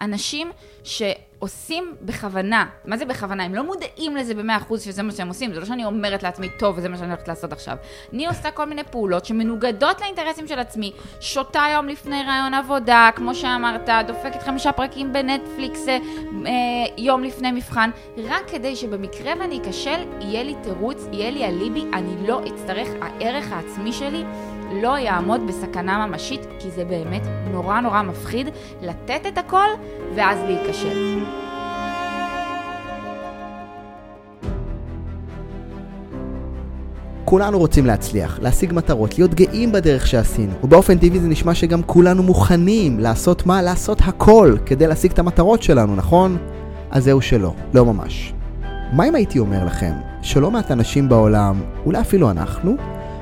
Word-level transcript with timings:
אנשים 0.00 0.50
שעושים 0.84 1.94
בכוונה, 2.02 2.66
מה 2.84 2.96
זה 2.96 3.04
בכוונה? 3.04 3.44
הם 3.44 3.54
לא 3.54 3.62
מודעים 3.62 4.16
לזה 4.16 4.34
במאה 4.34 4.56
אחוז 4.56 4.82
שזה 4.82 5.02
מה 5.02 5.12
שהם 5.12 5.28
עושים, 5.28 5.54
זה 5.54 5.60
לא 5.60 5.66
שאני 5.66 5.84
אומרת 5.84 6.22
לעצמי, 6.22 6.48
טוב, 6.58 6.78
וזה 6.78 6.88
מה 6.88 6.96
שאני 6.96 7.08
הולכת 7.08 7.28
לעשות 7.28 7.52
עכשיו. 7.52 7.76
אני 8.12 8.26
עושה 8.26 8.50
כל 8.50 8.64
מיני 8.64 8.84
פעולות 8.84 9.24
שמנוגדות 9.24 10.00
לאינטרסים 10.00 10.48
של 10.48 10.58
עצמי, 10.58 10.92
שותה 11.20 11.64
יום 11.72 11.88
לפני 11.88 12.22
רעיון 12.26 12.54
עבודה, 12.54 13.10
כמו 13.14 13.34
שאמרת, 13.34 13.88
דופקת 14.06 14.42
חמישה 14.42 14.72
פרקים 14.72 15.12
בנטפליקס 15.12 15.88
אה, 15.88 15.98
אה, 16.46 16.50
יום 16.98 17.24
לפני 17.24 17.52
מבחן, 17.52 17.90
רק 18.28 18.50
כדי 18.50 18.76
שבמקרה 18.76 19.32
ואני 19.40 19.60
אכשל, 19.68 20.00
יהיה 20.20 20.42
לי 20.42 20.54
תירוץ, 20.62 21.06
יהיה 21.12 21.30
לי 21.30 21.44
אליבי, 21.44 21.84
אני 21.92 22.28
לא 22.28 22.40
אצטרך, 22.48 22.88
הערך 23.00 23.52
העצמי 23.52 23.92
שלי 23.92 24.24
לא 24.72 24.98
יעמוד 24.98 25.40
בסכנה 25.48 26.06
ממשית, 26.06 26.40
כי 26.58 26.70
זה 26.70 26.84
באמת 26.84 27.22
נורא 27.52 27.80
נורא 27.80 28.02
מפחיד 28.02 28.48
לתת 28.82 29.20
את 29.28 29.38
הכל 29.38 29.66
ואז 30.14 30.38
להיכשל. 30.46 31.20
כולנו 37.24 37.58
רוצים 37.58 37.86
להצליח, 37.86 38.38
להשיג 38.42 38.72
מטרות, 38.72 39.18
להיות 39.18 39.34
גאים 39.34 39.72
בדרך 39.72 40.06
שעשינו, 40.06 40.52
ובאופן 40.64 40.98
טבעי 40.98 41.20
זה 41.20 41.28
נשמע 41.28 41.54
שגם 41.54 41.82
כולנו 41.82 42.22
מוכנים 42.22 42.98
לעשות 42.98 43.46
מה? 43.46 43.62
לעשות 43.62 44.00
הכל 44.00 44.56
כדי 44.66 44.86
להשיג 44.86 45.12
את 45.12 45.18
המטרות 45.18 45.62
שלנו, 45.62 45.96
נכון? 45.96 46.38
אז 46.90 47.04
זהו 47.04 47.20
שלא, 47.20 47.54
לא 47.74 47.84
ממש. 47.84 48.34
מה 48.92 49.08
אם 49.08 49.14
הייתי 49.14 49.38
אומר 49.38 49.64
לכם 49.64 49.92
שלא 50.22 50.50
מעט 50.50 50.70
אנשים 50.70 51.08
בעולם, 51.08 51.60
אולי 51.86 52.00
אפילו 52.00 52.30
אנחנו, 52.30 52.76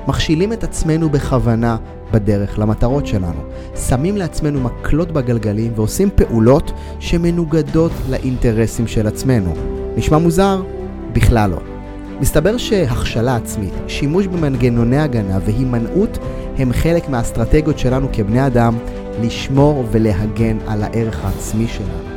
מכשילים 0.09 0.53
את 0.53 0.65
עצמנו 0.65 1.11
בכוונה 1.11 1.77
בדרך 2.12 2.59
למטרות 2.59 3.07
שלנו. 3.07 3.41
שמים 3.89 4.17
לעצמנו 4.17 4.61
מקלות 4.61 5.12
בגלגלים 5.12 5.73
ועושים 5.75 6.09
פעולות 6.15 6.73
שמנוגדות 6.98 7.93
לאינטרסים 8.11 8.87
של 8.87 9.07
עצמנו. 9.07 9.55
נשמע 9.97 10.19
מוזר? 10.19 10.62
בכלל 11.12 11.51
לא. 11.51 11.59
מסתבר 12.20 12.56
שהכשלה 12.56 13.36
עצמית, 13.36 13.73
שימוש 13.89 14.27
במנגנוני 14.27 14.98
הגנה 14.98 15.39
והימנעות 15.45 16.19
הם 16.59 16.73
חלק 16.73 17.09
מהאסטרטגיות 17.09 17.79
שלנו 17.79 18.09
כבני 18.12 18.47
אדם 18.47 18.75
לשמור 19.23 19.84
ולהגן 19.91 20.59
על 20.67 20.83
הערך 20.83 21.25
העצמי 21.25 21.69
שלנו. 21.69 22.09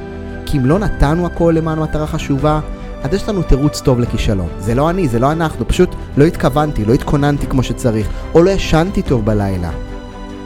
כי 0.46 0.58
אם 0.58 0.66
לא 0.66 0.80
נתנו 0.80 1.26
הכל 1.26 1.54
למען 1.58 1.80
מטרה 1.80 2.08
חשובה, 2.08 2.60
אז 3.04 3.14
יש 3.14 3.30
לנו 3.30 3.44
תירוץ 3.44 3.82
טוב 3.82 4.00
לכישלון. 4.00 4.50
זה 4.60 4.76
לא 4.76 4.90
אני, 4.90 5.08
זה 5.08 5.20
לא 5.20 5.32
אנחנו, 5.32 5.68
פשוט 5.68 5.90
לא 6.18 6.26
התכוונתי, 6.26 6.86
לא 6.86 6.94
התכוננתי 6.94 7.48
כמו 7.48 7.64
שצריך, 7.64 8.10
או 8.34 8.44
לא 8.44 8.50
ישנתי 8.50 9.02
טוב 9.02 9.26
בלילה. 9.26 9.72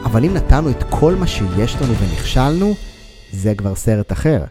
אבל 0.04 0.24
אם 0.24 0.34
נתנו 0.34 0.70
את 0.70 0.82
כל 0.90 1.14
מה 1.14 1.26
שיש 1.26 1.76
לנו 1.82 1.94
ונכשלנו, 1.94 2.74
זה 3.32 3.54
כבר 3.54 3.74
סרט 3.74 4.12
אחר. 4.12 4.44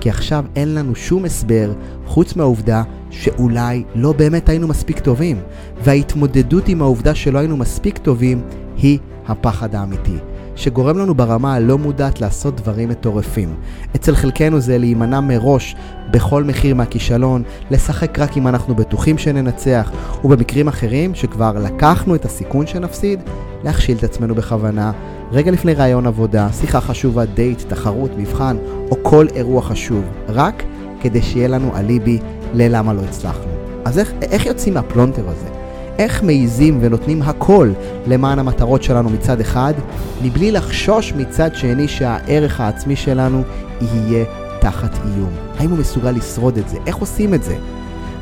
כי 0.00 0.10
עכשיו 0.10 0.44
אין 0.56 0.74
לנו 0.74 0.94
שום 0.94 1.24
הסבר 1.24 1.72
חוץ 2.06 2.36
מהעובדה 2.36 2.82
שאולי 3.10 3.84
לא 3.94 4.12
באמת 4.12 4.48
היינו 4.48 4.68
מספיק 4.68 4.98
טובים. 4.98 5.40
וההתמודדות 5.82 6.68
עם 6.68 6.82
העובדה 6.82 7.14
שלא 7.14 7.38
היינו 7.38 7.56
מספיק 7.56 7.98
טובים 7.98 8.42
היא 8.76 8.98
הפחד 9.26 9.74
האמיתי. 9.74 10.16
שגורם 10.58 10.98
לנו 10.98 11.14
ברמה 11.14 11.54
הלא 11.54 11.78
מודעת 11.78 12.20
לעשות 12.20 12.56
דברים 12.56 12.88
מטורפים. 12.88 13.54
אצל 13.96 14.14
חלקנו 14.14 14.60
זה 14.60 14.78
להימנע 14.78 15.20
מראש 15.20 15.76
בכל 16.10 16.44
מחיר 16.44 16.74
מהכישלון, 16.74 17.42
לשחק 17.70 18.18
רק 18.18 18.36
אם 18.36 18.48
אנחנו 18.48 18.74
בטוחים 18.74 19.18
שננצח, 19.18 19.92
ובמקרים 20.24 20.68
אחרים 20.68 21.14
שכבר 21.14 21.52
לקחנו 21.52 22.14
את 22.14 22.24
הסיכון 22.24 22.66
שנפסיד, 22.66 23.20
להכשיל 23.64 23.98
את 23.98 24.04
עצמנו 24.04 24.34
בכוונה, 24.34 24.92
רגע 25.32 25.50
לפני 25.50 25.74
ריאיון 25.74 26.06
עבודה, 26.06 26.48
שיחה 26.52 26.80
חשובה, 26.80 27.24
דייט, 27.24 27.62
תחרות, 27.68 28.10
מבחן, 28.16 28.56
או 28.90 28.96
כל 29.02 29.26
אירוע 29.34 29.62
חשוב, 29.62 30.04
רק 30.28 30.62
כדי 31.00 31.22
שיהיה 31.22 31.48
לנו 31.48 31.76
אליבי 31.76 32.18
ללמה 32.54 32.92
לא 32.92 33.02
הצלחנו. 33.02 33.52
אז 33.84 33.98
איך, 33.98 34.12
איך 34.22 34.46
יוצאים 34.46 34.74
מהפלונטר 34.74 35.28
הזה? 35.28 35.57
איך 35.98 36.22
מעיזים 36.22 36.78
ונותנים 36.80 37.22
הכל 37.22 37.72
למען 38.06 38.38
המטרות 38.38 38.82
שלנו 38.82 39.10
מצד 39.10 39.40
אחד, 39.40 39.74
מבלי 40.22 40.50
לחשוש 40.50 41.12
מצד 41.12 41.54
שני 41.54 41.88
שהערך 41.88 42.60
העצמי 42.60 42.96
שלנו 42.96 43.42
יהיה 43.80 44.24
תחת 44.60 44.98
איום. 45.04 45.30
האם 45.58 45.70
הוא 45.70 45.78
מסוגל 45.78 46.10
לשרוד 46.10 46.58
את 46.58 46.68
זה? 46.68 46.78
איך 46.86 46.96
עושים 46.96 47.34
את 47.34 47.42
זה? 47.42 47.56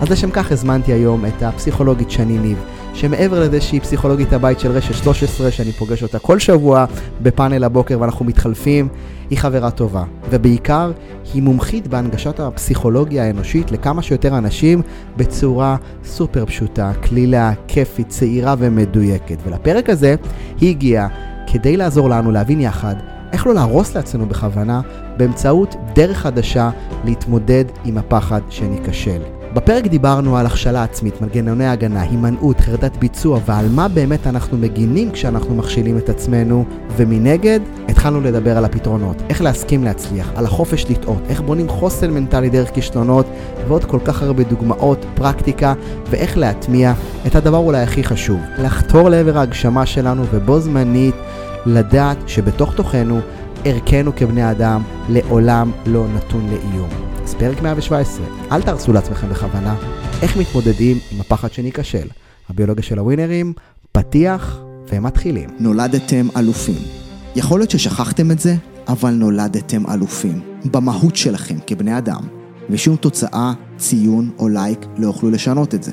אז 0.00 0.10
לשם 0.10 0.30
כך 0.30 0.52
הזמנתי 0.52 0.92
היום 0.92 1.26
את 1.26 1.42
הפסיכולוגית 1.42 2.10
שני 2.10 2.38
ניב, 2.38 2.58
שמעבר 2.96 3.40
לזה 3.40 3.60
שהיא 3.60 3.80
פסיכולוגית 3.80 4.32
הבית 4.32 4.60
של 4.60 4.70
רשת 4.70 4.94
13, 4.94 5.50
שאני 5.50 5.72
פוגש 5.72 6.02
אותה 6.02 6.18
כל 6.18 6.38
שבוע 6.38 6.84
בפאנל 7.22 7.64
הבוקר 7.64 8.00
ואנחנו 8.00 8.24
מתחלפים, 8.24 8.88
היא 9.30 9.38
חברה 9.38 9.70
טובה. 9.70 10.04
ובעיקר, 10.30 10.92
היא 11.34 11.42
מומחית 11.42 11.86
בהנגשת 11.86 12.40
הפסיכולוגיה 12.40 13.24
האנושית 13.24 13.72
לכמה 13.72 14.02
שיותר 14.02 14.38
אנשים 14.38 14.82
בצורה 15.16 15.76
סופר 16.04 16.46
פשוטה, 16.46 16.92
קלילה, 17.02 17.52
כיפית, 17.68 18.08
צעירה 18.08 18.54
ומדויקת. 18.58 19.38
ולפרק 19.46 19.90
הזה 19.90 20.14
היא 20.60 20.70
הגיעה 20.70 21.08
כדי 21.52 21.76
לעזור 21.76 22.08
לנו 22.08 22.30
להבין 22.30 22.60
יחד 22.60 22.94
איך 23.32 23.46
לא 23.46 23.54
להרוס 23.54 23.96
לעצמנו 23.96 24.26
בכוונה 24.26 24.80
באמצעות 25.16 25.74
דרך 25.94 26.18
חדשה 26.18 26.70
להתמודד 27.04 27.64
עם 27.84 27.98
הפחד 27.98 28.40
שניכשל. 28.50 29.35
בפרק 29.56 29.86
דיברנו 29.86 30.36
על 30.36 30.46
הכשלה 30.46 30.82
עצמית, 30.82 31.20
מנגנוני 31.20 31.66
הגנה, 31.66 32.02
הימנעות, 32.02 32.60
חרדת 32.60 32.96
ביצוע 32.96 33.40
ועל 33.46 33.68
מה 33.68 33.88
באמת 33.88 34.26
אנחנו 34.26 34.58
מגינים 34.58 35.10
כשאנחנו 35.10 35.54
מכשילים 35.54 35.98
את 35.98 36.08
עצמנו, 36.08 36.64
ומנגד 36.96 37.60
התחלנו 37.88 38.20
לדבר 38.20 38.56
על 38.56 38.64
הפתרונות, 38.64 39.16
איך 39.28 39.42
להסכים 39.42 39.84
להצליח, 39.84 40.32
על 40.34 40.44
החופש 40.44 40.86
לטעות, 40.90 41.22
איך 41.28 41.40
בונים 41.40 41.68
חוסן 41.68 42.10
מנטלי 42.10 42.50
דרך 42.50 42.74
כישלונות, 42.74 43.26
ועוד 43.68 43.84
כל 43.84 43.98
כך 44.04 44.22
הרבה 44.22 44.42
דוגמאות, 44.42 45.04
פרקטיקה, 45.14 45.74
ואיך 46.10 46.38
להטמיע 46.38 46.92
את 47.26 47.34
הדבר 47.34 47.58
אולי 47.58 47.82
הכי 47.82 48.04
חשוב, 48.04 48.40
לחתור 48.58 49.08
לעבר 49.08 49.38
ההגשמה 49.38 49.86
שלנו 49.86 50.24
ובו 50.32 50.60
זמנית 50.60 51.14
לדעת 51.66 52.16
שבתוך 52.26 52.74
תוכנו 52.74 53.20
ערכנו 53.64 54.12
כבני 54.16 54.50
אדם 54.50 54.82
לעולם 55.08 55.70
לא 55.86 56.04
נתון 56.16 56.46
לאיום. 56.46 57.15
אז 57.26 57.34
פרק 57.34 57.62
117, 57.62 58.26
אל 58.52 58.62
תהרסו 58.62 58.92
לעצמכם 58.92 59.28
בכוונה, 59.28 59.76
איך 60.22 60.36
מתמודדים 60.36 60.98
עם 61.12 61.20
הפחד 61.20 61.52
שניכשל. 61.52 62.08
הביולוגיה 62.48 62.82
של 62.82 62.98
הווינרים, 62.98 63.52
פתיח 63.92 64.60
ומתחילים. 64.92 65.50
נולדתם 65.58 66.28
אלופים. 66.36 66.82
יכול 67.36 67.60
להיות 67.60 67.70
ששכחתם 67.70 68.30
את 68.30 68.38
זה, 68.38 68.56
אבל 68.88 69.10
נולדתם 69.10 69.82
אלופים. 69.90 70.40
במהות 70.64 71.16
שלכם 71.16 71.54
כבני 71.66 71.98
אדם. 71.98 72.20
ושום 72.70 72.96
תוצאה, 72.96 73.52
ציון 73.76 74.30
או 74.38 74.48
לייק 74.48 74.86
לא 74.98 75.06
יוכלו 75.06 75.30
לשנות 75.30 75.74
את 75.74 75.82
זה. 75.82 75.92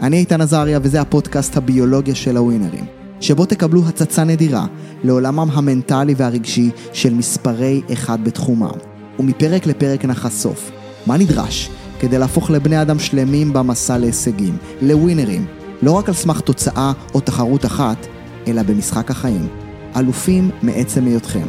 אני 0.00 0.16
איתן 0.16 0.40
עזריה 0.40 0.78
וזה 0.82 1.00
הפודקאסט 1.00 1.56
הביולוגיה 1.56 2.14
של 2.14 2.36
הווינרים. 2.36 2.84
שבו 3.20 3.46
תקבלו 3.46 3.82
הצצה 3.88 4.24
נדירה 4.24 4.66
לעולמם 5.04 5.48
המנטלי 5.52 6.14
והרגשי 6.16 6.70
של 6.92 7.14
מספרי 7.14 7.82
אחד 7.92 8.24
בתחומם. 8.24 8.95
ומפרק 9.18 9.66
לפרק 9.66 10.04
נחשוף 10.04 10.70
מה 11.06 11.16
נדרש 11.16 11.70
כדי 12.00 12.18
להפוך 12.18 12.50
לבני 12.50 12.82
אדם 12.82 12.98
שלמים 12.98 13.52
במסע 13.52 13.98
להישגים, 13.98 14.56
לווינרים, 14.82 15.46
לא 15.82 15.92
רק 15.92 16.08
על 16.08 16.14
סמך 16.14 16.40
תוצאה 16.40 16.92
או 17.14 17.20
תחרות 17.20 17.64
אחת, 17.64 18.06
אלא 18.46 18.62
במשחק 18.62 19.10
החיים. 19.10 19.48
אלופים 19.96 20.50
מעצם 20.62 21.06
היותכם, 21.06 21.46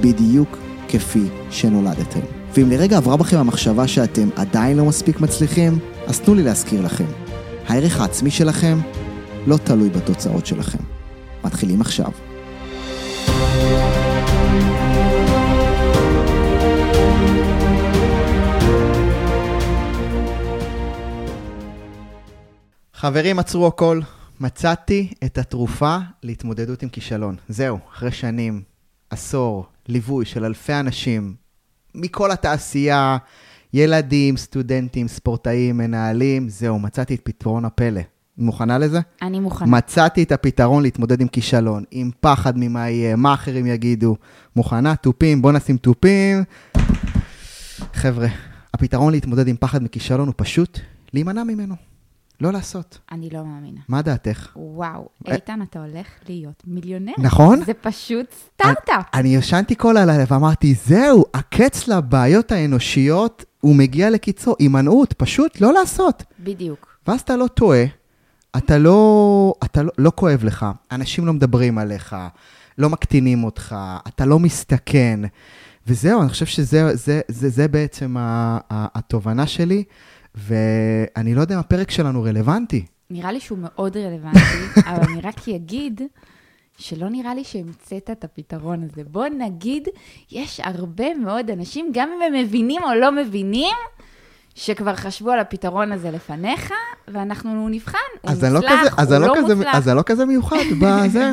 בדיוק 0.00 0.58
כפי 0.88 1.24
שנולדתם. 1.50 2.20
ואם 2.54 2.70
לרגע 2.70 2.96
עברה 2.96 3.16
בכם 3.16 3.36
המחשבה 3.36 3.88
שאתם 3.88 4.28
עדיין 4.36 4.76
לא 4.76 4.84
מספיק 4.84 5.20
מצליחים, 5.20 5.78
אז 6.06 6.20
תנו 6.20 6.34
לי 6.34 6.42
להזכיר 6.42 6.80
לכם. 6.80 7.04
הערך 7.68 8.00
העצמי 8.00 8.30
שלכם 8.30 8.78
לא 9.46 9.56
תלוי 9.56 9.88
בתוצאות 9.88 10.46
שלכם. 10.46 10.78
מתחילים 11.44 11.80
עכשיו. 11.80 12.10
חברים, 23.06 23.38
עצרו 23.38 23.66
הכל. 23.66 24.00
מצאתי 24.40 25.12
את 25.24 25.38
התרופה 25.38 25.96
להתמודדות 26.22 26.82
עם 26.82 26.88
כישלון. 26.88 27.36
זהו, 27.48 27.78
אחרי 27.92 28.12
שנים, 28.12 28.62
עשור, 29.10 29.66
ליווי 29.88 30.24
של 30.24 30.44
אלפי 30.44 30.72
אנשים 30.74 31.34
מכל 31.94 32.30
התעשייה, 32.30 33.16
ילדים, 33.72 34.36
סטודנטים, 34.36 35.08
ספורטאים, 35.08 35.76
מנהלים, 35.76 36.48
זהו, 36.48 36.78
מצאתי 36.78 37.14
את 37.14 37.20
פתרון 37.24 37.64
הפלא. 37.64 38.00
מוכנה 38.38 38.78
לזה? 38.78 39.00
אני 39.22 39.40
מוכנה. 39.40 39.70
מצאתי 39.70 40.22
את 40.22 40.32
הפתרון 40.32 40.82
להתמודד 40.82 41.20
עם 41.20 41.28
כישלון, 41.28 41.84
עם 41.90 42.10
פחד 42.20 42.52
ממה 42.56 42.90
יהיה, 42.90 43.16
מה 43.16 43.34
אחרים 43.34 43.66
יגידו. 43.66 44.16
מוכנה? 44.56 44.96
תופים, 44.96 45.42
בוא 45.42 45.52
נשים 45.52 45.76
תופים. 45.76 46.44
חבר'ה, 47.94 48.28
הפתרון 48.74 49.12
להתמודד 49.12 49.48
עם 49.48 49.56
פחד 49.56 49.82
מכישלון 49.82 50.26
הוא 50.26 50.34
פשוט 50.36 50.80
להימנע 51.12 51.44
ממנו. 51.44 51.95
לא 52.40 52.52
לעשות. 52.52 52.98
אני 53.12 53.30
לא 53.30 53.44
מאמינה. 53.44 53.80
מה 53.88 54.02
דעתך? 54.02 54.48
וואו, 54.56 55.08
אה. 55.28 55.34
איתן, 55.34 55.62
אתה 55.62 55.78
הולך 55.84 56.06
להיות 56.28 56.62
מיליונר. 56.66 57.12
נכון? 57.18 57.64
זה 57.64 57.74
פשוט 57.74 58.26
סטארט-אפ. 58.32 59.04
אני 59.14 59.36
ישנתי 59.36 59.76
כל 59.76 59.96
הלילה 59.96 60.24
ואמרתי, 60.28 60.74
זהו, 60.74 61.24
הקץ 61.34 61.88
לבעיות 61.88 62.52
האנושיות, 62.52 63.44
הוא 63.60 63.76
מגיע 63.76 64.10
לקיצו, 64.10 64.54
הימנעות, 64.58 65.12
פשוט 65.12 65.60
לא 65.60 65.72
לעשות. 65.72 66.22
בדיוק. 66.40 66.96
ואז 67.08 67.20
אתה 67.20 67.36
לא 67.36 67.46
טועה, 67.46 67.84
אתה 68.56 68.78
לא, 68.78 69.54
אתה 69.64 69.82
לא, 69.82 69.92
לא 69.98 70.12
כואב 70.14 70.44
לך, 70.44 70.66
אנשים 70.92 71.26
לא 71.26 71.32
מדברים 71.32 71.78
עליך, 71.78 72.16
לא 72.78 72.90
מקטינים 72.90 73.44
אותך, 73.44 73.76
אתה 74.08 74.24
לא 74.24 74.38
מסתכן. 74.38 75.20
וזהו, 75.86 76.22
אני 76.22 76.28
חושב 76.28 76.46
שזה 76.46 76.96
זה, 76.96 77.20
זה, 77.28 77.48
זה 77.48 77.68
בעצם 77.68 78.14
התובנה 78.70 79.46
שלי, 79.46 79.84
ואני 80.36 81.34
לא 81.34 81.40
יודע 81.40 81.54
אם 81.54 81.60
הפרק 81.60 81.90
שלנו 81.90 82.22
רלוונטי. 82.22 82.84
נראה 83.10 83.32
לי 83.32 83.40
שהוא 83.40 83.58
מאוד 83.58 83.96
רלוונטי, 83.96 84.38
אבל 84.88 85.02
אני 85.10 85.20
רק 85.20 85.48
אגיד 85.48 86.00
שלא 86.78 87.08
נראה 87.08 87.34
לי 87.34 87.44
שהמצאת 87.44 88.10
את 88.10 88.24
הפתרון 88.24 88.82
הזה. 88.82 89.02
בוא 89.04 89.26
נגיד, 89.26 89.88
יש 90.32 90.60
הרבה 90.60 91.14
מאוד 91.14 91.50
אנשים, 91.50 91.90
גם 91.92 92.08
אם 92.16 92.22
הם 92.22 92.44
מבינים 92.44 92.82
או 92.82 92.94
לא 92.94 93.12
מבינים, 93.12 93.74
שכבר 94.54 94.94
חשבו 94.94 95.30
על 95.30 95.38
הפתרון 95.38 95.92
הזה 95.92 96.10
לפניך, 96.10 96.72
ואנחנו 97.08 97.68
נבחן, 97.68 97.98
הוא 98.22 98.30
אז 98.30 98.44
אני 98.44 98.54
לא 98.54 98.58
כזה, 98.60 98.68
מוצלח, 98.68 98.98
הוא 98.98 99.18
לא 99.18 99.26
לא 99.26 99.34
כזה, 99.36 99.54
מוצלח. 99.54 99.74
אז 99.74 99.88
אני 99.88 99.96
לא 99.96 100.02
כזה 100.02 100.24
מיוחד 100.24 100.64
בזה. 100.80 101.32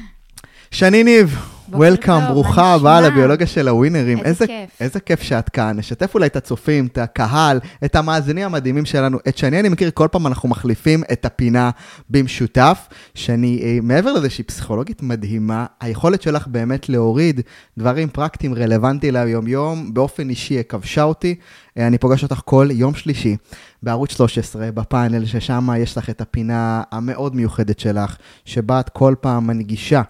שני 0.70 1.04
ניב, 1.04 1.36
וולקאם, 1.72 2.28
ברוכה 2.28 2.74
הבאה? 2.74 3.00
לביולוגיה 3.00 3.46
של 3.46 3.68
הווינרים. 3.68 4.18
איזה 4.18 4.46
כיף. 4.46 4.70
איזה 4.80 5.00
כיף 5.00 5.22
שאת 5.22 5.48
כאן. 5.48 5.78
נשתף 5.78 6.14
אולי 6.14 6.26
את 6.26 6.36
הצופים, 6.36 6.86
את 6.86 6.98
הקהל, 6.98 7.60
את 7.84 7.96
המאזינים 7.96 8.44
המדהימים 8.44 8.84
שלנו. 8.84 9.18
את 9.28 9.36
שני 9.36 9.60
אני 9.60 9.68
מכיר, 9.68 9.90
כל 9.94 10.08
פעם 10.10 10.26
אנחנו 10.26 10.48
מחליפים 10.48 11.02
את 11.12 11.24
הפינה 11.24 11.70
במשותף. 12.10 12.88
שני, 13.14 13.60
אה, 13.62 13.78
מעבר 13.82 14.12
לזה 14.12 14.30
שהיא 14.30 14.46
פסיכולוגית 14.46 15.02
מדהימה, 15.02 15.66
היכולת 15.80 16.22
שלך 16.22 16.46
באמת 16.46 16.88
להוריד 16.88 17.40
דברים 17.78 18.08
פרקטיים 18.08 18.54
רלוונטיים 18.54 19.14
ליום-יום, 19.14 19.94
באופן 19.94 20.30
אישי, 20.30 20.54
היא 20.54 20.62
כבשה 20.62 21.02
אותי. 21.02 21.34
אה, 21.78 21.86
אני 21.86 21.98
פוגש 21.98 22.22
אותך 22.22 22.40
כל 22.44 22.68
יום 22.70 22.94
שלישי 22.94 23.36
בערוץ 23.82 24.12
13, 24.12 24.70
בפאנל, 24.70 25.26
ששם 25.26 25.68
יש 25.78 25.98
לך 25.98 26.10
את 26.10 26.20
הפינה 26.20 26.82
המאוד 26.90 27.36
מיוחדת 27.36 27.78
שלך, 27.78 28.16
שבה 28.44 28.80
את 28.80 28.88
כל 28.88 29.14
פעם 29.20 29.46
מנגישה 29.46 30.02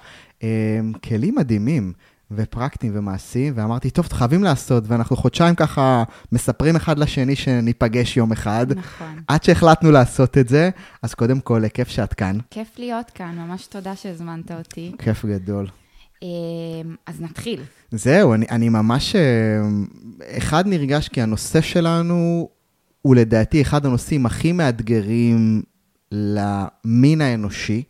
כלים 1.03 1.35
מדהימים. 1.35 1.93
ופרקטיים 2.37 2.93
ומעשיים, 2.97 3.53
ואמרתי, 3.57 3.91
טוב, 3.91 4.09
חייבים 4.13 4.45
לעשות, 4.45 4.85
ואנחנו 4.87 5.17
חודשיים 5.17 5.55
ככה 5.55 6.05
מספרים 6.33 6.77
אחד 6.77 6.99
לשני 6.99 7.37
שניפגש 7.37 8.17
יום 8.17 8.33
אחד. 8.33 8.67
נכון. 8.77 9.19
עד 9.29 9.43
שהחלטנו 9.43 9.91
לעשות 9.91 10.39
את 10.39 10.49
זה, 10.49 10.71
אז 11.03 11.15
קודם 11.15 11.41
כל, 11.41 11.69
כיף 11.69 11.89
שאת 11.89 12.15
כאן. 12.15 12.39
כיף 12.51 12.69
להיות 12.79 13.11
כאן, 13.11 13.39
ממש 13.39 13.67
תודה 13.67 13.97
שהזמנת 13.97 14.51
אותי. 14.51 14.93
כיף 14.99 15.25
גדול. 15.25 15.67
אמ, 16.23 16.29
אז 17.07 17.21
נתחיל. 17.21 17.61
זהו, 17.91 18.35
אני, 18.35 18.47
אני 18.51 18.69
ממש... 18.69 19.17
אה, 19.17 19.61
אחד 20.39 20.67
נרגש 20.67 21.09
כי 21.09 21.23
הנושא 21.23 21.61
שלנו 21.61 22.49
הוא 23.03 23.17
לדעתי 23.17 23.63
אחד 23.63 23.87
הנושאים 23.87 24.27
הכי 24.27 24.53
מאתגרים 24.53 25.63
למין 26.13 27.21
האנושי. 27.21 27.83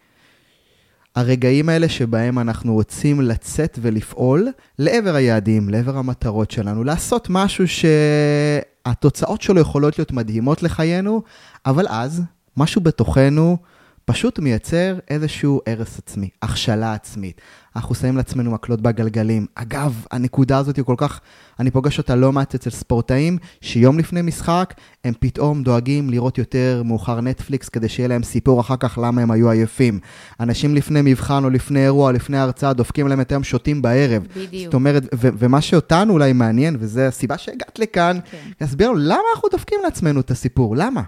הרגעים 1.17 1.69
האלה 1.69 1.89
שבהם 1.89 2.39
אנחנו 2.39 2.75
רוצים 2.75 3.21
לצאת 3.21 3.79
ולפעול 3.83 4.49
לעבר 4.79 5.15
היעדים, 5.15 5.69
לעבר 5.69 5.97
המטרות 5.97 6.51
שלנו, 6.51 6.85
לעשות 6.85 7.27
משהו 7.31 7.65
שהתוצאות 7.69 9.43
שלו 9.43 9.61
יכולות 9.61 9.99
להיות 9.99 10.13
מדהימות 10.13 10.63
לחיינו, 10.63 11.23
אבל 11.67 11.87
אז 11.89 12.23
משהו 12.57 12.81
בתוכנו 12.81 13.57
פשוט 14.05 14.39
מייצר 14.39 14.99
איזשהו 15.09 15.61
הרס 15.67 15.99
עצמי, 15.99 16.29
הכשלה 16.43 16.95
עצמית. 16.95 17.41
אנחנו 17.77 17.95
שמים 17.95 18.17
לעצמנו 18.17 18.51
מקלות 18.51 18.81
בגלגלים. 18.81 19.47
אגב, 19.55 20.05
הנקודה 20.11 20.59
הזאת 20.59 20.77
היא 20.77 20.85
כל 20.85 20.95
כך, 20.99 21.21
אני 21.61 21.71
פוגש 21.71 21.99
אותה 21.99 22.15
לא 22.15 22.33
מעט 22.33 22.55
אצל 22.55 22.71
ספורטאים, 22.71 23.39
שיום 23.61 23.99
לפני 23.99 24.23
משחק, 24.23 24.75
הם 25.05 25.15
פתאום 25.21 25.63
דואגים 25.63 26.11
לראות 26.11 26.39
יותר 26.39 26.83
מאוחר 26.85 27.21
נטפליקס, 27.21 27.69
כדי 27.69 27.89
שיהיה 27.89 28.09
להם 28.09 28.23
סיפור 28.23 28.61
אחר 28.61 28.77
כך 28.77 28.99
למה 29.03 29.23
הם 29.23 29.31
היו 29.31 29.51
עייפים. 29.51 30.01
אנשים 30.41 30.75
לפני 30.75 31.01
מבחן 31.05 31.45
או 31.45 31.51
לפני 31.51 31.85
אירוע, 31.85 32.13
לפני 32.13 32.39
הרצאה, 32.39 32.73
דופקים 32.73 33.09
להם 33.09 33.21
את 33.21 33.33
היום 33.33 33.45
שותים 33.45 33.83
בערב. 33.83 34.23
בדיוק. 34.37 34.65
זאת 34.65 34.75
אומרת, 34.75 35.03
ו- 35.15 35.29
ומה 35.39 35.61
שאותנו 35.61 36.13
אולי 36.13 36.33
מעניין, 36.33 36.77
וזו 36.81 37.01
הסיבה 37.01 37.39
שהגעת 37.39 37.79
לכאן, 37.79 38.19
כן. 38.31 38.39
להסביר 38.61 38.91
לנו 38.91 38.99
למה 38.99 39.23
אנחנו 39.35 39.49
דופקים 39.49 39.79
לעצמנו 39.85 40.21
את 40.21 40.31
הסיפור, 40.31 40.77
למה? 40.77 41.03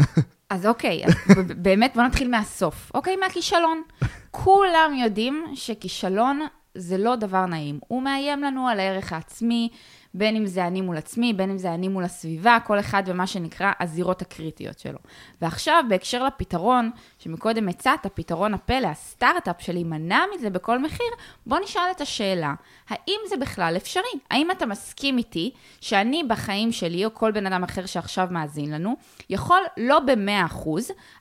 אז 0.50 0.66
אוקיי, 0.66 1.02
אז 1.06 1.14
באמת 1.56 1.92
בוא 1.94 2.02
נתחיל 2.02 2.28
מהסוף, 2.30 2.90
אוקיי? 2.94 3.16
מהכישלון. 3.16 3.82
כולם 4.30 4.92
יודעים 4.94 5.44
שכישלון 5.54 6.40
זה 6.74 6.98
לא 6.98 7.16
דבר 7.16 7.46
נעים. 7.46 7.78
הוא 7.88 8.02
מאיים 8.02 8.42
לנו 8.42 8.68
על 8.68 8.80
הערך 8.80 9.12
העצמי, 9.12 9.68
בין 10.14 10.36
אם 10.36 10.46
זה 10.46 10.66
אני 10.66 10.80
מול 10.80 10.96
עצמי, 10.96 11.32
בין 11.32 11.50
אם 11.50 11.58
זה 11.58 11.74
אני 11.74 11.88
מול 11.88 12.04
הסביבה, 12.04 12.58
כל 12.66 12.80
אחד 12.80 13.02
ומה 13.06 13.26
שנקרא 13.26 13.72
הזירות 13.80 14.22
הקריטיות 14.22 14.78
שלו. 14.78 14.98
ועכשיו, 15.42 15.84
בהקשר 15.88 16.24
לפתרון, 16.24 16.90
שמקודם 17.18 17.68
הצעת, 17.68 18.06
פתרון 18.14 18.54
הפלא, 18.54 18.86
הסטארט-אפ 18.86 19.56
של 19.60 19.72
להימנע 19.72 20.20
מזה 20.34 20.50
בכל 20.50 20.78
מחיר, 20.78 21.10
בוא 21.46 21.58
נשאל 21.58 21.82
את 21.90 22.00
השאלה, 22.00 22.54
האם 22.88 23.20
זה 23.28 23.36
בכלל 23.36 23.74
אפשרי? 23.76 24.20
האם 24.30 24.50
אתה 24.50 24.66
מסכים 24.66 25.18
איתי 25.18 25.50
שאני 25.80 26.22
בחיים 26.28 26.72
שלי, 26.72 27.04
או 27.04 27.14
כל 27.14 27.32
בן 27.32 27.46
אדם 27.46 27.64
אחר 27.64 27.86
שעכשיו 27.86 28.28
מאזין 28.30 28.70
לנו, 28.70 28.96
יכול 29.30 29.60
לא 29.76 30.00
ב-100%, 30.00 30.68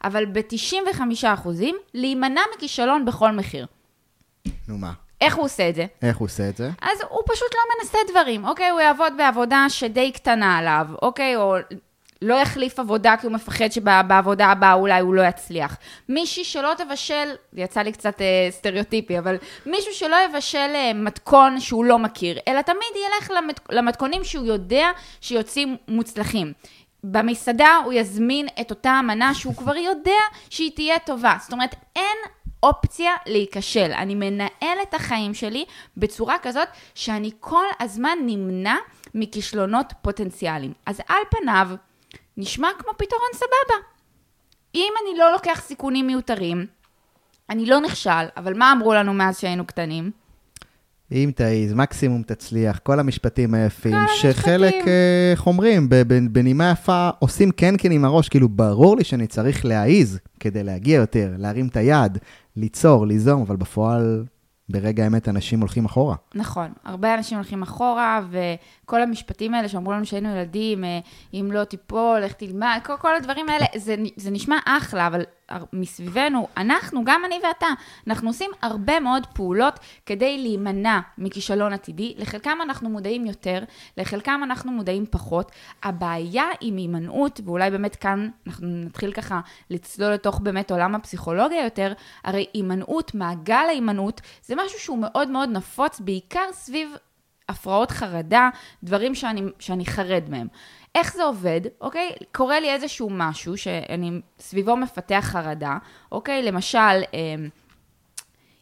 אבל 0.04 0.26
ב-95% 0.26 1.48
להימנע 1.94 2.42
מכישלון 2.56 3.06
בכל 3.06 3.32
מחיר? 3.32 3.66
נו 4.68 4.78
מה, 4.78 4.94
איך 5.22 5.36
הוא 5.36 5.46
עושה 5.46 5.70
את 5.70 5.76
זה? 5.76 5.86
איך 6.02 6.18
הוא 6.18 6.26
עושה 6.26 6.50
את 6.50 6.58
זה? 6.58 6.70
אז 6.82 7.00
הוא 7.10 7.22
פשוט 7.28 7.54
לא 7.54 7.62
מנסה 7.80 7.98
דברים, 8.12 8.46
אוקיי? 8.46 8.70
הוא 8.70 8.80
יעבוד 8.80 9.14
בעבודה 9.18 9.66
שדי 9.70 10.12
קטנה 10.12 10.58
עליו, 10.58 10.88
אוקיי? 11.02 11.36
או 11.36 11.56
לא 12.22 12.34
יחליף 12.34 12.80
עבודה 12.80 13.16
כי 13.22 13.28
הוא 13.28 13.34
מפחד 13.34 13.72
שבעבודה 13.72 14.48
הבאה 14.48 14.74
אולי 14.74 15.02
הוא 15.02 15.14
לא 15.14 15.22
יצליח. 15.22 15.78
מישהי 16.10 16.44
שלא 16.44 16.74
תבשל, 16.78 17.36
יצא 17.54 17.82
לי 17.82 17.92
קצת 17.92 18.22
אה, 18.22 18.48
סטריאוטיפי, 18.52 19.20
אבל 19.20 19.36
מישהו 19.66 19.94
שלא 19.94 20.16
יבשל 20.30 20.72
אה, 20.76 20.92
מתכון 20.96 21.60
שהוא 21.60 21.86
לא 21.86 22.00
מכיר, 22.00 22.40
אלא 22.48 22.62
תמיד 22.62 22.94
ילך 22.96 23.32
למת, 23.38 23.60
למתכונים 23.70 24.24
שהוא 24.24 24.46
יודע 24.46 24.88
שיוצאים 25.22 25.78
מוצלחים. 25.88 26.54
במסעדה 27.04 27.82
הוא 27.86 27.94
יזמין 27.94 28.48
את 28.62 28.70
אותה 28.70 28.92
המנה 28.92 29.34
שהוא 29.34 29.56
כבר 29.56 29.76
יודע 29.76 30.22
שהיא 30.50 30.72
תהיה 30.76 31.00
טובה. 31.00 31.34
זאת 31.42 31.54
אומרת, 31.54 31.76
אין 31.96 32.18
אופציה 32.64 33.12
להיכשל. 33.26 33.92
אני 33.92 34.16
מנהל 34.16 34.78
את 34.82 34.94
החיים 34.94 35.34
שלי 35.34 35.66
בצורה 35.98 36.38
כזאת 36.42 36.68
שאני 36.96 37.32
כל 37.40 37.66
הזמן 37.80 38.18
נמנע 38.26 38.76
מכישלונות 39.16 39.94
פוטנציאליים. 40.02 40.74
אז 40.86 41.02
על 41.08 41.24
פניו, 41.30 41.70
נשמע 42.38 42.68
כמו 42.80 42.92
פתרון 42.98 43.30
סבבה. 43.34 43.88
אם 44.76 44.94
אני 45.04 45.18
לא 45.18 45.32
לוקח 45.32 45.62
סיכונים 45.62 46.08
מיותרים, 46.08 46.66
אני 47.50 47.66
לא 47.66 47.80
נכשל, 47.80 48.26
אבל 48.38 48.58
מה 48.58 48.72
אמרו 48.72 48.94
לנו 48.94 49.14
מאז 49.14 49.40
שהיינו 49.40 49.66
קטנים? 49.66 50.12
אם 51.12 51.32
תעיז, 51.36 51.74
מקסימום 51.74 52.24
תצליח, 52.24 52.80
כל 52.84 53.00
המשפטים 53.00 53.54
היפים, 53.54 53.96
שחלק, 54.22 54.74
המשפטים. 54.74 54.88
אה, 54.88 55.32
איך 55.32 55.48
אומרים, 55.48 55.90
בנימה 56.32 56.72
יפה, 56.72 57.10
עושים 57.20 57.52
כן 57.52 57.76
כן 57.78 57.92
עם 57.92 58.06
הראש, 58.06 58.30
כאילו, 58.30 58.50
ברור 58.50 58.98
לי 58.98 59.04
שאני 59.04 59.28
צריך 59.28 59.66
להעיז 59.66 60.20
כדי 60.40 60.64
להגיע 60.64 60.96
יותר, 60.96 61.34
להרים 61.38 61.68
את 61.68 61.78
היד, 61.78 62.18
ליצור, 62.56 63.08
ליזום, 63.08 63.42
אבל 63.42 63.56
בפועל, 63.56 64.24
ברגע 64.70 65.04
האמת, 65.04 65.30
אנשים 65.30 65.60
הולכים 65.60 65.86
אחורה. 65.86 66.16
נכון, 66.36 66.74
הרבה 66.86 67.16
אנשים 67.16 67.38
הולכים 67.38 67.62
אחורה, 67.62 68.22
וכל 68.32 69.02
המשפטים 69.02 69.54
האלה 69.54 69.68
שאמרו 69.68 69.92
לנו 69.92 70.06
שהיינו 70.06 70.30
ילדים, 70.30 70.84
אה, 70.84 71.00
אם 71.34 71.50
לא 71.52 71.64
תיפול, 71.64 72.24
איך 72.24 72.34
תלמד, 72.34 72.80
כל, 72.86 72.94
כל 73.02 73.16
הדברים 73.16 73.50
האלה, 73.50 73.66
זה, 73.76 73.96
זה 74.16 74.32
נשמע 74.32 74.58
אחלה, 74.66 75.08
אבל 75.08 75.22
מסביבנו, 75.74 76.48
אנחנו, 76.58 77.04
גם 77.06 77.22
אני 77.26 77.40
ואתה, 77.48 77.68
אנחנו 78.08 78.30
עושים 78.30 78.52
הרבה 78.62 79.00
מאוד 79.00 79.28
פעולות 79.34 79.80
כדי 80.06 80.38
להימנע 80.38 81.00
מכישלון 81.18 81.74
עתידי, 81.74 82.14
לחלקם 82.18 82.58
אנחנו 82.64 82.90
מודעים 82.90 83.26
יותר, 83.26 83.64
לחלקם 83.98 84.42
אנחנו 84.44 84.72
מודעים 84.72 85.06
פחות. 85.10 85.52
הבעיה 85.84 86.46
עם 86.62 86.78
הימנעות, 86.78 87.42
ואולי 87.46 87.72
באמת 87.72 87.96
כאן 87.96 88.30
אנחנו 88.48 88.68
נתחיל 88.68 89.12
ככה 89.12 89.40
לצלול 89.70 90.14
לתוך 90.14 90.40
באמת 90.40 90.72
עולם 90.72 90.96
הפסיכולוגיה 90.96 91.64
יותר, 91.64 91.94
הרי 92.24 92.46
הימנעות, 92.54 93.16
מעגל 93.16 93.66
ההימנעות, 93.68 94.22
זה 94.46 94.56
משהו 94.56 94.80
שהוא 94.80 94.98
מאוד 94.98 95.30
מאוד 95.30 95.50
נפוץ, 95.50 96.00
בעיקר 96.00 96.46
סביב 96.52 96.96
הפרעות 97.50 97.92
חרדה, 97.92 98.50
דברים 98.84 99.16
שאני, 99.16 99.42
שאני 99.60 99.86
חרד 99.86 100.24
מהם. 100.30 100.48
איך 100.96 101.14
זה 101.14 101.24
עובד, 101.24 101.62
אוקיי? 101.82 102.12
קורה 102.32 102.60
לי 102.60 102.72
איזשהו 102.72 103.10
משהו 103.12 103.58
שאני 103.58 104.12
סביבו 104.40 104.76
מפתח 104.76 105.24
חרדה, 105.32 105.78
אוקיי? 106.12 106.44
למשל, 106.44 107.04
אמ, 107.14 107.50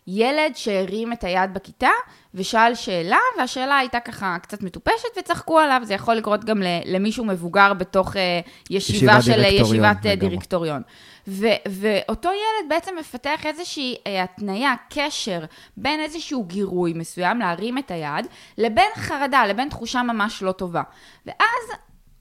ילד 0.07 0.55
שהרים 0.55 1.13
את 1.13 1.23
היד 1.23 1.53
בכיתה 1.53 1.89
ושאל 2.33 2.75
שאלה, 2.75 3.17
והשאלה 3.37 3.77
הייתה 3.77 3.99
ככה 3.99 4.37
קצת 4.41 4.63
מטופשת 4.63 5.17
וצחקו 5.19 5.59
עליו, 5.59 5.81
זה 5.83 5.93
יכול 5.93 6.15
לקרות 6.15 6.45
גם 6.45 6.61
למישהו 6.85 7.25
מבוגר 7.25 7.73
בתוך 7.73 8.13
uh, 8.13 8.19
ישיבה 8.69 9.21
של 9.21 9.43
ישיבת 9.43 9.97
דירקטוריון. 10.17 10.81
ו- 11.27 11.47
ואותו 11.69 12.29
ילד 12.29 12.69
בעצם 12.69 12.95
מפתח 12.99 13.45
איזושהי 13.45 13.95
התניה, 14.23 14.73
קשר 14.89 15.39
בין 15.77 15.99
איזשהו 15.99 16.43
גירוי 16.43 16.93
מסוים, 16.93 17.39
להרים 17.39 17.77
את 17.77 17.91
היד, 17.91 18.27
לבין 18.57 18.89
חרדה, 18.95 19.45
לבין 19.45 19.69
תחושה 19.69 20.03
ממש 20.03 20.43
לא 20.43 20.51
טובה. 20.51 20.81
ואז 21.25 21.77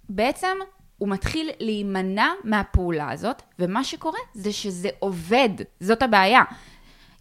בעצם 0.08 0.56
הוא 0.98 1.08
מתחיל 1.08 1.50
להימנע 1.60 2.32
מהפעולה 2.44 3.10
הזאת, 3.10 3.42
ומה 3.58 3.84
שקורה 3.84 4.18
זה 4.34 4.52
שזה 4.52 4.88
עובד, 4.98 5.48
זאת 5.80 6.02
הבעיה. 6.02 6.42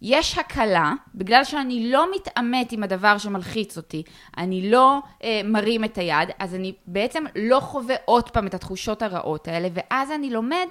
יש 0.02 0.38
הקלה, 0.38 0.92
בגלל 1.14 1.44
שאני 1.44 1.90
לא 1.90 2.06
מתעמת 2.14 2.72
עם 2.72 2.82
הדבר 2.82 3.18
שמלחיץ 3.18 3.76
אותי, 3.76 4.02
אני 4.36 4.70
לא 4.70 4.98
אה, 5.24 5.40
מרים 5.44 5.84
את 5.84 5.98
היד, 5.98 6.28
אז 6.38 6.54
אני 6.54 6.74
בעצם 6.86 7.24
לא 7.36 7.60
חווה 7.60 7.94
עוד 8.04 8.30
פעם 8.30 8.46
את 8.46 8.54
התחושות 8.54 9.02
הרעות 9.02 9.48
האלה, 9.48 9.68
ואז 9.74 10.10
אני 10.10 10.30
לומד 10.30 10.66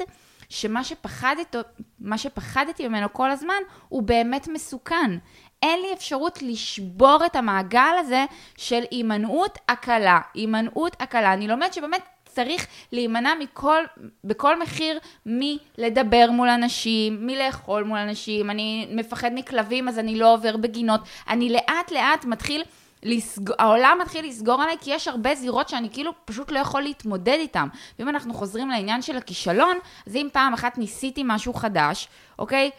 שמה 0.50 0.84
שפחדת, 0.84 1.56
שפחדתי 2.18 2.88
ממנו 2.88 3.14
כל 3.14 3.32
הזמן, 3.32 3.62
הוא 3.90 4.04
באמת 4.04 4.48
מסוכן. 4.48 5.18
אין 5.64 5.82
לי 5.82 5.94
אפשרות 5.94 6.42
לשבור 6.42 7.18
את 7.26 7.36
המעגל 7.36 7.96
הזה 8.00 8.26
של 8.58 8.84
הימנעות 8.92 9.58
הקלה. 9.70 10.20
הימנעות 10.34 10.96
הקלה. 11.00 11.34
אני 11.34 11.48
לומד 11.48 11.74
שבאמת 11.74 12.02
צריך 12.36 12.68
להימנע 12.92 13.34
מכל, 13.40 13.84
בכל 14.24 14.60
מחיר 14.60 15.00
מלדבר 15.26 16.32
מול 16.32 16.50
אנשים, 16.50 17.28
מלאכול 17.28 17.84
מול 17.84 17.98
אנשים, 17.98 18.50
אני 18.50 18.88
מפחד 18.92 19.32
מכלבים 19.34 19.88
אז 19.88 20.00
אני 20.00 20.20
לא 20.20 20.34
עובר 20.34 20.58
בגינות, 20.58 21.02
אני 21.30 21.50
לאט 21.50 21.92
לאט 21.92 22.26
מתחיל... 22.26 22.64
לסג... 23.04 23.52
העולם 23.60 23.98
מתחיל 24.02 24.26
לסגור 24.26 24.62
עליי 24.62 24.76
כי 24.82 24.94
יש 24.94 25.08
הרבה 25.08 25.36
זירות 25.36 25.70
שאני 25.70 25.90
כאילו 25.90 26.12
פשוט 26.26 26.52
לא 26.52 26.60
יכול 26.60 26.82
להתמודד 26.82 27.38
איתן. 27.40 27.68
ואם 28.00 28.10
אנחנו 28.10 28.34
חוזרים 28.34 28.70
לעניין 28.70 29.02
של 29.02 29.18
הכישלון, 29.18 29.78
אז 30.08 30.16
אם 30.16 30.28
פעם 30.34 30.54
אחת 30.54 30.78
ניסיתי 30.78 31.22
משהו 31.26 31.54
חדש, 31.54 32.08
אוקיי? 32.40 32.70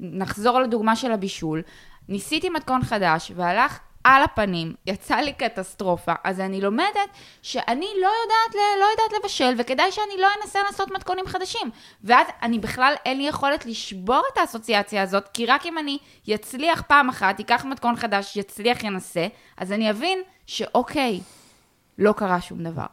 נחזור 0.00 0.60
לדוגמה 0.60 0.96
של 0.96 1.12
הבישול. 1.12 1.62
ניסיתי 2.08 2.48
מתכון 2.48 2.84
חדש 2.84 3.32
והלך 3.36 3.78
על 4.06 4.22
הפנים, 4.22 4.74
יצא 4.86 5.16
לי 5.16 5.32
קטסטרופה, 5.32 6.12
אז 6.24 6.40
אני 6.40 6.60
לומדת 6.60 7.10
שאני 7.42 7.86
לא 8.02 8.08
יודעת, 8.22 8.54
לא 8.54 8.86
יודעת 8.90 9.20
לבשל, 9.20 9.54
וכדאי 9.58 9.92
שאני 9.92 10.20
לא 10.20 10.26
אנסה 10.42 10.58
לעשות 10.70 10.90
מתכונים 10.94 11.26
חדשים. 11.26 11.70
ואז 12.04 12.26
אני 12.42 12.58
בכלל, 12.58 12.94
אין 13.04 13.18
לי 13.18 13.28
יכולת 13.28 13.66
לשבור 13.66 14.22
את 14.32 14.38
האסוציאציה 14.38 15.02
הזאת, 15.02 15.28
כי 15.34 15.46
רק 15.46 15.66
אם 15.66 15.78
אני 15.78 15.98
יצליח 16.26 16.82
פעם 16.82 17.08
אחת, 17.08 17.40
אקח 17.40 17.64
מתכון 17.64 17.96
חדש, 17.96 18.36
יצליח, 18.36 18.84
ינסה, 18.84 19.26
אז 19.56 19.72
אני 19.72 19.90
אבין 19.90 20.18
שאוקיי, 20.46 21.20
לא 21.98 22.12
קרה 22.12 22.40
שום 22.40 22.62
דבר. 22.62 22.86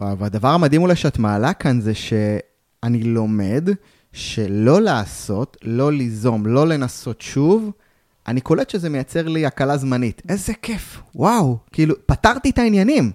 והדבר 0.00 0.48
המדהים 0.48 0.82
אולי 0.82 0.96
שאת 0.96 1.18
מעלה 1.18 1.52
כאן 1.52 1.80
זה 1.80 1.94
שאני 1.94 3.02
לומד 3.02 3.68
שלא 4.12 4.80
לעשות, 4.80 5.56
לא 5.62 5.92
ליזום, 5.92 6.46
לא 6.46 6.66
לנסות 6.66 7.20
שוב, 7.20 7.70
אני 8.30 8.40
קולט 8.40 8.70
שזה 8.70 8.88
מייצר 8.88 9.28
לי 9.28 9.46
הקלה 9.46 9.76
זמנית. 9.76 10.22
איזה 10.28 10.52
כיף, 10.62 11.02
וואו, 11.14 11.58
כאילו, 11.72 11.94
פתרתי 12.06 12.50
את 12.50 12.58
העניינים. 12.58 13.12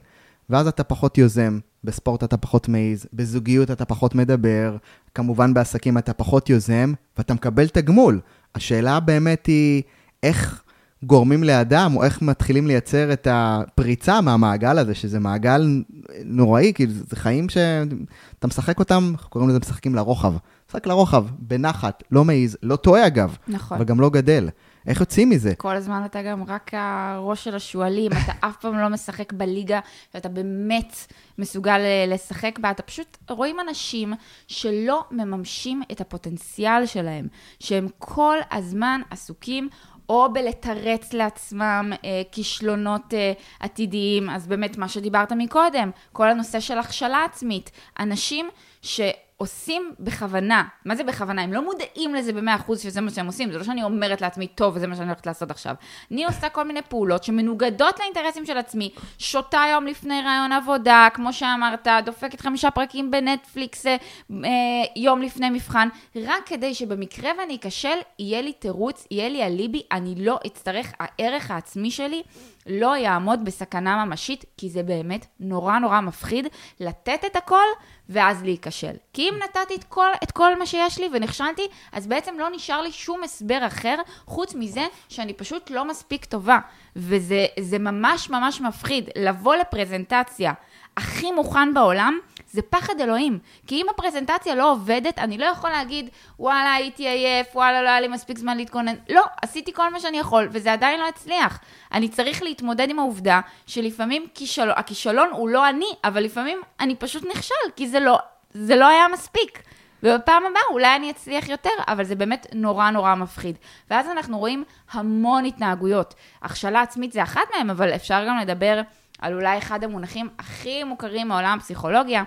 ואז 0.50 0.68
אתה 0.68 0.84
פחות 0.84 1.18
יוזם, 1.18 1.60
בספורט 1.84 2.24
אתה 2.24 2.38
פחות 2.38 2.68
מעיז, 2.68 3.06
בזוגיות 3.14 3.72
אתה 3.72 3.86
פחות 3.86 4.16
מדבר, 4.16 4.78
כמובן 5.16 5.54
בעסקים 5.54 5.98
אתה 5.98 6.14
פחות 6.14 6.50
יוזם, 6.50 6.94
ואתה 7.18 7.34
מקבל 7.34 7.68
תגמול. 7.68 8.20
השאלה 8.56 9.00
באמת 9.00 9.46
היא, 9.46 9.84
איך 10.24 10.64
גורמים 11.04 11.44
לאדם, 11.44 11.96
או 11.96 12.04
איך 12.04 12.22
מתחילים 12.22 12.68
לייצר 12.68 13.14
את 13.14 13.28
הפריצה 13.32 14.22
מהמעגל 14.22 14.78
הזה, 14.78 14.96
שזה 14.96 15.20
מעגל 15.20 15.84
נוראי, 16.26 16.72
כאילו 16.76 16.94
זה 17.10 17.16
חיים 17.16 17.50
שאתה 17.50 18.48
משחק 18.48 18.80
אותם, 18.80 19.12
אנחנו 19.12 19.30
קוראים 19.30 19.50
לזה 19.50 19.60
משחקים 19.60 19.96
לרוחב. 19.96 20.34
משחק 20.70 20.88
לרוחב, 20.88 21.26
בנחת, 21.40 22.04
לא 22.12 22.26
מעיז, 22.26 22.58
לא 22.64 22.76
טועה 22.76 23.08
אגב, 23.08 23.36
נכון. 23.48 23.78
אבל 23.78 23.86
גם 23.86 24.00
לא 24.00 24.10
גדל. 24.10 24.50
איך 24.88 25.00
יוצאים 25.00 25.30
מזה? 25.30 25.56
כל 25.56 25.76
הזמן 25.76 26.06
אתה 26.06 26.22
גם 26.22 26.44
רק 26.48 26.72
הראש 26.74 27.44
של 27.44 27.56
השועלים, 27.56 28.12
אתה 28.12 28.32
אף 28.48 28.58
פעם 28.58 28.80
לא 28.80 28.90
משחק 28.90 29.34
בליגה 29.34 29.80
שאתה 30.14 30.30
באמת 30.30 30.96
מסוגל 31.38 31.80
אה, 31.80 32.06
לשחק 32.08 32.60
בה. 32.60 32.72
אתה 32.72 32.84
פשוט 32.84 33.18
רואים 33.30 33.60
אנשים 33.60 34.14
שלא 34.48 35.04
מממשים 35.12 35.82
את 35.92 36.02
הפוטנציאל 36.02 36.86
שלהם, 36.86 37.28
שהם 37.60 37.88
כל 38.00 38.38
הזמן 38.52 39.02
עסוקים 39.10 39.70
או 40.10 40.34
בלתרץ 40.34 41.14
לעצמם 41.14 41.94
אה, 42.06 42.22
כישלונות 42.32 43.14
אה, 43.14 43.34
עתידיים, 43.60 44.30
אז 44.30 44.48
באמת 44.48 44.78
מה 44.78 44.88
שדיברת 44.88 45.32
מקודם, 45.32 45.92
כל 46.12 46.30
הנושא 46.30 46.60
של 46.60 46.78
הכשלה 46.78 47.24
עצמית. 47.24 47.72
אנשים 48.00 48.50
ש... 48.82 49.02
עושים 49.38 49.94
בכוונה. 50.00 50.64
מה 50.86 50.96
זה 50.96 51.04
בכוונה? 51.04 51.42
הם 51.42 51.54
לא 51.54 51.66
מודעים 51.66 52.16
לזה 52.16 52.34
במאה 52.34 52.56
אחוז 52.56 52.82
שזה 52.82 53.02
מה 53.02 53.12
שהם 53.12 53.28
עושים. 53.28 53.52
זה 53.52 53.58
לא 53.58 53.64
שאני 53.64 53.84
אומרת 53.84 54.22
לעצמי, 54.22 54.48
טוב, 54.48 54.76
וזה 54.76 54.88
מה 54.88 54.96
שאני 54.96 55.08
הולכת 55.08 55.26
לעשות 55.26 55.52
עכשיו. 55.52 55.76
אני 56.12 56.26
עושה 56.26 56.50
כל 56.50 56.64
מיני 56.64 56.82
פעולות 56.82 57.24
שמנוגדות 57.24 58.00
לאינטרסים 58.00 58.46
של 58.46 58.58
עצמי. 58.58 58.92
שותה 59.18 59.62
יום 59.72 59.88
לפני 59.88 60.22
רעיון 60.22 60.52
עבודה, 60.52 61.08
כמו 61.14 61.34
שאמרת, 61.34 61.88
דופקת 62.06 62.42
חמישה 62.42 62.72
פרקים 62.72 63.12
בנטפליקס 63.12 63.86
אה, 63.86 63.96
אה, 64.32 64.48
יום 64.96 65.22
לפני 65.22 65.50
מבחן, 65.50 65.90
רק 66.16 66.46
כדי 66.46 66.74
שבמקרה 66.74 67.32
ואני 67.40 67.56
אכשל, 67.56 67.98
יהיה 68.20 68.42
לי 68.42 68.54
תירוץ, 68.54 69.08
יהיה 69.12 69.30
לי 69.30 69.44
אליבי, 69.44 69.82
אני 69.92 70.16
לא 70.18 70.40
אצטרך, 70.46 70.94
הערך 71.00 71.52
העצמי 71.52 71.92
שלי 71.92 72.24
לא 72.66 72.98
יעמוד 72.98 73.46
בסכנה 73.46 74.06
ממשית, 74.06 74.46
כי 74.58 74.70
זה 74.70 74.84
באמת 74.84 75.26
נורא 75.40 75.80
נורא 75.80 76.02
מפחיד 76.02 76.48
לתת 76.80 77.26
את 77.26 77.36
הכל 77.36 77.66
ואז 78.10 78.44
להיכשל. 78.44 78.94
כי 79.14 79.22
אם 79.30 79.34
נתתי 79.44 79.76
את 79.76 79.84
כל, 79.84 80.08
את 80.24 80.32
כל 80.32 80.60
מה 80.60 80.66
שיש 80.66 81.00
לי 81.00 81.10
ונכשלתי, 81.14 81.62
אז 81.92 82.08
בעצם 82.08 82.36
לא 82.40 82.50
נשאר 82.50 82.82
לי 82.82 82.92
שום 82.92 83.24
הסבר 83.24 83.68
אחר, 83.68 83.96
חוץ 84.26 84.56
מזה 84.56 84.88
שאני 85.10 85.34
פשוט 85.34 85.70
לא 85.70 85.86
מספיק 85.86 86.26
טובה. 86.26 86.60
וזה 86.96 87.80
ממש 87.80 88.30
ממש 88.30 88.62
מפחיד 88.62 89.10
לבוא 89.16 89.56
לפרזנטציה 89.56 90.54
הכי 90.98 91.32
מוכן 91.32 91.74
בעולם, 91.74 92.20
זה 92.56 92.62
פחד 92.62 93.02
אלוהים. 93.02 93.40
כי 93.68 93.76
אם 93.76 93.86
הפרזנטציה 93.90 94.56
לא 94.56 94.72
עובדת, 94.72 95.20
אני 95.20 95.38
לא 95.38 95.46
יכול 95.46 95.70
להגיד, 95.70 96.10
וואלה, 96.40 96.74
הייתי 96.74 97.08
עייף, 97.08 97.56
וואלה, 97.56 97.82
לא 97.82 97.90
היה 97.90 98.02
לי 98.02 98.08
מספיק 98.08 98.38
זמן 98.38 98.58
להתכונן. 98.58 98.96
לא, 99.10 99.24
עשיתי 99.42 99.74
כל 99.74 99.92
מה 99.92 100.00
שאני 100.00 100.20
יכול, 100.20 100.48
וזה 100.52 100.74
עדיין 100.74 101.00
לא 101.00 101.08
הצליח. 101.08 101.60
אני 101.92 102.10
צריך 102.10 102.44
להתמודד 102.44 102.90
עם 102.90 103.00
העובדה 103.00 103.42
שלפעמים 103.68 104.26
כישלון, 104.34 104.74
הכישלון 104.76 105.30
הוא 105.32 105.50
לא 105.50 105.70
אני, 105.70 105.86
אבל 106.04 106.24
לפעמים 106.24 106.62
אני 106.80 106.96
פשוט 106.96 107.26
נכשל, 107.32 107.66
כי 107.76 107.88
זה 107.88 108.00
לא, 108.00 108.20
זה 108.52 108.76
לא 108.76 108.88
היה 108.88 109.06
מספיק. 109.14 109.62
ובפעם 110.04 110.44
הבאה 110.46 110.62
אולי 110.70 110.96
אני 110.96 111.12
אצליח 111.12 111.50
יותר, 111.50 111.70
אבל 111.88 112.04
זה 112.04 112.16
באמת 112.16 112.48
נורא 112.54 112.90
נורא 112.90 113.16
מפחיד. 113.16 113.58
ואז 113.90 114.10
אנחנו 114.10 114.40
רואים 114.40 114.64
המון 114.92 115.46
התנהגויות. 115.46 116.14
הכשלה 116.42 116.82
עצמית 116.82 117.12
זה 117.12 117.24
אחת 117.24 117.42
מהן, 117.56 117.70
אבל 117.70 117.90
אפשר 117.96 118.26
גם 118.28 118.38
לדבר 118.38 118.82
על 119.20 119.34
אולי 119.34 119.58
אחד 119.58 119.84
המונחים 119.84 120.30
הכי 120.40 120.84
מוכרים 120.84 121.28
מעולם 121.28 121.58
הפסיכולוגיה, 121.58 122.24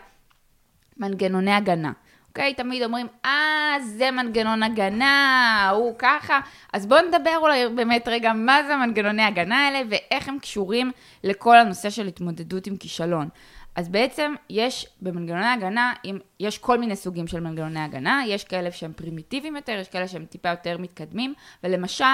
מנגנוני 0.99 1.53
הגנה. 1.53 1.93
אוקיי? 2.29 2.55
תמיד 2.55 2.83
אומרים, 2.83 3.07
אה, 3.25 3.77
זה 3.85 4.11
מנגנון 4.11 4.63
הגנה, 4.63 5.71
הוא 5.75 5.95
ככה. 5.99 6.41
אז 6.73 6.87
בואו 6.87 7.01
נדבר 7.09 7.37
אולי 7.37 7.69
באמת 7.69 8.09
רגע 8.09 8.33
מה 8.33 8.59
זה 8.67 8.77
מנגנוני 8.77 9.23
הגנה 9.23 9.67
האלה 9.67 9.81
ואיך 9.91 10.29
הם 10.29 10.39
קשורים 10.39 10.91
לכל 11.25 11.59
הנושא 11.59 11.91
של 11.91 12.07
התמודדות 12.07 12.67
עם 12.67 12.77
כישלון. 12.77 13.29
אז 13.77 13.89
בעצם 13.89 14.35
יש 14.51 14.87
במנגנוני 15.03 15.47
הגנה, 15.47 15.93
יש 16.41 16.59
כל 16.59 16.79
מיני 16.79 16.97
סוגים 16.97 17.27
של 17.27 17.41
מנגנוני 17.41 17.81
הגנה, 17.81 18.23
יש 18.27 18.45
כאלה 18.45 18.73
שהם 18.73 18.93
פרימיטיביים 18.93 19.57
יותר, 19.57 19.73
יש 19.73 19.89
כאלה 19.89 20.09
שהם 20.09 20.25
טיפה 20.25 20.49
יותר 20.49 20.79
מתקדמים, 20.79 21.35
ולמשל, 21.65 22.05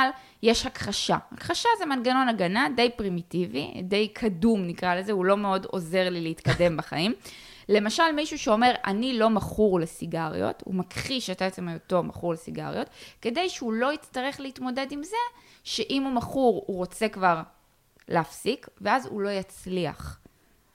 יש 0.42 0.66
הכחשה. 0.66 1.16
הכחשה 1.32 1.68
זה 1.78 1.86
מנגנון 1.86 2.28
הגנה 2.28 2.68
די 2.76 2.90
פרימיטיבי, 2.96 3.72
די 3.82 4.08
קדום 4.08 4.66
נקרא 4.66 4.94
לזה, 4.94 5.12
הוא 5.12 5.24
לא 5.24 5.36
מאוד 5.36 5.66
עוזר 5.70 6.10
לי 6.10 6.20
להתקדם 6.20 6.76
בחיים. 6.76 7.12
למשל, 7.68 8.12
מישהו 8.16 8.38
שאומר, 8.38 8.74
אני 8.86 9.18
לא 9.18 9.30
מכור 9.30 9.80
לסיגריות, 9.80 10.62
הוא 10.66 10.74
מכחיש 10.74 11.30
את 11.30 11.42
עצם 11.42 11.68
היותו 11.68 12.02
מכור 12.02 12.32
לסיגריות, 12.32 12.90
כדי 13.22 13.48
שהוא 13.48 13.72
לא 13.72 13.92
יצטרך 13.92 14.40
להתמודד 14.40 14.86
עם 14.90 15.02
זה, 15.02 15.16
שאם 15.64 16.02
הוא 16.02 16.12
מכור, 16.12 16.64
הוא 16.66 16.76
רוצה 16.76 17.08
כבר 17.08 17.42
להפסיק, 18.08 18.68
ואז 18.80 19.06
הוא 19.06 19.20
לא 19.20 19.28
יצליח. 19.28 20.18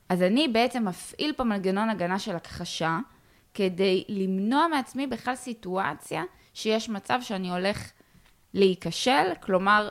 אז 0.09 0.21
אני 0.21 0.47
בעצם 0.47 0.87
מפעיל 0.87 1.33
פה 1.33 1.43
מנגנון 1.43 1.89
הגנה 1.89 2.19
של 2.19 2.35
הכחשה, 2.35 2.99
כדי 3.53 4.03
למנוע 4.09 4.67
מעצמי 4.67 5.07
בכלל 5.07 5.35
סיטואציה 5.35 6.23
שיש 6.53 6.89
מצב 6.89 7.19
שאני 7.21 7.51
הולך 7.51 7.91
להיכשל, 8.53 9.33
כלומר, 9.41 9.89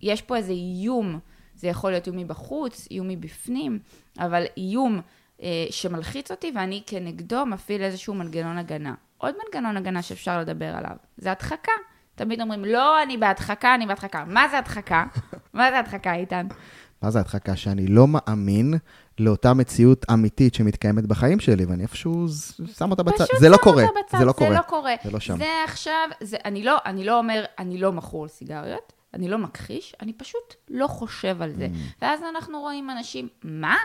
יש 0.00 0.22
פה 0.22 0.36
איזה 0.36 0.52
איום, 0.52 1.18
זה 1.54 1.68
יכול 1.68 1.90
להיות 1.90 2.06
איום 2.06 2.16
מבחוץ, 2.18 2.88
איום 2.90 3.08
מבפנים, 3.08 3.78
אבל 4.18 4.44
איום 4.56 5.00
שמלחיץ 5.70 6.30
אותי 6.30 6.52
ואני 6.54 6.82
כנגדו 6.86 7.46
מפעיל 7.46 7.82
איזשהו 7.82 8.14
מנגנון 8.14 8.58
הגנה. 8.58 8.94
עוד 9.18 9.34
מנגנון 9.44 9.76
הגנה 9.76 10.02
שאפשר 10.02 10.40
לדבר 10.40 10.76
עליו, 10.76 10.96
זה 11.16 11.32
הדחקה. 11.32 11.72
תמיד 12.14 12.40
אומרים, 12.40 12.64
לא, 12.64 13.02
אני 13.02 13.16
בהדחקה, 13.16 13.74
אני 13.74 13.86
בהדחקה. 13.86 14.24
מה 14.26 14.48
זה 14.48 14.58
הדחקה? 14.58 15.04
מה 15.54 15.70
זה 15.70 15.78
הדחקה, 15.78 16.14
איתן? 16.14 16.46
מה 17.02 17.10
זה 17.10 17.20
הדחקה? 17.20 17.56
שאני 17.56 17.86
לא 17.86 18.06
מאמין 18.08 18.74
לאותה 19.18 19.54
מציאות 19.54 20.06
אמיתית 20.12 20.54
שמתקיימת 20.54 21.06
בחיים 21.06 21.40
שלי, 21.40 21.64
ואני 21.64 21.82
איפשהו 21.82 22.26
שם 22.78 22.90
אותה 22.90 23.02
בצד. 23.02 23.24
פשוט 23.24 23.40
זה 23.40 23.48
לא 23.48 23.56
קורה, 23.56 23.82
אותה 23.82 23.98
בצד, 24.08 24.18
זה 24.18 24.24
לא 24.24 24.32
קורה. 24.32 24.50
זה 24.50 24.56
לא 24.56 24.62
קורה. 24.62 24.94
זה 25.04 25.10
לא 25.10 25.20
שם. 25.20 25.36
זה 25.38 25.48
עכשיו, 25.64 26.08
זה, 26.20 26.36
אני, 26.44 26.62
לא, 26.64 26.76
אני 26.86 27.04
לא 27.04 27.18
אומר, 27.18 27.44
אני 27.58 27.78
לא 27.78 27.92
מכור 27.92 28.24
לסיגריות, 28.24 28.92
אני 29.14 29.28
לא 29.28 29.38
מכחיש, 29.38 29.94
אני 30.02 30.12
פשוט 30.12 30.54
לא 30.70 30.86
חושב 30.86 31.42
על 31.42 31.50
Mm. 31.50 31.56
זה. 31.58 31.68
ואז 32.02 32.20
אנחנו 32.30 32.60
רואים 32.60 32.90
אנשים, 32.90 33.28
מה? 33.44 33.76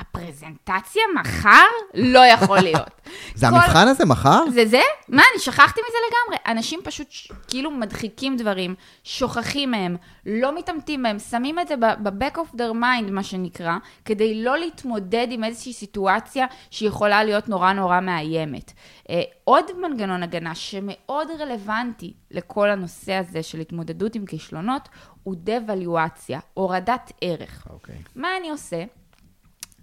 הפרזנטציה 0.00 1.02
מחר? 1.20 1.50
לא 1.94 2.26
יכול 2.26 2.58
להיות. 2.60 3.00
זה 3.34 3.46
כל- 3.46 3.54
המבחן 3.54 3.88
הזה 3.88 4.04
מחר? 4.04 4.42
זה 4.50 4.66
זה? 4.66 4.80
מה, 5.08 5.22
אני 5.32 5.40
שכחתי 5.40 5.80
מזה 5.88 5.98
לגמרי. 6.08 6.38
אנשים 6.58 6.80
פשוט 6.84 7.06
ש- 7.10 7.32
כאילו 7.48 7.70
מדחיקים 7.70 8.36
דברים, 8.36 8.74
שוכחים 9.04 9.70
מהם, 9.70 9.96
לא 10.26 10.58
מתעמתים 10.58 11.02
בהם, 11.02 11.18
שמים 11.18 11.58
את 11.58 11.68
זה 11.68 11.74
ב-back 11.76 12.36
of 12.36 12.54
their 12.56 12.72
mind, 12.74 13.10
מה 13.10 13.22
שנקרא, 13.22 13.76
כדי 14.04 14.44
לא 14.44 14.58
להתמודד 14.58 15.26
עם 15.30 15.44
איזושהי 15.44 15.72
סיטואציה 15.72 16.46
שיכולה 16.70 17.24
להיות 17.24 17.48
נורא 17.48 17.72
נורא 17.72 18.00
מאיימת. 18.00 18.72
אה, 19.10 19.22
עוד 19.44 19.64
מנגנון 19.80 20.22
הגנה 20.22 20.54
שמאוד 20.54 21.28
רלוונטי 21.40 22.12
לכל 22.30 22.70
הנושא 22.70 23.12
הזה 23.12 23.42
של 23.42 23.60
התמודדות 23.60 24.14
עם 24.14 24.26
כישלונות, 24.26 24.88
הוא 25.22 25.34
דוולואציה, 25.38 26.40
הורדת 26.54 27.12
ערך. 27.20 27.66
אוקיי. 27.70 27.94
מה 28.16 28.28
אני 28.40 28.50
עושה? 28.50 28.84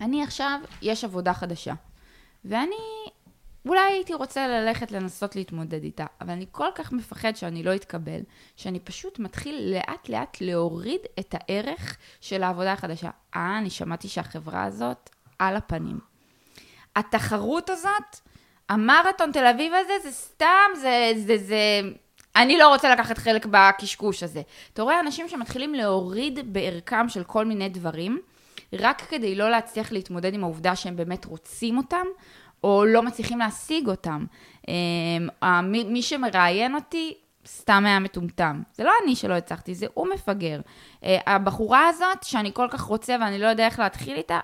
אני 0.02 0.24
עכשיו, 0.24 0.60
יש 0.82 1.04
עבודה 1.04 1.34
חדשה, 1.34 1.74
ואני 2.46 2.76
אולי 3.66 3.82
הייתי 3.82 4.14
רוצה 4.14 4.48
ללכת 4.48 4.92
לנסות 4.92 5.36
להתמודד 5.36 5.84
איתה, 5.84 6.06
אבל 6.22 6.30
אני 6.30 6.46
כל 6.52 6.68
כך 6.76 6.92
מפחד 6.92 7.36
שאני 7.36 7.64
לא 7.64 7.76
אתקבל, 7.76 8.20
שאני 8.56 8.80
פשוט 8.80 9.20
מתחיל 9.20 9.74
לאט 9.74 10.10
לאט 10.10 10.38
להוריד 10.42 11.02
את 11.20 11.36
הערך 11.38 11.98
של 12.22 12.44
העבודה 12.44 12.74
החדשה. 12.74 13.10
אה, 13.36 13.58
אני 13.58 13.70
שמעתי 13.70 14.08
שהחברה 14.08 14.64
הזאת 14.64 15.10
על 15.40 15.56
הפנים. 15.56 16.00
התחרות 16.96 17.70
הזאת, 17.70 18.20
המרתון 18.70 19.32
תל 19.32 19.46
אביב 19.46 19.74
הזה, 19.74 19.94
זה 20.04 20.12
סתם, 20.12 20.70
זה, 20.82 21.12
זה, 21.16 21.38
זה... 21.38 21.82
אני 22.36 22.58
לא 22.58 22.70
רוצה 22.70 22.94
לקחת 22.94 23.18
חלק 23.18 23.46
בקשקוש 23.46 24.24
הזה. 24.24 24.42
אתה 24.74 24.82
רואה 24.82 25.00
אנשים 25.00 25.30
שמתחילים 25.30 25.74
להוריד 25.74 26.54
בערכם 26.54 27.10
של 27.10 27.24
כל 27.24 27.46
מיני 27.46 27.70
דברים, 27.70 28.22
רק 28.80 29.02
כדי 29.02 29.36
לא 29.36 29.50
להצליח 29.50 29.92
להתמודד 29.92 30.34
עם 30.34 30.44
העובדה 30.44 30.76
שהם 30.76 30.96
באמת 30.96 31.26
רוצים 31.26 31.78
אותם, 31.78 32.06
או 32.64 32.86
לא 32.86 33.04
מצליחים 33.04 33.40
להשיג 33.40 33.88
אותם. 33.88 34.26
אמ, 34.68 35.72
מי 35.72 36.02
שמראיין 36.02 36.76
אותי, 36.76 37.14
סתם 37.48 37.84
היה 37.86 38.00
מטומטם. 38.00 38.62
זה 38.74 38.84
לא 38.84 38.92
אני 39.04 39.16
שלא 39.16 39.34
הצלחתי, 39.34 39.76
זה 39.76 39.86
הוא 39.94 40.08
מפגר. 40.14 40.62
אה, 41.04 41.18
הבחורה 41.28 41.88
הזאת, 41.88 42.24
שאני 42.24 42.52
כל 42.54 42.68
כך 42.72 42.82
רוצה 42.82 43.16
ואני 43.22 43.40
לא 43.40 43.48
יודע 43.48 43.66
איך 43.66 43.80
להתחיל 43.80 44.18
איתה, 44.18 44.40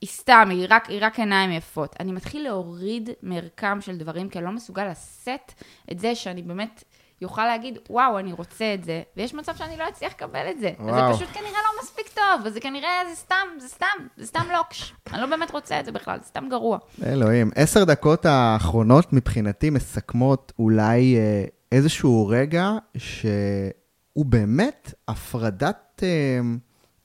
היא 0.00 0.08
סתם, 0.08 0.48
היא 0.50 0.66
רק, 0.70 0.86
היא 0.88 0.98
רק 1.00 1.18
עיניים 1.18 1.52
יפות. 1.52 1.96
אני 2.00 2.12
מתחיל 2.12 2.44
להוריד 2.44 3.10
מערכם 3.22 3.80
של 3.80 3.96
דברים, 3.96 4.28
כי 4.28 4.38
אני 4.38 4.46
לא 4.46 4.52
מסוגל 4.52 4.90
לשאת 4.90 5.52
את 5.92 5.98
זה 5.98 6.14
שאני 6.14 6.42
באמת 6.42 6.84
יוכל 7.22 7.46
להגיד, 7.46 7.78
וואו, 7.90 8.18
אני 8.18 8.32
רוצה 8.32 8.74
את 8.74 8.84
זה, 8.84 9.02
ויש 9.16 9.34
מצב 9.34 9.56
שאני 9.56 9.76
לא 9.76 9.88
אצליח 9.88 10.12
לקבל 10.12 10.50
את 10.50 10.60
זה. 10.60 10.70
וזה 10.80 10.90
וואו. 10.90 11.14
פשוט 11.14 11.28
כנראה 11.32 11.50
לא 11.50 11.82
מספיק 11.82 12.08
טוב, 12.14 12.40
וזה 12.44 12.60
כנראה, 12.60 12.90
זה 13.10 13.16
סתם, 13.16 13.46
זה 13.58 13.68
סתם, 13.68 13.86
זה 14.16 14.26
סתם 14.26 14.42
לוקש. 14.56 14.94
אני 15.12 15.20
לא 15.20 15.26
באמת 15.26 15.50
רוצה 15.50 15.80
את 15.80 15.84
זה 15.84 15.92
בכלל, 15.92 16.18
זה 16.18 16.26
סתם 16.26 16.48
גרוע. 16.50 16.78
אלוהים. 17.06 17.50
עשר 17.54 17.84
דקות 17.84 18.26
האחרונות 18.26 19.12
מבחינתי 19.12 19.70
מסכמות 19.70 20.52
אולי 20.58 21.16
אה, 21.16 21.44
איזשהו 21.72 22.28
רגע 22.28 22.70
שהוא 22.96 24.26
באמת 24.26 24.94
הפרדת, 25.08 26.02
אה, 26.02 26.40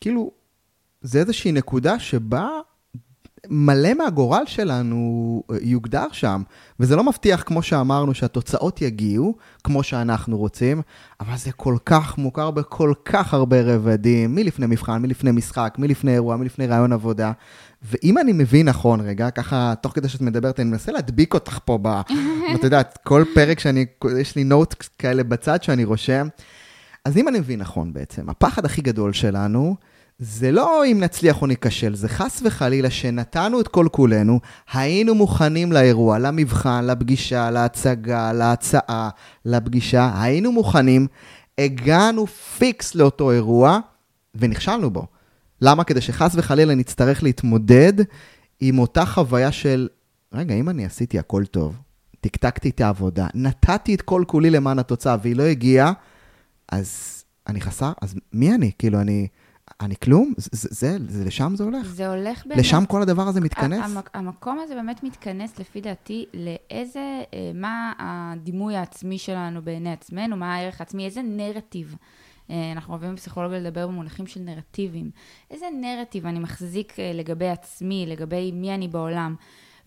כאילו, 0.02 0.32
זה 1.02 1.20
איזושהי 1.20 1.52
נקודה 1.52 2.00
שבה 2.00 2.50
מלא 3.50 3.94
מהגורל 3.94 4.44
שלנו 4.46 5.44
אה, 5.52 5.58
יוגדר 5.62 6.08
שם. 6.12 6.44
וזה 6.80 6.96
לא 6.96 7.04
מבטיח, 7.04 7.44
כמו 7.46 7.62
שאמרנו, 7.62 8.14
שהתוצאות 8.14 8.82
יגיעו, 8.82 9.36
כמו 9.64 9.84
שאנחנו 9.84 10.38
רוצים, 10.38 10.82
אבל 11.20 11.38
זה 11.38 11.52
כל 11.52 11.78
כך 11.86 12.18
מוכר 12.18 12.52
בכל 12.52 12.94
כך 13.06 13.34
הרבה 13.34 13.62
רבדים, 13.62 14.36
מלפני 14.36 14.66
מבחן, 14.66 15.02
מלפני 15.02 15.32
משחק, 15.32 15.76
מלפני 15.78 16.14
אירוע, 16.14 16.38
מלפני 16.38 16.68
רעיון 16.68 16.94
עבודה. 16.94 17.32
ואם 17.84 18.18
אני 18.18 18.34
מבין 18.34 18.70
נכון, 18.70 19.02
רגע, 19.02 19.30
ככה, 19.30 19.74
תוך 19.82 19.96
כדי 19.96 20.10
שאת 20.10 20.22
מדברת, 20.22 20.60
אני 20.60 20.70
מנסה 20.70 20.92
להדביק 20.92 21.34
אותך 21.34 21.60
פה 21.66 21.80
ב... 21.82 21.88
את 22.56 22.64
יודעת, 22.64 23.00
כל 23.04 23.24
פרק 23.34 23.60
שאני, 23.60 23.86
יש 24.20 24.36
לי 24.36 24.44
נוט 24.44 24.76
כאלה 25.00 25.24
בצד 25.24 25.64
שאני 25.64 25.84
רושם. 25.84 26.28
אז 27.06 27.18
אם 27.18 27.28
אני 27.28 27.40
מבין 27.40 27.60
נכון 27.60 27.94
בעצם, 27.94 28.30
הפחד 28.30 28.66
הכי 28.66 28.82
גדול 28.82 29.14
שלנו, 29.14 29.76
זה 30.20 30.52
לא 30.52 30.86
אם 30.86 31.00
נצליח 31.00 31.42
או 31.42 31.48
ניכשל, 31.48 31.96
זה 31.96 32.10
חס 32.10 32.42
וחלילה 32.46 32.90
שנתנו 32.90 33.62
את 33.62 33.68
כל 33.68 33.88
כולנו, 33.92 34.40
היינו 34.74 35.16
מוכנים 35.16 35.72
לאירוע, 35.72 36.20
למבחן, 36.20 36.86
לפגישה, 36.86 37.52
להצגה, 37.52 38.34
להצעה, 38.34 39.10
לפגישה, 39.46 40.12
היינו 40.22 40.52
מוכנים, 40.52 41.08
הגענו 41.58 42.28
פיקס 42.28 42.96
לאותו 42.96 43.32
אירוע, 43.32 43.80
ונכשלנו 44.36 44.90
בו. 44.92 45.06
למה? 45.62 45.84
כדי 45.84 46.02
שחס 46.02 46.32
וחלילה 46.36 46.76
נצטרך 46.76 47.24
להתמודד 47.24 47.94
עם 48.60 48.80
אותה 48.80 49.06
חוויה 49.06 49.52
של, 49.52 49.88
רגע, 50.34 50.56
אם 50.56 50.70
אני 50.70 50.86
עשיתי 50.86 51.20
הכל 51.20 51.46
טוב, 51.46 51.78
טקטקתי 52.22 52.70
את 52.70 52.82
העבודה, 52.82 53.28
נתתי 53.34 53.96
את 53.96 54.02
כל 54.02 54.24
כולי 54.28 54.50
למען 54.50 54.80
התוצאה 54.80 55.16
והיא 55.22 55.36
לא 55.36 55.44
הגיעה, 55.44 55.94
אז 56.72 57.24
אני 57.48 57.62
חסר, 57.62 57.92
אז 58.02 58.16
מי 58.34 58.56
אני? 58.56 58.72
כאילו, 58.80 59.02
אני, 59.02 59.28
אני 59.82 59.96
כלום? 60.04 60.34
זה, 60.38 60.50
זה, 60.54 60.68
זה, 60.72 60.98
זה 61.08 61.26
לשם 61.26 61.54
זה 61.56 61.64
הולך? 61.64 61.88
זה 61.88 62.08
הולך 62.10 62.46
באמת... 62.46 62.60
לשם 62.60 62.84
כל 62.88 63.02
הדבר 63.02 63.22
הזה 63.22 63.42
מתכנס? 63.42 63.80
המק- 63.98 64.10
המקום 64.14 64.60
הזה 64.60 64.76
באמת 64.76 65.04
מתכנס, 65.04 65.60
לפי 65.60 65.82
דעתי, 65.82 66.26
לאיזה, 66.34 67.00
אה, 67.34 67.52
מה 67.54 67.94
הדימוי 68.00 68.76
העצמי 68.76 69.18
שלנו 69.18 69.62
בעיני 69.62 69.92
עצמנו, 69.94 70.36
מה 70.38 70.56
הערך 70.56 70.82
העצמי, 70.82 71.06
איזה 71.06 71.22
נרטיב. 71.22 71.96
אה, 72.50 72.72
אנחנו 72.72 72.94
אוהבים 72.94 73.14
בפסיכולוגיה 73.16 73.60
לדבר 73.60 73.88
במונחים 73.88 74.28
של 74.28 74.40
נרטיבים. 74.40 75.12
איזה 75.52 75.66
נרטיב 75.82 76.26
אני 76.26 76.40
מחזיק 76.40 77.00
אה, 77.00 77.12
לגבי 77.14 77.50
עצמי, 77.50 78.06
לגבי 78.08 78.52
מי 78.52 78.74
אני 78.76 78.88
בעולם. 78.88 79.36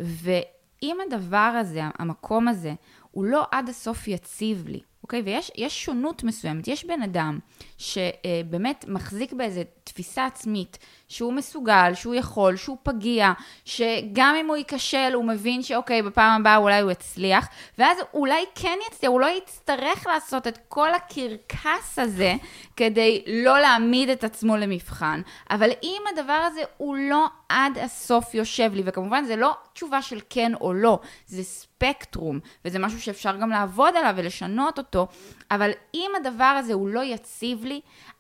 ואם 0.01 0.97
הדבר 1.07 1.37
הזה, 1.61 1.81
המקום 1.99 2.49
הזה, 2.49 2.75
הוא 3.11 3.25
לא 3.25 3.45
עד 3.51 3.69
הסוף 3.69 4.09
יציב 4.09 4.64
לי, 4.69 4.81
אוקיי? 5.03 5.23
ויש 5.25 5.51
יש 5.57 5.85
שונות 5.85 6.25
מסוימת. 6.25 6.69
יש 6.69 6.85
בן 6.87 7.03
אדם 7.03 7.38
שבאמת 7.81 8.85
מחזיק 8.88 9.33
באיזו 9.33 9.61
תפיסה 9.85 10.27
עצמית, 10.27 10.79
שהוא 11.09 11.33
מסוגל, 11.33 11.95
שהוא 11.95 12.14
יכול, 12.14 12.57
שהוא 12.57 12.77
פגיע, 12.83 13.33
שגם 13.64 14.35
אם 14.40 14.47
הוא 14.47 14.57
ייכשל, 14.57 15.11
הוא 15.14 15.25
מבין 15.25 15.62
שאוקיי, 15.62 16.03
בפעם 16.03 16.40
הבאה 16.40 16.57
אולי 16.57 16.81
הוא 16.81 16.90
יצליח, 16.90 17.49
ואז 17.79 17.99
אולי 18.14 18.45
כן 18.55 18.79
יצליח, 18.88 19.11
הוא 19.11 19.21
לא 19.21 19.27
יצטרך 19.27 20.07
לעשות 20.07 20.47
את 20.47 20.59
כל 20.69 20.95
הקרקס 20.95 21.99
הזה 21.99 22.35
כדי 22.77 23.25
לא 23.27 23.59
להעמיד 23.59 24.09
את 24.09 24.25
עצמו 24.25 24.57
למבחן. 24.57 25.23
אבל 25.51 25.71
אם 25.83 26.03
הדבר 26.12 26.33
הזה 26.47 26.61
הוא 26.77 26.97
לא 26.97 27.27
עד 27.49 27.79
הסוף 27.79 28.35
יושב 28.35 28.71
לי, 28.75 28.83
וכמובן 28.85 29.25
זה 29.25 29.37
לא 29.37 29.57
תשובה 29.73 30.03
של 30.03 30.21
כן 30.31 30.53
או 30.61 30.73
לא, 30.73 30.99
זה 31.27 31.43
ספקטרום, 31.43 32.40
וזה 32.64 32.79
משהו 32.79 33.01
שאפשר 33.01 33.37
גם 33.37 33.51
לעבוד 33.51 33.97
עליו 33.97 34.14
ולשנות 34.16 34.79
אותו, 34.79 35.07
אבל 35.51 35.71
אם 35.95 36.11
הדבר 36.16 36.45
הזה 36.45 36.73
הוא 36.73 36.88
לא 36.88 37.01
יציב 37.05 37.64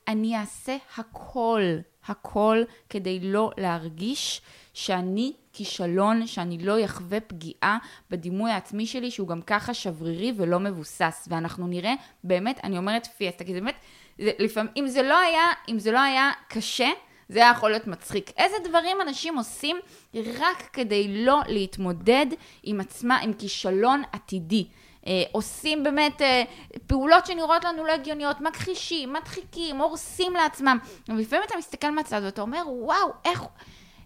אני 0.08 0.36
אעשה 0.36 0.76
הכל, 0.96 1.62
הכל, 2.06 2.62
כדי 2.88 3.20
לא 3.22 3.50
להרגיש 3.56 4.40
שאני 4.74 5.32
כישלון, 5.52 6.26
שאני 6.26 6.58
לא 6.58 6.84
אחווה 6.84 7.20
פגיעה 7.20 7.78
בדימוי 8.10 8.50
העצמי 8.50 8.86
שלי, 8.86 9.10
שהוא 9.10 9.28
גם 9.28 9.42
ככה 9.42 9.74
שברירי 9.74 10.32
ולא 10.36 10.60
מבוסס. 10.60 11.28
ואנחנו 11.30 11.66
נראה, 11.66 11.94
באמת, 12.24 12.60
אני 12.64 12.78
אומרת 12.78 13.06
פיאסטה, 13.06 13.44
כי 13.44 13.52
זה 13.52 13.60
באמת, 13.60 13.74
זה, 14.18 14.30
לפעמים, 14.38 14.72
אם 14.76 14.88
זה 14.88 15.02
לא 15.02 15.18
היה, 15.18 15.44
אם 15.68 15.78
זה 15.78 15.92
לא 15.92 16.00
היה 16.00 16.30
קשה, 16.48 16.88
זה 17.28 17.38
היה 17.38 17.50
יכול 17.56 17.70
להיות 17.70 17.86
מצחיק. 17.86 18.30
איזה 18.36 18.56
דברים 18.64 19.00
אנשים 19.00 19.38
עושים 19.38 19.76
רק 20.14 20.68
כדי 20.72 21.24
לא 21.24 21.40
להתמודד 21.48 22.26
עם 22.62 22.80
עצמה, 22.80 23.18
עם 23.18 23.32
כישלון 23.32 24.02
עתידי. 24.12 24.66
אה, 25.06 25.22
עושים 25.32 25.82
באמת 25.82 26.22
אה, 26.22 26.42
פעולות 26.86 27.26
שנראות 27.26 27.64
לנו 27.64 27.84
לא 27.84 27.92
הגיוניות, 27.92 28.40
מכחישים, 28.40 29.12
מדחיקים, 29.12 29.76
הורסים 29.76 30.34
לעצמם. 30.34 30.78
ולפעמים 31.08 31.44
אתה 31.46 31.58
מסתכל 31.58 31.90
מהצד 31.90 32.20
ואתה 32.24 32.42
אומר, 32.42 32.62
וואו, 32.66 33.12
איך, 33.24 33.42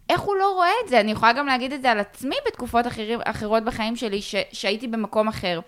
איך 0.09 0.21
הוא 0.21 0.37
לא 0.37 0.53
רואה 0.53 0.73
את 0.85 0.89
זה? 0.89 1.01
אני 1.01 1.13
יכולה 1.13 1.33
גם 1.33 1.47
להגיד 1.47 1.73
את 1.73 1.83
זה 1.83 1.91
על 1.91 2.01
עצמי 2.01 2.37
בתקופות 2.47 2.87
אחרים, 2.87 3.21
אחרות 3.25 3.65
בחיים 3.65 3.97
שלי, 3.97 4.23
ש, 4.23 4.35
שהייתי 4.53 4.87
במקום 4.87 5.29
אחר. 5.29 5.61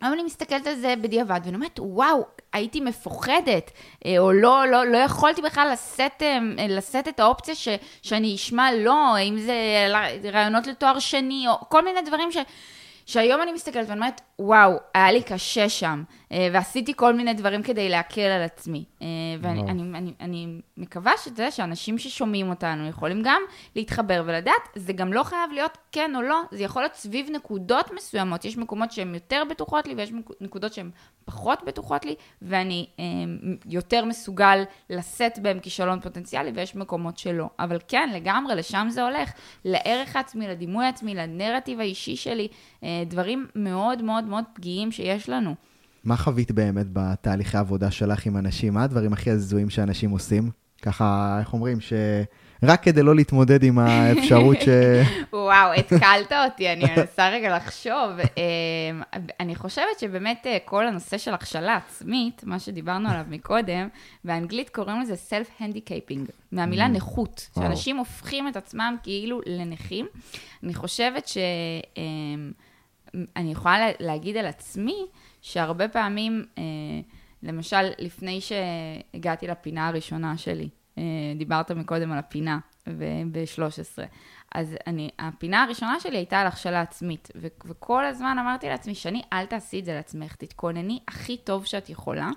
היום 0.00 0.12
אני 0.12 0.22
מסתכלת 0.22 0.66
על 0.66 0.74
זה 0.74 0.94
בדיעבד, 1.02 1.40
ואני 1.44 1.56
אומרת, 1.56 1.80
וואו, 1.82 2.26
הייתי 2.52 2.80
מפוחדת, 2.80 3.70
אה, 4.06 4.18
או 4.18 4.32
לא, 4.32 4.66
לא, 4.66 4.86
לא 4.86 4.96
יכולתי 4.96 5.42
בכלל 5.42 5.70
לשאת, 5.72 6.22
אה, 6.22 6.38
לשאת 6.68 7.08
את 7.08 7.20
האופציה 7.20 7.54
ש, 7.54 7.68
שאני 8.02 8.34
אשמע 8.34 8.72
לא, 8.72 9.18
אם 9.18 9.38
זה 9.38 9.54
רעיונות 10.32 10.66
לתואר 10.66 10.98
שני, 10.98 11.48
או 11.48 11.68
כל 11.68 11.84
מיני 11.84 12.02
דברים 12.02 12.32
ש, 12.32 12.36
שהיום 13.10 13.42
אני 13.42 13.52
מסתכלת 13.52 13.88
ואני 13.88 14.00
אומרת, 14.00 14.20
וואו, 14.38 14.76
היה 14.94 15.12
לי 15.12 15.22
קשה 15.22 15.68
שם, 15.68 16.02
ועשיתי 16.52 16.92
כל 16.96 17.14
מיני 17.14 17.34
דברים 17.34 17.62
כדי 17.62 17.88
להקל 17.88 18.20
על 18.20 18.42
עצמי. 18.42 18.84
אה, 19.02 19.06
ואני. 19.40 19.62
אני, 19.62 19.82
אני, 19.98 20.12
אני 20.20 20.60
מקווה 20.76 21.12
יודע 21.26 21.50
שאנשים 21.50 21.98
ששומעים 21.98 22.50
אותנו 22.50 22.88
יכולים 22.88 23.22
גם 23.24 23.42
להתחבר 23.76 24.22
ולדעת, 24.26 24.68
זה 24.74 24.92
גם 24.92 25.12
לא 25.12 25.22
חייב 25.22 25.52
להיות 25.52 25.78
כן 25.92 26.16
או 26.16 26.22
לא, 26.22 26.40
זה 26.50 26.62
יכול 26.62 26.82
להיות 26.82 26.94
סביב 26.94 27.30
נקודות 27.30 27.90
מסוימות. 27.94 28.44
יש 28.44 28.58
מקומות 28.58 28.92
שהן 28.92 29.14
יותר 29.14 29.42
בטוחות 29.50 29.86
לי, 29.86 29.94
ויש 29.94 30.12
נקודות 30.40 30.72
שהן 30.72 30.90
פחות 31.24 31.58
בטוחות 31.66 32.04
לי, 32.04 32.14
ואני 32.42 32.86
אה, 32.98 33.04
יותר 33.66 34.04
מסוגל 34.04 34.62
לשאת 34.90 35.38
בהן 35.38 35.60
כישלון 35.60 36.00
פוטנציאלי, 36.00 36.50
ויש 36.54 36.76
מקומות 36.76 37.18
שלא. 37.18 37.48
אבל 37.58 37.78
כן, 37.88 38.10
לגמרי, 38.14 38.54
לשם 38.54 38.86
זה 38.90 39.02
הולך. 39.02 39.32
לערך 39.64 40.16
העצמי, 40.16 40.48
לדימוי 40.48 40.84
העצמי, 40.84 41.14
לנרטיב 41.14 41.80
האישי 41.80 42.16
שלי, 42.16 42.48
אה, 42.84 43.02
דברים 43.06 43.46
מאוד 43.54 44.02
מאוד 44.02 44.24
מאוד 44.24 44.44
פגיעים 44.54 44.92
שיש 44.92 45.28
לנו. 45.28 45.54
מה 46.04 46.16
חווית 46.16 46.52
באמת 46.52 46.86
בתהליכי 46.92 47.56
העבודה 47.56 47.90
שלך 47.90 48.26
עם 48.26 48.36
אנשים? 48.36 48.74
מה 48.74 48.82
הדברים 48.84 49.12
הכי 49.12 49.30
הזויים 49.30 49.70
שאנשים 49.70 50.10
עושים? 50.10 50.50
ככה, 50.82 51.36
איך 51.40 51.52
אומרים, 51.52 51.78
שרק 51.80 52.82
כדי 52.82 53.02
לא 53.02 53.14
להתמודד 53.14 53.62
עם 53.62 53.78
האפשרות 53.78 54.56
ש... 54.60 54.68
וואו, 55.32 55.72
התקלת 55.72 56.32
אותי, 56.32 56.72
אני 56.72 56.84
מנסה 56.96 57.28
רגע 57.28 57.56
לחשוב. 57.56 58.10
אה, 58.38 58.42
אני 59.40 59.54
חושבת 59.54 59.98
שבאמת 60.00 60.46
אה, 60.46 60.58
כל 60.64 60.86
הנושא 60.86 61.18
של 61.18 61.34
הכשלה 61.34 61.76
עצמית, 61.76 62.42
מה 62.44 62.58
שדיברנו 62.58 63.08
עליו 63.08 63.24
מקודם, 63.30 63.88
באנגלית 64.24 64.70
קוראים 64.70 65.00
לזה 65.00 65.14
self-handicapping, 65.30 66.30
מהמילה 66.52 66.86
Mm. 66.86 66.88
נכות. 66.88 67.48
שאנשים 67.54 67.96
הופכים 67.96 68.48
את 68.48 68.56
עצמם 68.56 68.96
כאילו 69.02 69.40
לנכים. 69.46 70.06
אני 70.62 70.74
חושבת 70.74 71.28
ש... 71.28 71.36
אה, 71.98 72.02
אני 73.36 73.52
יכולה 73.52 73.78
לה- 73.78 73.92
להגיד 74.00 74.36
על 74.36 74.46
עצמי, 74.46 75.06
שהרבה 75.42 75.88
פעמים, 75.88 76.44
אה, 76.58 76.62
למשל, 77.42 77.90
לפני 77.98 78.40
שהגעתי 78.40 79.46
לפינה 79.46 79.88
הראשונה 79.88 80.38
שלי, 80.38 80.68
אה, 80.98 81.02
דיברת 81.36 81.70
מקודם 81.70 82.12
על 82.12 82.18
הפינה 82.18 82.58
ב-13, 83.32 84.02
אז 84.54 84.76
אני, 84.86 85.10
הפינה 85.18 85.62
הראשונה 85.62 86.00
שלי 86.00 86.16
הייתה 86.16 86.40
על 86.40 86.46
הכשלה 86.46 86.80
עצמית, 86.80 87.28
ו- 87.36 87.46
וכל 87.64 88.04
הזמן 88.04 88.36
אמרתי 88.38 88.68
לעצמי, 88.68 88.94
שני, 88.94 89.22
אל 89.32 89.46
תעשי 89.46 89.80
את 89.80 89.84
זה 89.84 89.94
לעצמך, 89.94 90.34
תתכונני 90.36 90.98
הכי 91.08 91.36
טוב 91.36 91.64
שאת 91.64 91.90
יכולה, 91.90 92.28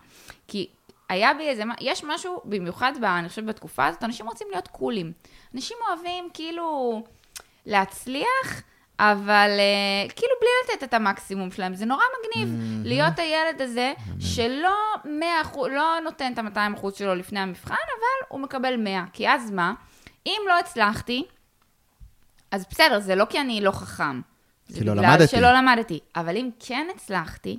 כי 0.48 0.68
היה 1.10 1.34
בי 1.34 1.48
איזה, 1.50 1.64
יש 1.82 2.04
משהו, 2.04 2.42
במיוחד, 2.46 2.94
ב, 3.02 3.04
אני 3.04 3.30
חושבת, 3.30 3.46
בתקופה 3.46 3.86
הזאת, 3.86 4.04
אנשים 4.04 4.28
רוצים 4.28 4.48
להיות 4.52 4.68
קולים. 4.68 5.12
אנשים 5.56 5.78
אוהבים 5.88 6.30
כאילו 6.34 7.04
להצליח, 7.66 8.64
אבל 9.00 9.50
uh, 9.50 10.14
כאילו 10.14 10.32
בלי 10.42 10.50
לתת 10.64 10.84
את 10.84 10.94
המקסימום 10.94 11.52
שלהם. 11.52 11.76
זה 11.76 11.86
נורא 11.86 12.04
מגניב 12.20 12.50
להיות 12.86 13.20
הילד 13.20 13.62
הזה 13.62 13.94
שלא 14.20 14.76
100%, 15.04 15.08
לא 15.68 15.96
נותן 16.04 16.34
את 16.34 16.58
ה-200% 16.58 16.98
שלו 16.98 17.16
לפני 17.16 17.40
המבחן, 17.40 17.74
אבל 17.74 18.28
הוא 18.28 18.40
מקבל 18.40 18.76
100. 18.78 19.04
כי 19.14 19.30
אז 19.30 19.52
מה? 19.52 19.74
אם 20.26 20.42
לא 20.48 20.60
הצלחתי, 20.60 21.24
אז 22.52 22.66
בסדר, 22.70 23.00
זה 23.00 23.16
לא 23.16 23.26
כי 23.26 23.40
אני 23.40 23.62
לא 23.62 23.72
חכם. 23.72 24.22
זה 24.68 24.80
כי 24.80 24.86
לא 24.86 24.94
בגלל 24.94 25.06
למדתי. 25.06 25.28
שלא 25.28 25.54
למדתי. 25.54 26.00
אבל 26.16 26.38
אם 26.38 26.50
כן 26.60 26.88
הצלחתי, 26.96 27.58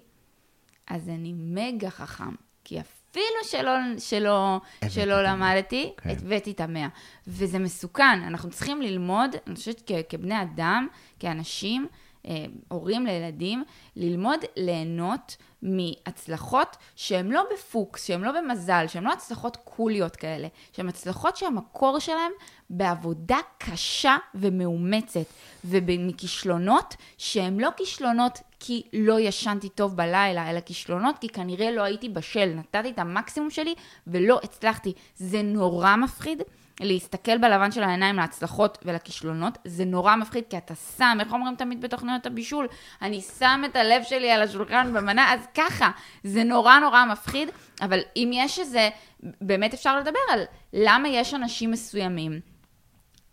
אז 0.86 1.08
אני 1.08 1.32
מגה 1.36 1.90
חכם. 1.90 2.34
כי 2.64 2.80
אפילו 3.14 3.26
שלא, 3.44 3.70
שלא, 3.98 4.60
שלא. 4.88 5.22
למדתי, 5.22 5.92
כן. 5.96 6.10
הבאתי 6.10 6.50
את 6.50 6.60
המאה. 6.60 6.88
וזה 7.26 7.58
מסוכן, 7.58 8.22
אנחנו 8.26 8.50
צריכים 8.50 8.82
ללמוד, 8.82 9.30
אני 9.46 9.54
חושבת 9.54 9.82
כ- 9.86 9.92
כבני 10.08 10.42
אדם, 10.42 10.88
כאנשים, 11.18 11.86
אה, 12.28 12.44
הורים 12.68 13.06
לילדים, 13.06 13.64
ללמוד 13.96 14.40
ליהנות 14.56 15.36
מהצלחות 15.62 16.76
שהן 16.96 17.28
לא 17.32 17.42
בפוקס, 17.52 18.04
שהן 18.06 18.20
לא 18.20 18.32
במזל, 18.40 18.84
שהן 18.88 19.04
לא 19.04 19.12
הצלחות 19.12 19.56
קוליות 19.64 20.16
כאלה, 20.16 20.48
שהן 20.72 20.88
הצלחות 20.88 21.36
שהמקור 21.36 21.98
שלהן 21.98 22.32
בעבודה 22.70 23.38
קשה 23.58 24.16
ומאומצת, 24.34 25.24
ומכישלונות 25.64 26.94
שהן 27.18 27.60
לא 27.60 27.68
כישלונות 27.76 28.38
כי 28.66 28.82
לא 28.92 29.20
ישנתי 29.20 29.68
טוב 29.68 29.96
בלילה, 29.96 30.50
אלא 30.50 30.60
כישלונות 30.60 31.18
כי 31.18 31.28
כנראה 31.28 31.70
לא 31.70 31.82
הייתי 31.82 32.08
בשל, 32.08 32.52
נתתי 32.54 32.90
את 32.90 32.98
המקסימום 32.98 33.50
שלי 33.50 33.74
ולא 34.06 34.40
הצלחתי. 34.44 34.92
זה 35.16 35.42
נורא 35.42 35.96
מפחיד. 35.96 36.42
להסתכל 36.80 37.38
בלבן 37.38 37.72
של 37.72 37.82
העיניים 37.82 38.16
להצלחות 38.16 38.78
ולכישלונות, 38.82 39.58
זה 39.64 39.84
נורא 39.84 40.16
מפחיד, 40.16 40.44
כי 40.50 40.56
אתה 40.56 40.74
שם, 40.74 41.18
איך 41.20 41.32
אומרים 41.32 41.56
תמיד 41.56 41.80
בתוכניות 41.80 42.26
הבישול? 42.26 42.68
אני 43.02 43.20
שם 43.20 43.62
את 43.64 43.76
הלב 43.76 44.02
שלי 44.02 44.30
על 44.30 44.42
השולחן 44.42 44.92
במנה, 44.92 45.32
אז 45.32 45.40
ככה, 45.54 45.90
זה 46.24 46.44
נורא 46.44 46.78
נורא 46.78 47.04
מפחיד, 47.04 47.48
אבל 47.82 48.00
אם 48.16 48.30
יש 48.32 48.58
איזה, 48.58 48.88
באמת 49.20 49.74
אפשר 49.74 49.98
לדבר 49.98 50.18
על 50.32 50.44
למה 50.72 51.08
יש 51.08 51.34
אנשים 51.34 51.70
מסוימים 51.70 52.53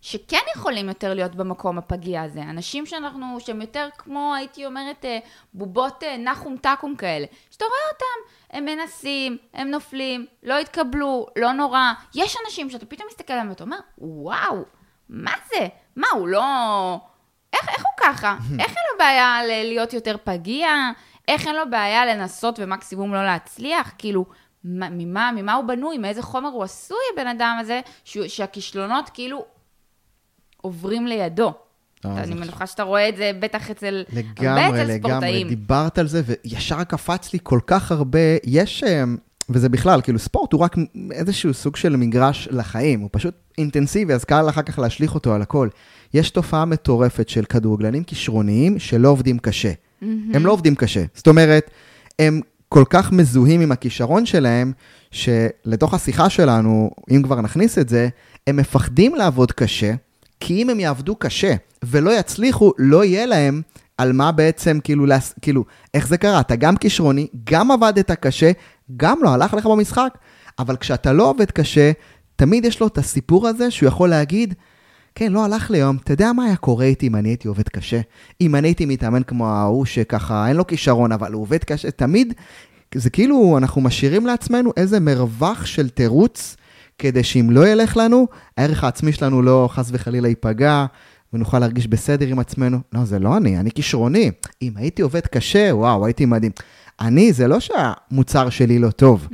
שכן 0.01 0.37
יכולים 0.55 0.87
יותר 0.87 1.13
להיות 1.13 1.35
במקום 1.35 1.77
הפגיע 1.77 2.21
הזה. 2.21 2.41
אנשים 2.41 2.85
שאנחנו, 2.85 3.37
שהם 3.39 3.61
יותר 3.61 3.87
כמו, 3.97 4.33
הייתי 4.35 4.65
אומרת, 4.65 5.05
אה, 5.05 5.19
בובות 5.53 6.03
אה, 6.03 6.17
נחום 6.17 6.57
תקום 6.57 6.95
כאלה. 6.95 7.25
שאתה 7.51 7.65
רואה 7.65 7.93
אותם, 7.93 8.33
הם 8.57 8.65
מנסים, 8.65 9.37
הם 9.53 9.71
נופלים, 9.71 10.25
לא 10.43 10.59
התקבלו, 10.59 11.27
לא 11.35 11.51
נורא. 11.51 11.91
יש 12.15 12.37
אנשים 12.45 12.69
שאתה 12.69 12.85
פתאום 12.85 13.07
מסתכל 13.11 13.33
עליהם 13.33 13.49
ואתה 13.49 13.63
אומר, 13.63 13.77
וואו, 13.97 14.63
מה 15.09 15.31
זה? 15.49 15.67
מה, 15.95 16.07
הוא 16.13 16.27
לא... 16.27 16.43
איך, 17.53 17.69
איך 17.69 17.79
הוא 17.85 18.07
ככה? 18.07 18.35
איך 18.59 18.67
אין 18.67 18.83
לו 18.91 18.97
בעיה 18.99 19.39
להיות 19.45 19.93
יותר 19.93 20.15
פגיע? 20.23 20.69
איך 21.27 21.47
אין 21.47 21.55
לו 21.55 21.69
בעיה 21.69 22.05
לנסות 22.05 22.55
ומקסימום 22.59 23.13
לא 23.13 23.25
להצליח? 23.25 23.91
כאילו, 23.97 24.25
מה- 24.63 24.89
ממה, 24.89 25.31
ממה 25.35 25.53
הוא 25.53 25.63
בנוי? 25.65 25.97
מאיזה 25.97 26.21
חומר 26.21 26.49
הוא 26.49 26.63
עשוי, 26.63 26.97
הבן 27.13 27.27
אדם 27.27 27.57
הזה, 27.59 27.81
שהכישלונות 28.05 29.09
כאילו 29.09 29.45
עוברים 30.61 31.07
לידו. 31.07 31.53
אה, 32.05 32.17
אני 32.17 32.27
זה 32.27 32.35
מניחה 32.35 32.67
שאתה 32.67 32.83
רואה 32.83 33.09
את 33.09 33.17
זה 33.17 33.31
בטח 33.39 33.71
אצל, 33.71 34.03
הרבה 34.07 34.21
לגמרי, 34.41 34.83
אצל 34.83 34.93
לגמרי. 34.93 35.11
ספורטאים. 35.11 35.47
דיברת 35.47 35.97
על 35.97 36.07
זה, 36.07 36.21
וישר 36.25 36.83
קפץ 36.83 37.33
לי 37.33 37.39
כל 37.43 37.59
כך 37.67 37.91
הרבה, 37.91 38.19
יש, 38.43 38.83
אה, 38.83 39.03
וזה 39.49 39.69
בכלל, 39.69 40.01
כאילו 40.01 40.19
ספורט 40.19 40.53
הוא 40.53 40.61
רק 40.61 40.75
איזשהו 41.11 41.53
סוג 41.53 41.75
של 41.75 41.95
מגרש 41.95 42.47
לחיים, 42.51 42.99
הוא 42.99 43.09
פשוט 43.11 43.33
אינטנסיבי, 43.57 44.13
אז 44.13 44.23
קל 44.23 44.49
אחר 44.49 44.61
כך 44.61 44.79
להשליך 44.79 45.15
אותו 45.15 45.33
על 45.33 45.41
הכל. 45.41 45.67
יש 46.13 46.29
תופעה 46.29 46.65
מטורפת 46.65 47.29
של 47.29 47.45
כדורגלנים 47.45 48.03
כישרוניים 48.03 48.79
שלא 48.79 49.09
עובדים 49.09 49.39
קשה. 49.39 49.71
הם 50.33 50.45
לא 50.45 50.51
עובדים 50.51 50.75
קשה. 50.75 51.03
זאת 51.13 51.27
אומרת, 51.27 51.71
הם 52.19 52.41
כל 52.69 52.83
כך 52.89 53.11
מזוהים 53.11 53.61
עם 53.61 53.71
הכישרון 53.71 54.25
שלהם, 54.25 54.71
שלתוך 55.11 55.93
השיחה 55.93 56.29
שלנו, 56.29 56.91
אם 57.11 57.21
כבר 57.23 57.41
נכניס 57.41 57.77
את 57.77 57.89
זה, 57.89 58.09
הם 58.47 58.57
מפחדים 58.57 59.15
לעבוד 59.15 59.51
קשה, 59.51 59.93
כי 60.41 60.61
אם 60.61 60.69
הם 60.69 60.79
יעבדו 60.79 61.15
קשה 61.15 61.53
ולא 61.83 62.19
יצליחו, 62.19 62.71
לא 62.77 63.05
יהיה 63.05 63.25
להם 63.25 63.61
על 63.97 64.13
מה 64.13 64.31
בעצם, 64.31 64.79
כאילו, 64.83 65.05
להס... 65.05 65.33
כאילו, 65.41 65.65
איך 65.93 66.07
זה 66.07 66.17
קרה? 66.17 66.39
אתה 66.39 66.55
גם 66.55 66.77
כישרוני, 66.77 67.27
גם 67.43 67.71
עבדת 67.71 68.11
קשה, 68.11 68.51
גם 68.97 69.19
לא 69.23 69.29
הלך 69.29 69.53
לך 69.53 69.65
במשחק, 69.65 70.17
אבל 70.59 70.75
כשאתה 70.75 71.13
לא 71.13 71.29
עובד 71.29 71.51
קשה, 71.51 71.91
תמיד 72.35 72.65
יש 72.65 72.79
לו 72.79 72.87
את 72.87 72.97
הסיפור 72.97 73.47
הזה 73.47 73.71
שהוא 73.71 73.87
יכול 73.87 74.09
להגיד, 74.09 74.53
כן, 75.15 75.31
לא 75.31 75.45
הלך 75.45 75.71
לי 75.71 75.77
היום, 75.77 75.97
אתה 76.03 76.13
יודע 76.13 76.31
מה 76.33 76.45
היה 76.45 76.55
קורה 76.55 76.85
איתי 76.85 77.07
אם 77.07 77.15
אני 77.15 77.29
הייתי 77.29 77.47
עובד 77.47 77.69
קשה? 77.69 78.01
אם 78.41 78.55
אני 78.55 78.67
הייתי 78.67 78.85
מתאמן 78.85 79.23
כמו 79.23 79.47
ההוא 79.47 79.85
שככה, 79.85 80.47
אין 80.47 80.55
לו 80.55 80.67
כישרון, 80.67 81.11
אבל 81.11 81.33
הוא 81.33 81.41
עובד 81.41 81.63
קשה, 81.63 81.91
תמיד, 81.91 82.33
זה 82.95 83.09
כאילו, 83.09 83.57
אנחנו 83.57 83.81
משאירים 83.81 84.25
לעצמנו 84.25 84.71
איזה 84.77 84.99
מרווח 84.99 85.65
של 85.65 85.89
תירוץ, 85.89 86.55
כדי 87.01 87.23
שאם 87.23 87.47
לא 87.51 87.67
ילך 87.67 87.97
לנו, 87.97 88.27
הערך 88.57 88.83
העצמי 88.83 89.11
שלנו 89.11 89.41
לא 89.41 89.69
חס 89.71 89.89
וחלילה 89.91 90.27
ייפגע, 90.27 90.85
ונוכל 91.33 91.59
להרגיש 91.59 91.87
בסדר 91.87 92.27
עם 92.27 92.39
עצמנו. 92.39 92.79
לא, 92.93 93.05
זה 93.05 93.19
לא 93.19 93.37
אני, 93.37 93.59
אני 93.59 93.71
כישרוני. 93.71 94.31
אם 94.61 94.71
הייתי 94.75 95.01
עובד 95.01 95.27
קשה, 95.27 95.69
וואו, 95.73 96.05
הייתי 96.05 96.25
מדהים. 96.25 96.51
אני, 96.99 97.33
זה 97.33 97.47
לא 97.47 97.57
שהמוצר 97.59 98.49
שלי 98.49 98.79
לא 98.79 98.91
טוב. 98.91 99.27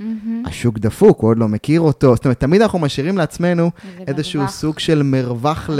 השוק 0.45 0.80
דפוק, 0.80 1.19
הוא 1.21 1.30
עוד 1.30 1.38
לא 1.38 1.47
מכיר 1.47 1.82
אותו. 1.82 2.15
זאת 2.15 2.25
אומרת, 2.25 2.39
תמיד 2.39 2.62
אנחנו 2.62 2.80
משאירים 2.80 3.17
לעצמנו 3.17 3.71
איזשהו 4.08 4.39
מרווח. 4.39 4.56
סוג 4.56 4.80
של 4.80 5.03
מרווח 5.03 5.69
ל... 5.73 5.80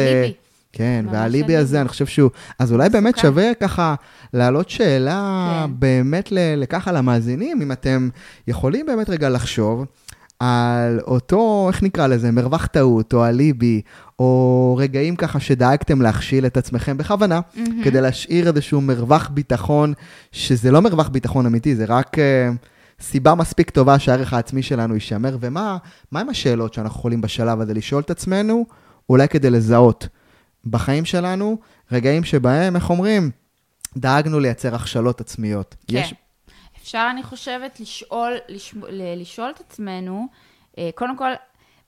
כן, 0.74 1.06
והאליבי 1.12 1.44
אליבי. 1.44 1.56
הזה, 1.56 1.82
אני 1.82 1.90
חושב 1.90 2.06
שהוא... 2.06 2.30
אז 2.60 2.72
אולי 2.72 2.90
באמת. 2.90 3.18
שווה 3.18 3.54
ככה 3.60 3.96
להעלות 4.34 4.70
שאלה 4.70 5.66
כן. 5.68 5.74
באמת 5.80 6.30
לככה 6.58 6.92
למאזינים, 6.92 7.62
אם 7.62 7.72
אתם 7.72 8.10
יכולים 8.48 8.86
באמת 8.86 9.10
רגע 9.10 9.30
לחשוב 9.30 9.86
על 10.40 11.00
אותו, 11.08 11.66
איך 11.72 11.84
נקרא 11.84 12.08
לזה, 12.08 12.32
מרווח 12.32 12.66
טעות, 12.66 13.14
או 13.14 13.26
אליבי, 13.26 13.82
או 14.20 14.76
רגעים 14.80 15.16
ככה 15.16 15.40
שדאגתם 15.40 16.02
להכשיל 16.02 16.46
את 16.46 16.58
עצמכם 16.58 16.98
בכוונה, 16.98 17.40
מהמם. 17.56 17.84
כדי 17.84 18.02
להשאיר 18.02 18.48
איזשהו 18.48 18.82
מרווח 18.82 19.30
ביטחון, 19.34 19.94
שזה 20.32 20.72
לא 20.72 20.82
מרווח 20.82 21.08
ביטחון 21.08 21.46
אמיתי, 21.46 21.76
זה 21.76 21.86
רק 21.88 22.20
אה, 22.20 22.50
סיבה 23.02 23.36
מספיק 23.36 23.70
טובה 23.70 24.00
שהערך 24.00 24.34
העצמי 24.34 24.64
שלנו 24.64 24.94
יישמר, 24.94 25.38
ומה 25.40 25.78
מה 26.12 26.20
עם 26.20 26.30
השאלות 26.30 26.74
שאנחנו 26.74 27.00
יכולים 27.00 27.22
בשלב 27.22 27.62
הזה 27.62 27.74
לשאול 27.74 28.02
את 28.02 28.10
עצמנו, 28.10 28.66
אולי 29.10 29.28
כדי 29.28 29.50
לזהות 29.50 30.08
בחיים 30.66 31.06
שלנו 31.06 31.58
רגעים 31.92 32.24
שבהם, 32.24 32.76
איך 32.76 32.90
אומרים, 32.90 33.32
דאגנו 33.98 34.40
לייצר 34.40 34.76
הכשלות 34.76 35.22
עצמיות. 35.22 35.76
כן. 35.88 35.98
יש... 35.98 36.14
אפשר, 36.88 37.08
אני 37.12 37.24
חושבת, 37.24 37.80
לשאול, 37.80 38.34
לשמ... 38.48 38.82
לשאול 39.18 39.50
את 39.50 39.60
עצמנו, 39.60 40.28
אה, 40.78 40.90
קודם 40.96 41.18
כל, 41.18 41.32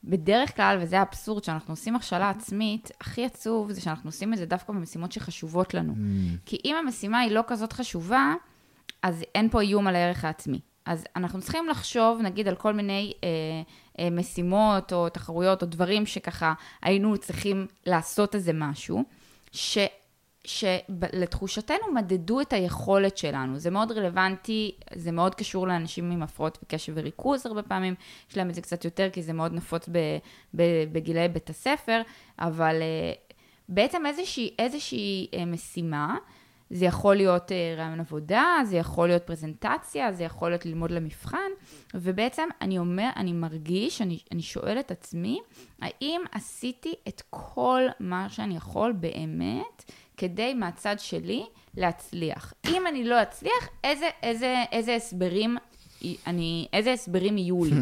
בדרך 0.04 0.56
כלל, 0.56 0.78
וזה 0.82 1.00
האבסורד, 1.00 1.44
שאנחנו 1.44 1.74
עושים 1.74 1.96
הכשלה 1.96 2.30
עצמית, 2.30 2.92
הכי 3.02 3.26
עצוב 3.26 3.72
זה 3.72 3.82
שאנחנו 3.82 4.08
עושים 4.08 4.34
את 4.34 4.38
זה 4.38 4.46
דווקא 4.46 4.74
במשימות 4.74 5.12
שחשובות 5.12 5.74
לנו. 5.74 5.94
Mm. 5.94 6.38
כי 6.46 6.58
אם 6.66 6.76
המשימה 6.76 7.20
היא 7.20 7.32
לא 7.32 7.44
כזאת 7.48 7.74
חשובה, 7.74 8.34
אז 9.04 9.24
אין 9.36 9.50
פה 9.50 9.62
איום 9.62 9.88
על 9.88 9.96
הערך 9.96 10.26
העצמי. 10.26 10.60
אז 10.86 11.06
אנחנו 11.16 11.42
צריכים 11.42 11.68
לחשוב, 11.68 12.22
נגיד, 12.22 12.48
על 12.48 12.56
כל 12.56 12.74
מיני 12.74 13.14
אה, 13.24 13.30
אה, 14.00 14.10
משימות 14.10 14.94
או 14.94 15.10
תחרויות 15.10 15.62
או 15.62 15.68
דברים 15.68 16.06
שככה 16.06 16.54
היינו 16.82 17.18
צריכים 17.18 17.68
לעשות 17.86 18.36
איזה 18.36 18.52
משהו, 18.54 19.04
ש... 19.52 19.78
שלתחושתנו 20.50 21.94
מדדו 21.94 22.42
את 22.42 22.54
היכולת 22.54 23.18
שלנו. 23.18 23.60
זה 23.60 23.70
מאוד 23.70 23.92
רלוונטי, 23.92 24.76
זה 24.96 25.12
מאוד 25.12 25.36
קשור 25.36 25.68
לאנשים 25.68 26.12
עם 26.12 26.24
הפרעות 26.24 26.58
בקשב 26.64 26.94
וריכוז 26.96 27.46
הרבה 27.46 27.64
פעמים, 27.64 27.96
יש 28.30 28.38
להם 28.38 28.50
את 28.50 28.56
זה 28.56 28.62
קצת 28.62 28.86
יותר 28.86 29.10
כי 29.10 29.24
זה 29.24 29.34
מאוד 29.34 29.54
נפוץ 29.54 29.90
בגילאי 30.92 31.28
בית 31.28 31.50
הספר, 31.50 32.02
אבל 32.40 32.76
אה, 32.82 33.14
בעצם 33.70 34.06
איזושהי, 34.06 34.56
איזושהי 34.60 35.28
אה, 35.34 35.46
משימה, 35.46 36.18
זה 36.70 36.86
יכול 36.86 37.16
להיות 37.16 37.52
אה, 37.52 37.76
רעיון 37.78 38.00
עבודה, 38.00 38.56
זה 38.64 38.78
יכול 38.78 39.08
להיות 39.08 39.24
פרזנטציה, 39.24 40.12
זה 40.12 40.24
יכול 40.24 40.50
להיות 40.50 40.66
ללמוד 40.66 40.92
למבחן, 40.92 41.52
ובעצם 41.94 42.48
אני 42.62 42.80
אומר, 42.80 43.10
אני 43.16 43.34
מרגיש, 43.34 44.02
אני, 44.02 44.20
אני 44.32 44.42
שואל 44.42 44.80
את 44.80 44.92
עצמי, 44.92 45.40
האם 45.82 46.22
עשיתי 46.32 46.94
את 47.08 47.22
כל 47.30 47.82
מה 48.00 48.30
שאני 48.30 48.58
יכול 48.58 48.92
באמת 48.92 49.92
כדי 50.20 50.54
מהצד 50.54 50.96
שלי 51.00 51.46
להצליח. 51.78 52.54
אם 52.68 52.88
אני 52.88 53.04
לא 53.04 53.22
אצליח, 53.22 53.70
איזה, 53.84 54.10
איזה, 54.24 54.64
איזה 54.72 54.96
הסברים, 54.96 55.58
אני, 56.28 56.68
איזה 56.74 56.94
הסברים 56.94 57.38
יהיו 57.38 57.66
לי? 57.66 57.76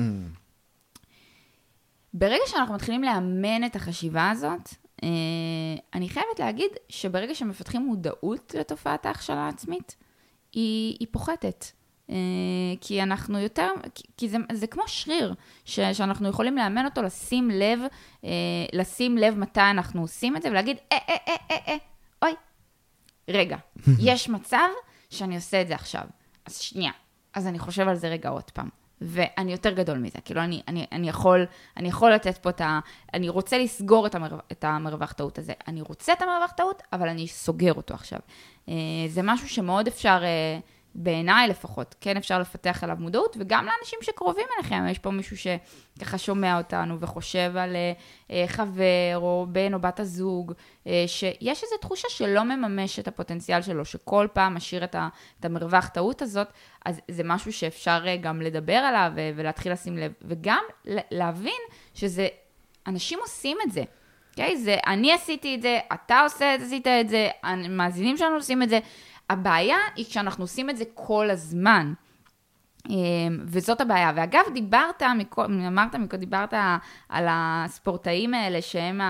ברגע 2.13 2.43
שאנחנו 2.45 2.75
מתחילים 2.75 3.03
לאמן 3.03 3.63
את 3.65 3.75
החשיבה 3.75 4.29
הזאת, 4.29 4.69
אה, 5.03 5.09
אני 5.93 6.09
חייבת 6.09 6.39
להגיד 6.39 6.71
שברגע 6.89 7.35
שמפתחים 7.35 7.81
מודעות 7.81 8.55
לתופעת 8.59 9.05
ההכשלה 9.05 9.45
העצמית, 9.45 9.95
היא, 10.53 10.97
היא 10.99 11.07
פוחתת. 11.11 11.65
אה, 12.09 12.15
כי 12.81 13.03
אנחנו 13.03 13.39
יותר, 13.39 13.69
כי 14.17 14.29
זה, 14.29 14.37
זה 14.53 14.67
כמו 14.67 14.83
שריר, 14.87 15.33
ש, 15.65 15.79
שאנחנו 15.79 16.29
יכולים 16.29 16.57
לאמן 16.57 16.85
אותו 16.85 17.01
לשים 17.01 17.49
לב, 17.49 17.79
אה, 18.23 18.29
לשים 18.73 19.17
לב 19.17 19.37
מתי 19.37 19.61
אנחנו 19.61 20.01
עושים 20.01 20.37
את 20.37 20.41
זה 20.41 20.49
ולהגיד, 20.49 20.77
אה, 20.91 20.97
אה, 21.09 21.15
אה, 21.27 21.35
אה, 21.51 21.57
אה, 21.67 21.77
רגע, 23.27 23.57
יש 23.99 24.29
מצב 24.29 24.67
שאני 25.09 25.35
עושה 25.35 25.61
את 25.61 25.67
זה 25.67 25.75
עכשיו. 25.75 26.03
אז 26.45 26.57
שנייה, 26.57 26.91
אז 27.33 27.47
אני 27.47 27.59
חושב 27.59 27.87
על 27.87 27.95
זה 27.95 28.07
רגע 28.07 28.29
עוד 28.29 28.51
פעם. 28.51 28.69
ואני 29.01 29.51
יותר 29.51 29.71
גדול 29.71 29.97
מזה, 29.97 30.19
כאילו 30.25 30.41
אני, 30.41 30.61
אני, 30.67 30.85
אני, 30.91 31.09
יכול, 31.09 31.45
אני 31.77 31.87
יכול 31.87 32.11
לתת 32.11 32.37
פה 32.37 32.49
את 32.49 32.61
ה... 32.61 32.79
אני 33.13 33.29
רוצה 33.29 33.57
לסגור 33.57 34.07
את, 34.07 34.15
המרו, 34.15 34.37
את 34.51 34.63
המרווח 34.63 35.11
טעות 35.11 35.37
הזה. 35.37 35.53
אני 35.67 35.81
רוצה 35.81 36.13
את 36.13 36.21
המרווח 36.21 36.51
טעות, 36.51 36.83
אבל 36.93 37.09
אני 37.09 37.27
סוגר 37.27 37.73
אותו 37.73 37.93
עכשיו. 37.93 38.19
אה, 38.69 38.73
זה 39.07 39.21
משהו 39.23 39.49
שמאוד 39.49 39.87
אפשר... 39.87 40.21
אה, 40.97 41.03
בעיניי 41.03 41.47
לפחות, 41.47 41.95
כן 42.01 42.17
אפשר 42.17 42.39
לפתח 42.39 42.83
עליו 42.83 42.97
מודעות, 42.99 43.37
וגם 43.39 43.65
לאנשים 43.65 43.99
שקרובים 44.01 44.45
אליכם, 44.57 44.87
יש 44.89 44.99
פה 44.99 45.11
מישהו 45.11 45.37
שככה 45.37 46.17
שומע 46.17 46.57
אותנו 46.57 46.99
וחושב 46.99 47.51
על 47.57 47.75
אה, 48.31 48.43
חבר, 48.47 49.15
או 49.15 49.45
בן 49.49 49.73
או 49.73 49.79
בת 49.79 49.99
הזוג, 49.99 50.53
אה, 50.87 51.03
שיש 51.07 51.63
איזו 51.63 51.77
תחושה 51.81 52.07
שלא 52.09 52.43
מממש 52.43 52.99
את 52.99 53.07
הפוטנציאל 53.07 53.61
שלו, 53.61 53.85
שכל 53.85 54.27
פעם 54.33 54.55
משאיר 54.55 54.83
את, 54.83 54.95
ה, 54.95 55.09
את 55.39 55.45
המרווח 55.45 55.87
טעות 55.87 56.21
הזאת, 56.21 56.47
אז 56.85 57.01
זה 57.11 57.23
משהו 57.25 57.53
שאפשר 57.53 58.03
אה, 58.07 58.17
גם 58.17 58.41
לדבר 58.41 58.77
עליו 58.77 59.11
ולהתחיל 59.35 59.71
לשים 59.71 59.97
לב, 59.97 60.11
וגם 60.21 60.63
להבין 61.11 61.61
שזה, 61.93 62.27
אנשים 62.87 63.19
עושים 63.21 63.57
את 63.67 63.71
זה. 63.71 63.83
אוקיי? 64.31 64.53
Okay? 64.53 64.57
זה, 64.57 64.77
אני 64.87 65.13
עשיתי 65.13 65.55
את 65.55 65.61
זה, 65.61 65.79
אתה 65.93 66.21
עושה, 66.21 66.53
עשית 66.53 66.87
את 66.87 67.09
זה, 67.09 67.29
המאזינים 67.43 68.17
שלנו 68.17 68.35
עושים 68.35 68.63
את 68.63 68.69
זה. 68.69 68.79
הבעיה 69.29 69.77
היא 69.95 70.05
כשאנחנו 70.05 70.43
עושים 70.43 70.69
את 70.69 70.77
זה 70.77 70.83
כל 70.93 71.29
הזמן. 71.29 71.93
אמ, 72.89 73.39
וזאת 73.45 73.81
הבעיה. 73.81 74.11
ואגב, 74.15 74.41
דיברת, 74.53 75.03
אמרת 75.67 75.95
דיברת 76.15 76.53
על 77.09 77.25
הספורטאים 77.29 78.33
האלה 78.33 78.61
שהם 78.61 79.01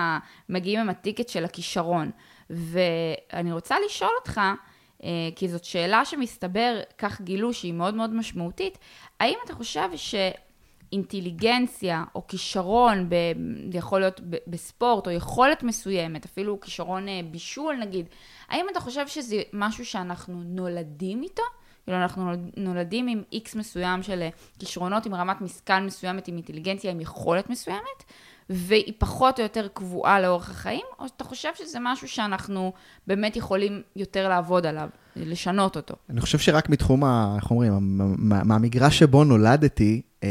מגיעים 0.50 0.80
עם 0.80 0.90
הטיקט 0.90 1.30
של 1.30 1.46
הכישרון. 1.46 2.12
ואני 2.50 3.52
רוצה 3.52 3.76
לשאול 3.86 4.12
אותך, 4.20 4.42
אה, 5.04 5.10
כי 5.36 5.48
זאת 5.48 5.64
שאלה 5.64 6.06
שמסתבר, 6.06 6.80
כך 6.98 7.22
גילו 7.22 7.54
שהיא 7.54 7.74
מאוד 7.74 7.94
מאוד 7.94 8.14
משמעותית, 8.14 8.78
האם 9.20 9.36
אתה 9.46 9.54
חושב 9.54 9.90
שאינטליגנציה 10.92 12.04
או 12.16 12.28
כישרון, 12.28 13.10
ב, 13.10 13.16
יכול 13.74 14.00
להיות 14.00 14.22
בספורט, 14.48 15.08
או 15.08 15.12
יכולת 15.12 15.64
מסוימת, 15.64 16.26
אפילו 16.26 16.60
כישרון 16.60 17.08
אה, 17.08 17.20
בישול 17.32 17.76
נגיד, 17.76 18.06
האם 18.50 18.66
אתה 18.72 18.80
חושב 18.80 19.08
שזה 19.08 19.42
משהו 19.54 19.86
שאנחנו 19.86 20.42
נולדים 20.44 21.24
איתו? 21.24 21.44
כאילו 21.84 21.98
אנחנו 21.98 22.32
נולדים 22.58 23.08
עם 23.08 23.24
איקס 23.32 23.56
מסוים 23.56 24.04
של 24.04 24.22
אה, 24.22 24.30
כישרונות, 24.60 25.06
עם 25.06 25.16
רמת 25.16 25.42
משכל 25.42 25.80
מסוימת, 25.80 26.28
עם 26.28 26.36
אינטליגנציה, 26.36 26.92
עם 26.92 27.02
יכולת 27.02 27.50
מסוימת, 27.50 28.04
והיא 28.50 28.94
פחות 28.98 29.40
או 29.40 29.44
יותר 29.44 29.68
קבועה 29.74 30.22
לאורך 30.22 30.50
החיים, 30.50 30.86
או 31.00 31.08
שאתה 31.08 31.24
חושב 31.24 31.50
שזה 31.58 31.78
משהו 31.82 32.08
שאנחנו 32.08 32.74
באמת 33.08 33.36
יכולים 33.36 33.82
יותר 33.96 34.30
לעבוד 34.30 34.66
עליו, 34.66 34.90
לשנות 35.16 35.76
אותו? 35.76 35.96
אני 36.10 36.22
חושב 36.22 36.40
שרק 36.40 36.70
מתחום, 36.70 37.04
איך 37.36 37.52
אומרים, 37.52 37.74
מהמגרש 38.18 39.00
שבו 39.00 39.24
נולדתי, 39.24 40.02
אה, 40.24 40.30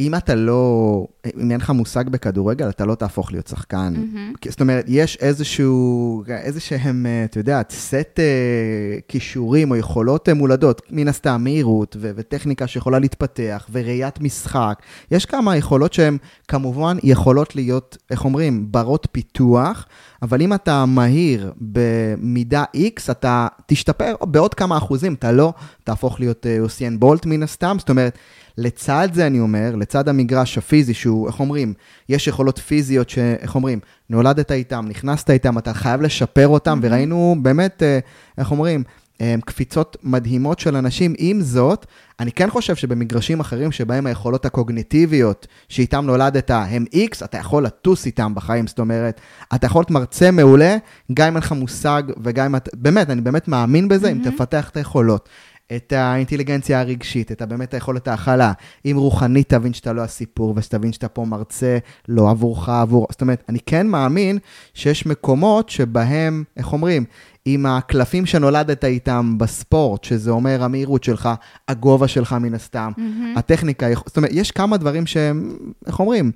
אם 0.00 0.14
אתה 0.14 0.34
לא, 0.34 1.06
אם 1.40 1.50
אין 1.50 1.60
לך 1.60 1.70
מושג 1.70 2.08
בכדורגל, 2.08 2.68
אתה 2.68 2.84
לא 2.84 2.94
תהפוך 2.94 3.32
להיות 3.32 3.46
שחקן. 3.46 3.94
Mm-hmm. 3.96 4.50
זאת 4.50 4.60
אומרת, 4.60 4.84
יש 4.88 5.16
איזשהו, 5.20 6.24
איזה 6.28 6.60
שהם, 6.60 7.06
אה, 7.06 7.24
אתה 7.24 7.38
יודע, 7.38 7.62
סט 7.70 7.94
uh, 7.94 9.00
כישורים 9.08 9.70
או 9.70 9.76
יכולות 9.76 10.28
uh, 10.28 10.34
מולדות, 10.34 10.82
מן 10.90 11.08
הסתם 11.08 11.44
מהירות 11.44 11.96
ו- 12.00 12.10
וטכניקה 12.16 12.66
שיכולה 12.66 12.98
להתפתח 12.98 13.68
וראיית 13.72 14.20
משחק. 14.20 14.82
יש 15.10 15.26
כמה 15.26 15.56
יכולות 15.56 15.92
שהן 15.92 16.16
כמובן 16.48 16.96
יכולות 17.02 17.56
להיות, 17.56 17.96
איך 18.10 18.24
אומרים, 18.24 18.72
ברות 18.72 19.08
פיתוח, 19.12 19.86
אבל 20.22 20.42
אם 20.42 20.54
אתה 20.54 20.86
מהיר 20.86 21.52
במידה 21.60 22.64
X, 22.76 23.10
אתה 23.10 23.46
תשתפר 23.66 24.14
בעוד 24.20 24.54
כמה 24.54 24.76
אחוזים, 24.76 25.14
אתה 25.14 25.32
לא 25.32 25.52
תהפוך 25.84 26.20
להיות 26.20 26.46
אוסיאן 26.60 26.94
uh, 26.94 26.98
בולט 26.98 27.26
מן 27.26 27.42
הסתם, 27.42 27.76
זאת 27.78 27.90
אומרת, 27.90 28.18
לצד 28.58 29.08
זה 29.12 29.26
אני 29.26 29.40
אומר, 29.40 29.76
לצד 29.76 30.08
המגרש 30.08 30.58
הפיזי, 30.58 30.94
שהוא, 30.94 31.26
איך 31.26 31.40
אומרים, 31.40 31.74
יש 32.08 32.26
יכולות 32.26 32.58
פיזיות 32.58 33.10
שאיך 33.10 33.54
אומרים, 33.54 33.78
נולדת 34.10 34.52
איתם, 34.52 34.84
נכנסת 34.88 35.30
איתם, 35.30 35.58
אתה 35.58 35.74
חייב 35.74 36.02
לשפר 36.02 36.48
אותם, 36.48 36.78
mm-hmm. 36.82 36.86
וראינו 36.86 37.36
באמת, 37.42 37.82
אה, 37.82 37.98
איך 38.38 38.50
אומרים, 38.50 38.82
אה, 39.20 39.34
קפיצות 39.44 39.96
מדהימות 40.02 40.58
של 40.58 40.76
אנשים. 40.76 41.14
עם 41.18 41.40
זאת, 41.40 41.86
אני 42.20 42.32
כן 42.32 42.50
חושב 42.50 42.74
שבמגרשים 42.74 43.40
אחרים 43.40 43.72
שבהם 43.72 44.06
היכולות 44.06 44.46
הקוגניטיביות 44.46 45.46
שאיתם 45.68 46.04
נולדת 46.06 46.50
הם 46.50 46.84
X, 46.94 47.24
אתה 47.24 47.38
יכול 47.38 47.64
לטוס 47.64 48.06
איתם 48.06 48.34
בחיים, 48.34 48.66
זאת 48.66 48.78
אומרת, 48.78 49.20
אתה 49.54 49.66
יכול 49.66 49.80
להיות 49.80 49.90
מרצה 49.90 50.30
מעולה, 50.30 50.76
גם 51.12 51.26
אם 51.26 51.36
אין 51.36 51.42
לך 51.42 51.52
מושג 51.52 52.02
וגם 52.22 52.44
אם 52.44 52.56
אתה, 52.56 52.70
באמת, 52.74 53.10
אני 53.10 53.20
באמת 53.20 53.48
מאמין 53.48 53.88
בזה, 53.88 54.08
mm-hmm. 54.08 54.10
אם 54.10 54.30
תפתח 54.30 54.68
את 54.68 54.76
היכולות. 54.76 55.28
את 55.76 55.92
האינטליגנציה 55.92 56.80
הרגשית, 56.80 57.32
את 57.32 57.42
באמת 57.42 57.74
היכולת 57.74 58.08
ההכלה. 58.08 58.52
אם 58.84 58.96
רוחנית 58.96 59.48
תבין 59.48 59.72
שאתה 59.72 59.92
לא 59.92 60.02
הסיפור, 60.02 60.54
ושתבין 60.56 60.92
שאתה 60.92 61.08
פה 61.08 61.24
מרצה 61.24 61.78
לא 62.08 62.30
עבורך, 62.30 62.68
עבור... 62.68 63.06
זאת 63.10 63.20
אומרת, 63.20 63.44
אני 63.48 63.58
כן 63.66 63.86
מאמין 63.86 64.38
שיש 64.74 65.06
מקומות 65.06 65.68
שבהם, 65.68 66.44
איך 66.56 66.72
אומרים, 66.72 67.04
עם 67.44 67.66
הקלפים 67.66 68.26
שנולדת 68.26 68.84
איתם 68.84 69.38
בספורט, 69.38 70.04
שזה 70.04 70.30
אומר 70.30 70.64
המהירות 70.64 71.04
שלך, 71.04 71.28
הגובה 71.68 72.08
שלך 72.08 72.32
מן 72.32 72.54
הסתם, 72.54 72.92
mm-hmm. 72.96 73.38
הטכניקה, 73.38 73.86
זאת 74.06 74.16
אומרת, 74.16 74.30
יש 74.34 74.50
כמה 74.50 74.76
דברים 74.76 75.06
שהם, 75.06 75.56
איך 75.86 76.00
אומרים, 76.00 76.32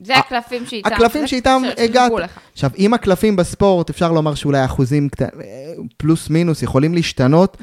זה 0.00 0.16
הקלפים 0.16 0.66
שאיתם. 0.66 0.92
הקלפים 0.92 1.26
שאיתם 1.26 1.62
הגעת. 1.78 2.12
עכשיו, 2.52 2.70
אם 2.78 2.94
הקלפים 2.94 3.36
בספורט, 3.36 3.90
אפשר 3.90 4.12
לומר 4.12 4.34
שאולי 4.34 4.64
אחוזים 4.64 5.08
פלוס 5.96 6.30
מינוס 6.30 6.62
יכולים 6.62 6.94
להשתנות. 6.94 7.56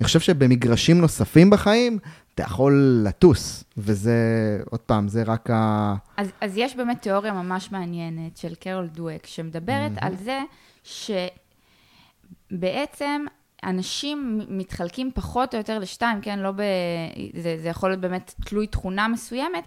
אני 0.00 0.06
חושב 0.06 0.20
שבמגרשים 0.20 1.00
נוספים 1.00 1.50
בחיים, 1.50 1.98
אתה 2.34 2.42
יכול 2.42 3.02
לטוס, 3.04 3.64
וזה, 3.76 4.12
עוד 4.70 4.80
פעם, 4.80 5.08
זה 5.08 5.22
רק 5.22 5.50
ה... 5.50 5.94
אז, 6.16 6.32
אז 6.40 6.56
יש 6.56 6.76
באמת 6.76 7.02
תיאוריה 7.02 7.32
ממש 7.32 7.72
מעניינת 7.72 8.36
של 8.36 8.54
קרול 8.54 8.86
דואק, 8.86 9.26
שמדברת 9.26 9.92
על 10.00 10.16
זה 10.16 10.40
שבעצם 12.50 13.24
אנשים 13.64 14.40
מתחלקים 14.48 15.10
פחות 15.14 15.54
או 15.54 15.58
יותר 15.58 15.78
לשתיים, 15.78 16.20
כן? 16.20 16.38
לא 16.38 16.50
ב... 16.50 16.62
זה, 17.42 17.56
זה 17.62 17.68
יכול 17.68 17.90
להיות 17.90 18.00
באמת 18.00 18.34
תלוי 18.44 18.66
תכונה 18.66 19.08
מסוימת, 19.08 19.64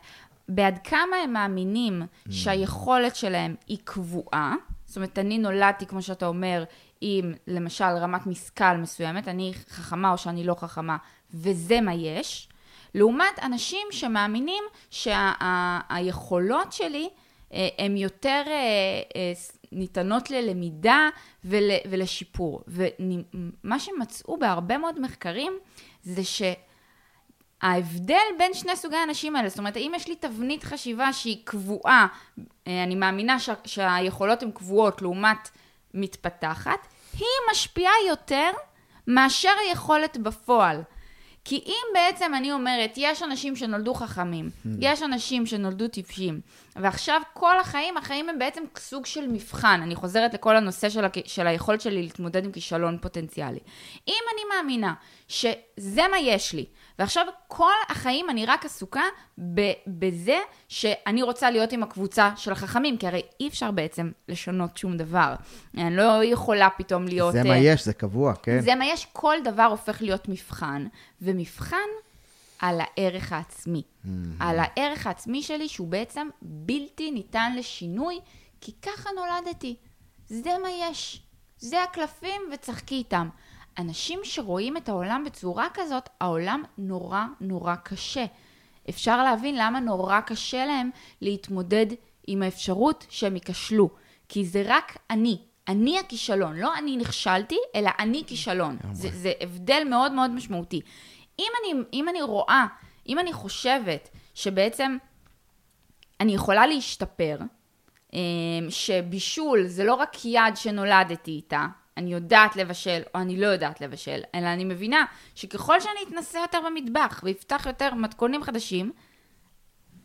בעד 0.50 0.80
כמה 0.84 1.16
הם 1.24 1.34
מאמינים 1.34 2.02
mm. 2.02 2.32
שהיכולת 2.32 3.16
שלהם 3.16 3.56
היא 3.68 3.78
קבועה, 3.84 4.56
זאת 4.86 4.96
אומרת, 4.96 5.20
אני 5.20 5.38
נולדתי, 5.38 5.86
כמו 5.86 6.02
שאתה 6.02 6.28
אומר, 6.28 6.64
עם 7.06 7.34
למשל 7.48 7.84
רמת 7.84 8.28
משכל 8.28 8.78
מסוימת, 8.78 9.28
אני 9.28 9.54
חכמה 9.70 10.12
או 10.12 10.18
שאני 10.18 10.44
לא 10.44 10.54
חכמה, 10.54 10.98
וזה 11.34 11.82
מה 11.82 11.94
יש. 11.94 12.50
לעומת 12.96 13.40
אנשים 13.42 13.88
שמאמינים 13.92 14.64
שהיכולות 14.90 16.74
שה, 16.74 16.78
שלי 16.78 17.10
אה, 17.54 17.68
הן 17.78 17.98
יותר 17.98 18.44
אה, 18.48 18.54
אה, 19.16 19.34
ניתנות 19.72 20.32
ללמידה 20.32 21.10
ול, 21.46 21.70
ולשיפור. 21.90 22.64
ומה 22.68 23.80
שמצאו 23.80 24.38
בהרבה 24.38 24.78
מאוד 24.78 25.00
מחקרים 25.00 25.54
זה 26.04 26.22
שההבדל 27.64 28.26
בין 28.38 28.54
שני 28.54 28.76
סוגי 28.76 28.96
האנשים 28.96 29.36
האלה, 29.36 29.50
זאת 29.50 29.60
אומרת, 29.60 29.78
אם 29.78 29.92
יש 29.96 30.08
לי 30.08 30.16
תבנית 30.16 30.64
חשיבה 30.64 31.14
שהיא 31.14 31.38
קבועה, 31.44 32.08
אני 32.68 32.96
מאמינה 32.96 33.40
שה, 33.40 33.54
שהיכולות 33.66 34.44
הן 34.44 34.52
קבועות 34.52 35.02
לעומת 35.02 35.50
מתפתחת, 35.94 36.88
היא 37.14 37.52
משפיעה 37.52 37.94
יותר 38.10 38.50
מאשר 39.08 39.52
היכולת 39.68 40.18
בפועל. 40.18 40.82
כי 41.46 41.64
אם 41.66 41.84
בעצם 41.94 42.32
אני 42.36 42.52
אומרת, 42.52 42.94
יש 42.98 43.24
אנשים 43.24 43.56
שנולדו 43.56 43.94
חכמים, 43.94 44.50
hmm. 44.50 44.70
יש 44.80 45.04
אנשים 45.04 45.46
שנולדו 45.46 45.88
טיפשים, 45.88 46.42
ועכשיו 46.76 47.22
כל 47.34 47.60
החיים, 47.60 47.98
החיים 47.98 48.30
הם 48.30 48.40
בעצם 48.40 48.64
סוג 48.78 49.06
של 49.06 49.28
מבחן. 49.28 49.80
אני 49.84 49.96
חוזרת 49.96 50.34
לכל 50.34 50.56
הנושא 50.56 50.90
של, 50.90 51.06
הכ... 51.06 51.18
של 51.26 51.48
היכולת 51.48 51.82
שלי 51.82 52.02
להתמודד 52.02 52.46
עם 52.46 52.52
כישלון 52.52 52.98
פוטנציאלי. 53.02 53.60
אם 54.08 54.22
אני 54.34 54.42
מאמינה 54.56 54.94
שזה 55.28 56.02
מה 56.12 56.20
יש 56.20 56.54
לי, 56.54 56.66
ועכשיו 57.00 57.26
כל 57.48 57.72
החיים 57.90 58.30
אני 58.30 58.46
רק 58.46 58.66
עסוקה 58.66 59.04
בזה 59.88 60.40
שאני 60.68 61.24
רוצה 61.24 61.52
להיות 61.52 61.72
עם 61.72 61.84
הקבוצה 61.84 62.32
של 62.36 62.52
החכמים, 62.52 62.98
כי 62.98 63.08
הרי 63.08 63.22
אי 63.40 63.48
אפשר 63.48 63.72
בעצם 63.72 64.12
לשנות 64.30 64.78
שום 64.78 64.98
דבר. 64.98 65.36
אני 65.78 65.98
לא 65.98 66.24
יכולה 66.24 66.70
פתאום 66.78 67.06
להיות... 67.06 67.34
זה 67.34 67.44
מה 67.44 67.50
אה, 67.50 67.58
יש, 67.58 67.86
זה 67.86 67.94
קבוע, 67.94 68.34
כן? 68.44 68.60
זה 68.62 68.76
מה 68.76 68.86
יש, 68.86 69.08
כל 69.14 69.36
דבר 69.44 69.64
הופך 69.64 70.02
להיות 70.02 70.30
מבחן, 70.30 70.88
ומבחן 71.22 71.78
על 72.60 72.82
הערך 72.82 73.32
העצמי. 73.32 73.82
Mm-hmm. 73.82 74.10
על 74.40 74.60
הערך 74.60 75.08
העצמי 75.08 75.44
שלי, 75.44 75.68
שהוא 75.68 75.88
בעצם 75.88 76.28
בלתי 76.42 77.12
ניתן 77.12 77.54
לשינוי, 77.58 78.20
כי 78.62 78.72
ככה 78.82 79.10
נולדתי. 79.16 79.76
זה 80.28 80.52
מה 80.62 80.70
יש. 80.70 81.22
זה 81.58 81.84
הקלפים 81.84 82.42
וצחקי 82.54 82.96
איתם. 82.96 83.30
אנשים 83.78 84.20
שרואים 84.24 84.78
את 84.78 84.90
העולם 84.90 85.24
בצורה 85.26 85.68
כזאת, 85.74 86.10
העולם 86.22 86.64
נורא 86.78 87.24
נורא 87.42 87.76
קשה. 87.76 88.26
אפשר 88.90 89.24
להבין 89.24 89.56
למה 89.58 89.80
נורא 89.80 90.22
קשה 90.22 90.66
להם 90.66 90.90
להתמודד 91.22 91.86
עם 92.28 92.44
האפשרות 92.44 93.06
שהם 93.10 93.36
ייכשלו. 93.36 93.90
כי 94.30 94.46
זה 94.46 94.64
רק 94.66 94.98
אני, 95.10 95.38
אני 95.68 96.00
הכישלון, 96.00 96.56
לא 96.56 96.78
אני 96.78 96.98
נכשלתי, 96.98 97.58
אלא 97.76 97.90
אני 98.00 98.24
כישלון. 98.28 98.78
זה, 98.92 99.10
זה 99.12 99.32
הבדל 99.42 99.84
מאוד 99.90 100.12
מאוד 100.12 100.32
משמעותי. 100.32 100.82
אם 101.40 101.52
אני, 101.62 101.82
אם 101.94 102.10
אני 102.10 102.22
רואה, 102.22 102.66
אם 103.10 103.20
אני 103.20 103.34
חושבת 103.34 104.10
שבעצם 104.34 104.98
אני 106.20 106.34
יכולה 106.36 106.68
להשתפר, 106.68 107.38
אמ, 108.14 108.20
שבישול 108.70 109.68
זה 109.68 109.84
לא 109.84 109.94
רק 109.94 110.26
יד 110.26 110.56
שנולדתי 110.56 111.32
איתה, 111.32 111.68
אני 111.98 112.14
יודעת 112.14 112.56
לבשל 112.56 113.02
או 113.16 113.20
אני 113.20 113.38
לא 113.42 113.48
יודעת 113.48 113.82
לבשל, 113.82 114.22
אלא 114.36 114.48
אני 114.48 114.64
מבינה 114.64 115.06
שככל 115.36 115.80
שאני 115.80 116.00
אתנסה 116.08 116.40
יותר 116.40 116.60
במטבח 116.66 117.22
ואפתח 117.24 117.66
יותר 117.66 117.94
מתכונים 117.94 118.44
חדשים, 118.44 118.92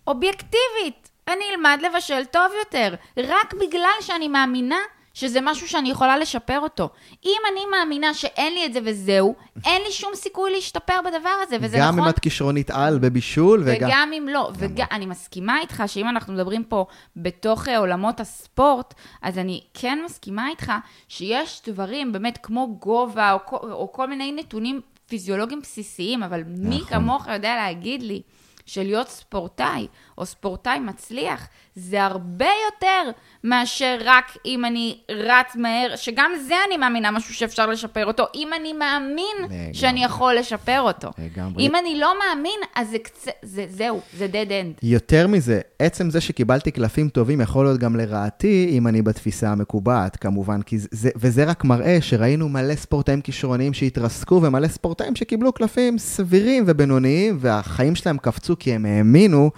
אובייקטיבית, 0.06 1.10
אני 1.28 1.44
אלמד 1.50 1.78
לבשל 1.82 2.24
טוב 2.24 2.52
יותר, 2.58 2.94
רק 3.16 3.54
בגלל 3.54 3.96
שאני 4.00 4.28
מאמינה 4.28 4.78
שזה 5.14 5.38
משהו 5.42 5.68
שאני 5.68 5.90
יכולה 5.90 6.18
לשפר 6.18 6.60
אותו. 6.60 6.88
אם 7.24 7.38
אני 7.52 7.60
מאמינה 7.70 8.14
שאין 8.14 8.54
לי 8.54 8.66
את 8.66 8.72
זה 8.72 8.80
וזהו, 8.84 9.34
אין 9.64 9.82
לי 9.82 9.92
שום 9.92 10.10
סיכוי 10.14 10.50
להשתפר 10.52 10.94
בדבר 11.00 11.34
הזה, 11.42 11.56
וזה 11.60 11.76
גם 11.76 11.88
נכון. 11.88 11.98
גם 11.98 12.04
אם 12.04 12.10
את 12.10 12.18
כישרונית 12.18 12.70
על 12.70 12.98
בבישול, 12.98 13.62
וגם... 13.66 13.88
וגם 13.88 14.10
אם 14.18 14.28
לא. 14.28 14.50
ואני 14.54 15.06
מסכימה 15.06 15.60
איתך 15.60 15.82
שאם 15.86 16.08
אנחנו 16.08 16.32
מדברים 16.32 16.64
פה 16.64 16.86
בתוך 17.16 17.68
אה, 17.68 17.78
עולמות 17.78 18.20
הספורט, 18.20 18.94
אז 19.22 19.38
אני 19.38 19.60
כן 19.74 19.98
מסכימה 20.04 20.48
איתך 20.48 20.72
שיש 21.08 21.62
דברים 21.66 22.12
באמת 22.12 22.38
כמו 22.42 22.76
גובה, 22.78 23.32
או, 23.32 23.38
או 23.52 23.92
כל 23.92 24.06
מיני 24.06 24.32
נתונים 24.32 24.80
פיזיולוגיים 25.06 25.60
בסיסיים, 25.60 26.22
אבל 26.22 26.40
נכון. 26.40 26.68
מי 26.68 26.80
כמוך 26.88 27.26
יודע 27.28 27.54
להגיד 27.56 28.02
לי 28.02 28.22
שלהיות 28.66 29.08
ספורטאי 29.08 29.86
או 30.18 30.26
ספורטאי 30.26 30.78
מצליח 30.78 31.48
זה 31.78 32.04
הרבה 32.04 32.46
יותר 32.66 33.10
מאשר 33.44 33.98
רק 34.04 34.36
אם 34.46 34.64
אני 34.64 34.98
רץ 35.10 35.56
מהר, 35.56 35.96
שגם 35.96 36.30
זה 36.48 36.54
אני 36.66 36.76
מאמינה 36.76 37.10
משהו 37.10 37.34
שאפשר 37.34 37.66
לשפר 37.66 38.06
אותו, 38.06 38.24
אם 38.34 38.48
אני 38.60 38.72
מאמין 38.72 39.36
לגמרי. 39.38 39.56
שאני 39.72 40.04
יכול 40.04 40.34
לשפר 40.34 40.80
אותו. 40.80 41.10
לגמרי. 41.18 41.66
אם 41.66 41.76
אני 41.76 42.00
לא 42.00 42.14
מאמין, 42.18 42.60
אז 42.74 42.90
זה, 42.90 42.98
קצ... 42.98 43.26
זה, 43.42 43.66
זהו, 43.68 44.00
זה 44.16 44.26
dead 44.32 44.48
end. 44.48 44.78
יותר 44.82 45.26
מזה, 45.26 45.60
עצם 45.78 46.10
זה 46.10 46.20
שקיבלתי 46.20 46.70
קלפים 46.70 47.08
טובים 47.08 47.40
יכול 47.40 47.64
להיות 47.64 47.80
גם 47.80 47.96
לרעתי, 47.96 48.68
אם 48.70 48.86
אני 48.86 49.02
בתפיסה 49.02 49.48
המקובעת, 49.48 50.16
כמובן, 50.16 50.62
כי 50.62 50.78
זה, 50.78 51.10
וזה 51.16 51.44
רק 51.44 51.64
מראה 51.64 51.98
שראינו 52.00 52.48
מלא 52.48 52.74
ספורטאים 52.74 53.20
כישרוניים 53.20 53.74
שהתרסקו, 53.74 54.40
ומלא 54.42 54.68
ספורטאים 54.68 55.16
שקיבלו 55.16 55.52
קלפים 55.52 55.98
סבירים 55.98 56.64
ובינוניים, 56.66 57.38
והחיים 57.40 57.94
שלהם 57.94 58.18
קפצו 58.18 58.58
כי 58.58 58.72
הם 58.72 58.86
האמינו 58.86 59.50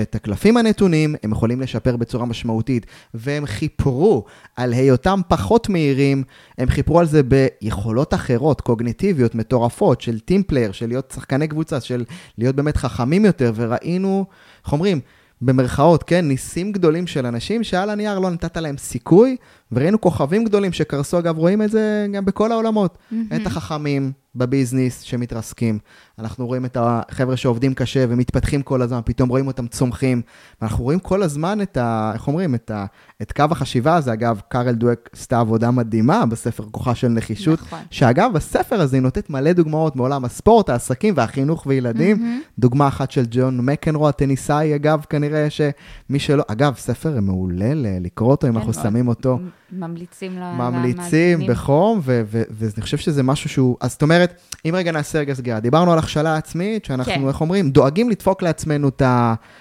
שאת 0.00 0.14
הקלפים 0.14 0.56
הנתונים 0.56 1.14
הם 1.22 1.32
יכולים 1.32 1.60
לשפר 1.60 1.96
בצורה 1.96 2.26
משמעותית, 2.26 2.86
והם 3.14 3.46
חיפרו 3.46 4.24
על 4.56 4.72
היותם 4.72 5.20
פחות 5.28 5.68
מהירים, 5.68 6.22
הם 6.58 6.68
חיפרו 6.68 7.00
על 7.00 7.06
זה 7.06 7.22
ביכולות 7.22 8.14
אחרות, 8.14 8.60
קוגניטיביות, 8.60 9.34
מטורפות, 9.34 10.00
של 10.00 10.20
team 10.20 10.39
player, 10.39 10.72
של 10.72 10.88
להיות 10.88 11.12
שחקני 11.14 11.48
קבוצה, 11.48 11.80
של 11.80 12.04
להיות 12.38 12.56
באמת 12.56 12.76
חכמים 12.76 13.24
יותר, 13.24 13.52
וראינו, 13.54 14.24
איך 14.64 14.72
אומרים, 14.72 15.00
במרכאות, 15.42 16.02
כן, 16.02 16.28
ניסים 16.28 16.72
גדולים 16.72 17.06
של 17.06 17.26
אנשים 17.26 17.64
שעל 17.64 17.90
הנייר 17.90 18.18
לא 18.18 18.30
נתת 18.30 18.56
להם 18.56 18.76
סיכוי, 18.76 19.36
וראינו 19.72 20.00
כוכבים 20.00 20.44
גדולים 20.44 20.72
שקרסו, 20.72 21.18
אגב, 21.18 21.38
רואים 21.38 21.62
את 21.62 21.70
זה 21.70 22.06
גם 22.12 22.24
בכל 22.24 22.52
העולמות. 22.52 22.98
Mm-hmm. 22.98 23.36
את 23.36 23.46
החכמים 23.46 24.12
ב 24.34 24.41
business 24.41 25.00
שמתרסקים, 25.00 25.78
אנחנו 26.18 26.46
רואים 26.46 26.64
את 26.64 26.76
החבר'ה 26.80 27.36
שעובדים 27.36 27.74
קשה 27.74 28.04
ומתפתחים 28.08 28.62
כל 28.62 28.82
הזמן, 28.82 29.00
פתאום 29.04 29.28
רואים 29.28 29.46
אותם 29.46 29.66
צומחים. 29.66 30.22
ואנחנו 30.60 30.84
רואים 30.84 30.98
כל 30.98 31.22
הזמן 31.22 31.62
את 31.62 31.76
ה... 31.76 32.10
איך 32.14 32.28
אומרים? 32.28 32.54
את, 32.54 32.70
ה, 32.70 32.86
את 33.22 33.32
קו 33.32 33.44
החשיבה 33.50 33.96
הזה. 33.96 34.12
אגב, 34.12 34.40
קארל 34.48 34.74
דואק 34.74 35.10
עשתה 35.12 35.40
עבודה 35.40 35.70
מדהימה 35.70 36.26
בספר 36.26 36.64
כוחה 36.70 36.94
של 36.94 37.08
נחישות. 37.08 37.60
נכון. 37.62 37.78
שאגב, 37.90 38.30
בספר 38.34 38.80
הזה 38.80 38.96
היא 38.96 39.02
נותנת 39.02 39.30
מלא 39.30 39.52
דוגמאות 39.52 39.96
מעולם 39.96 40.24
הספורט, 40.24 40.68
העסקים 40.68 41.14
והחינוך 41.16 41.66
וילדים. 41.66 42.16
Mm-hmm. 42.16 42.58
דוגמה 42.58 42.88
אחת 42.88 43.10
של 43.10 43.24
ג'ון 43.30 43.60
מקנרו, 43.60 44.08
הטניסאי, 44.08 44.74
אגב, 44.74 45.04
כנראה 45.10 45.48
שמי 45.50 46.18
שלא... 46.18 46.42
אגב, 46.48 46.74
ספר 46.76 47.20
מעולה 47.20 47.72
לקרוא 47.74 48.30
אותו, 48.30 48.48
אם 48.48 48.56
אנחנו 48.56 48.72
כן, 48.72 48.82
שמים 48.82 49.08
אותו. 49.08 49.38
ממליצים 49.72 50.32
למאזינים. 50.32 50.74
ממליצים 50.74 51.40
בחום, 51.48 52.00
ואני 52.04 52.82
חושב 52.82 52.96
שזה 52.96 53.22
משהו 53.22 53.50
שהוא... 53.50 53.76
אז 53.80 53.92
זאת 53.92 54.02
אומרת, 54.02 54.19
אם 54.64 54.74
רגע 54.74 54.92
נעשה 54.92 55.18
רגע 55.18 55.34
סגירה, 55.34 55.60
דיברנו 55.60 55.92
על 55.92 55.98
הכשלה 55.98 56.36
עצמית, 56.36 56.84
שאנחנו, 56.84 57.12
כן. 57.12 57.28
איך 57.28 57.40
אומרים, 57.40 57.70
דואגים 57.70 58.10
לדפוק 58.10 58.42
לעצמנו 58.42 58.88
את 58.88 59.02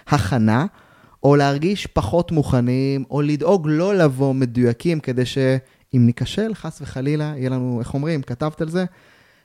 ההכנה, 0.08 0.65
או 1.24 1.36
להרגיש 1.36 1.88
פחות 1.88 2.32
מוכנים, 2.32 3.04
או 3.12 3.22
לדאוג 3.22 3.67
לא 3.69 3.95
לבוא 3.95 4.34
מדויקים, 4.34 5.00
כדי 5.00 5.26
שאם 5.26 6.06
ניכשל, 6.06 6.54
חס 6.54 6.82
וחלילה, 6.82 7.34
יהיה 7.36 7.50
לנו, 7.50 7.80
איך 7.80 7.93
אומרים, 7.93 8.22
כתבת 8.22 8.62
על 8.62 8.69
זה? 8.69 8.86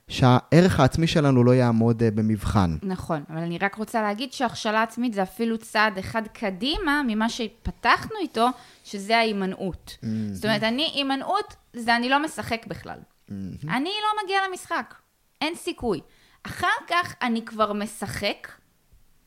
שהערך 0.08 0.80
העצמי 0.80 1.06
שלנו 1.06 1.44
לא 1.44 1.54
יעמוד 1.54 2.02
uh, 2.02 2.04
במבחן. 2.14 2.76
נכון, 2.82 3.24
אבל 3.30 3.42
אני 3.42 3.58
רק 3.58 3.74
רוצה 3.74 4.02
להגיד 4.02 4.32
שהכשלה 4.32 4.82
עצמית 4.82 5.14
זה 5.14 5.22
אפילו 5.22 5.58
צעד 5.58 5.98
אחד 5.98 6.22
קדימה 6.32 7.02
ממה 7.06 7.28
שפתחנו 7.28 8.16
איתו, 8.22 8.48
שזה 8.84 9.16
ההימנעות. 9.16 9.98
Mm-hmm. 10.00 10.06
זאת 10.32 10.44
אומרת, 10.44 10.62
אני, 10.62 10.90
הימנעות 10.94 11.56
זה 11.72 11.96
אני 11.96 12.08
לא 12.08 12.22
משחק 12.22 12.66
בכלל. 12.66 12.98
Mm-hmm. 12.98 13.32
אני 13.62 13.90
לא 14.02 14.24
מגיע 14.24 14.38
למשחק, 14.50 14.94
אין 15.40 15.54
סיכוי. 15.54 16.00
אחר 16.42 16.66
כך 16.88 17.14
אני 17.22 17.44
כבר 17.44 17.72
משחק, 17.72 18.48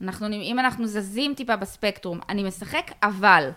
אנחנו, 0.02 0.28
אם 0.28 0.60
אנחנו 0.60 0.88
זזים 0.88 1.34
טיפה 1.34 1.56
בספקטרום, 1.56 2.20
אני 2.30 2.44
משחק, 2.44 2.92
אבל 3.04 3.50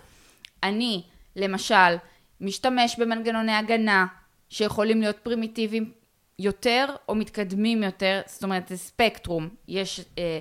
אני, 0.63 1.03
למשל, 1.37 1.97
משתמש 2.41 2.99
במנגנוני 2.99 3.53
הגנה 3.53 4.07
שיכולים 4.49 5.01
להיות 5.01 5.19
פרימיטיביים 5.19 5.93
יותר 6.39 6.87
או 7.09 7.15
מתקדמים 7.15 7.83
יותר, 7.83 8.21
זאת 8.27 8.45
אומרת 8.45 8.69
זה 8.69 8.77
ספקטרום, 8.77 9.49
יש, 9.69 10.01
אה, 10.19 10.39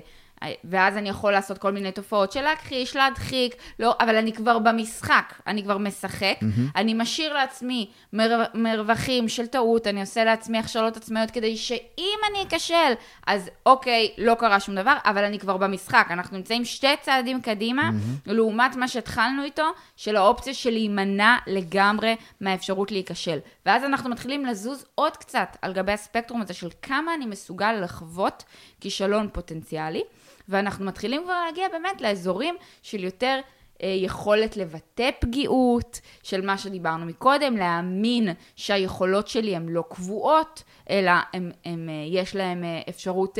ואז 0.64 0.96
אני 0.96 1.08
יכול 1.08 1.32
לעשות 1.32 1.58
כל 1.58 1.72
מיני 1.72 1.92
תופעות 1.92 2.32
של 2.32 2.40
להכחיש, 2.40 2.96
להדחיק, 2.96 3.54
לא, 3.78 3.94
אבל 4.00 4.16
אני 4.16 4.32
כבר 4.32 4.58
במשחק, 4.58 5.34
אני 5.46 5.62
כבר 5.62 5.78
משחק, 5.78 6.34
mm-hmm. 6.40 6.76
אני 6.76 6.94
משאיר 6.94 7.34
לעצמי 7.34 7.90
מר, 8.12 8.42
מרווחים 8.54 9.28
של 9.28 9.46
טעות, 9.46 9.86
אני 9.86 10.00
עושה 10.00 10.24
לעצמי 10.24 10.58
הכשלות 10.58 10.96
עצמאיות 10.96 11.30
כדי 11.30 11.56
שאם 11.56 12.18
אני 12.30 12.42
אכשל, 12.42 12.92
אז 13.26 13.50
אוקיי, 13.66 14.08
לא 14.18 14.34
קרה 14.34 14.60
שום 14.60 14.74
דבר, 14.74 14.94
אבל 15.04 15.24
אני 15.24 15.38
כבר 15.38 15.56
במשחק. 15.56 16.06
אנחנו 16.10 16.36
נמצאים 16.36 16.64
שתי 16.64 16.96
צעדים 17.00 17.40
קדימה, 17.40 17.90
mm-hmm. 17.90 18.32
לעומת 18.32 18.76
מה 18.76 18.88
שהתחלנו 18.88 19.44
איתו, 19.44 19.66
של 19.96 20.16
האופציה 20.16 20.54
של 20.54 20.70
להימנע 20.70 21.36
לגמרי 21.46 22.16
מהאפשרות 22.40 22.90
להיכשל. 22.92 23.38
ואז 23.66 23.84
אנחנו 23.84 24.10
מתחילים 24.10 24.46
לזוז 24.46 24.84
עוד 24.94 25.16
קצת 25.16 25.56
על 25.62 25.72
גבי 25.72 25.92
הספקטרום 25.92 26.42
הזה 26.42 26.54
של 26.54 26.68
כמה 26.82 27.14
אני 27.14 27.26
מסוגל 27.26 27.72
לחוות 27.72 28.44
כישלון 28.80 29.28
פוטנציאלי. 29.32 30.02
ואנחנו 30.50 30.84
מתחילים 30.84 31.22
כבר 31.24 31.44
להגיע 31.46 31.68
באמת 31.68 32.00
לאזורים 32.00 32.56
של 32.82 33.04
יותר 33.04 33.40
אה, 33.82 33.88
יכולת 33.88 34.56
לבטא 34.56 35.10
פגיעות, 35.20 36.00
של 36.22 36.46
מה 36.46 36.58
שדיברנו 36.58 37.06
מקודם, 37.06 37.56
להאמין 37.56 38.28
שהיכולות 38.56 39.28
שלי 39.28 39.56
הן 39.56 39.68
לא 39.68 39.84
קבועות, 39.90 40.62
אלא 40.90 41.10
הם, 41.32 41.50
הם, 41.64 41.88
אה, 41.88 41.94
יש 42.08 42.36
להם 42.36 42.64
אה, 42.64 42.80
אפשרות 42.88 43.38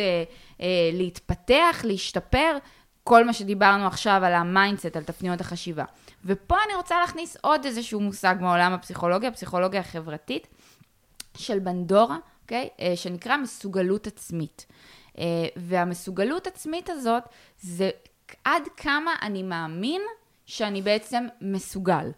להתפתח, 0.93 1.81
להשתפר, 1.85 2.57
כל 3.05 3.25
מה 3.25 3.33
שדיברנו 3.33 3.87
עכשיו 3.87 4.21
על 4.25 4.33
ה 4.35 4.42
mindset, 4.42 4.97
על 4.97 5.03
תפניות 5.03 5.41
החשיבה. 5.41 5.85
ופה 6.25 6.57
אני 6.67 6.75
רוצה 6.75 7.01
להכניס 7.01 7.37
עוד 7.41 7.65
איזשהו 7.65 8.01
מושג 8.01 8.35
מעולם 8.41 8.73
הפסיכולוגיה, 8.73 9.29
הפסיכולוגיה 9.29 9.81
החברתית, 9.81 10.47
של 11.37 11.59
בנדורה, 11.59 12.17
אוקיי? 12.43 12.69
Okay? 12.79 12.97
שנקרא 12.97 13.37
מסוגלות 13.37 14.07
עצמית. 14.07 14.67
אה, 15.21 15.25
והמסוגלות 15.57 16.47
עצמית 16.47 16.91
הזאת 16.91 17.23
זה 17.61 17.91
עד 18.45 18.63
כמה 18.77 19.15
אני 19.23 19.43
מאמין 19.43 20.03
שאני 20.47 20.83
בעצם 20.83 21.27
מסוגל. 21.41 22.11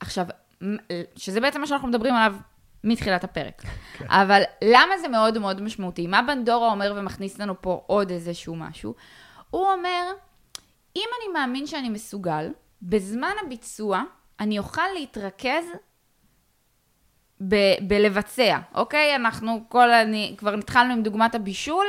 עכשיו, 0.00 0.26
שזה 1.16 1.40
בעצם 1.40 1.60
מה 1.60 1.66
שאנחנו 1.66 1.88
מדברים 1.88 2.14
עליו 2.14 2.34
מתחילת 2.84 3.24
הפרק. 3.24 3.62
כן. 3.98 4.06
אבל 4.08 4.42
למה 4.64 4.98
זה 4.98 5.08
מאוד 5.08 5.38
מאוד 5.38 5.62
משמעותי? 5.62 6.06
מה 6.06 6.22
בנדורה 6.22 6.70
אומר 6.70 6.94
ומכניס 6.96 7.38
לנו 7.38 7.62
פה 7.62 7.82
עוד 7.86 8.10
איזשהו 8.10 8.56
משהו? 8.56 8.94
הוא 9.50 9.66
אומר, 9.72 10.12
אם 10.96 11.08
אני 11.18 11.32
מאמין 11.32 11.66
שאני 11.66 11.88
מסוגל, 11.88 12.52
בזמן 12.82 13.32
הביצוע 13.46 14.02
אני 14.40 14.58
אוכל 14.58 14.82
להתרכז 14.94 15.64
ב- 17.48 17.88
בלבצע, 17.88 18.58
אוקיי? 18.74 19.16
אנחנו 19.16 19.64
כל, 19.68 19.90
אני, 19.90 20.34
כבר 20.38 20.54
התחלנו 20.54 20.92
עם 20.92 21.02
דוגמת 21.02 21.34
הבישול, 21.34 21.86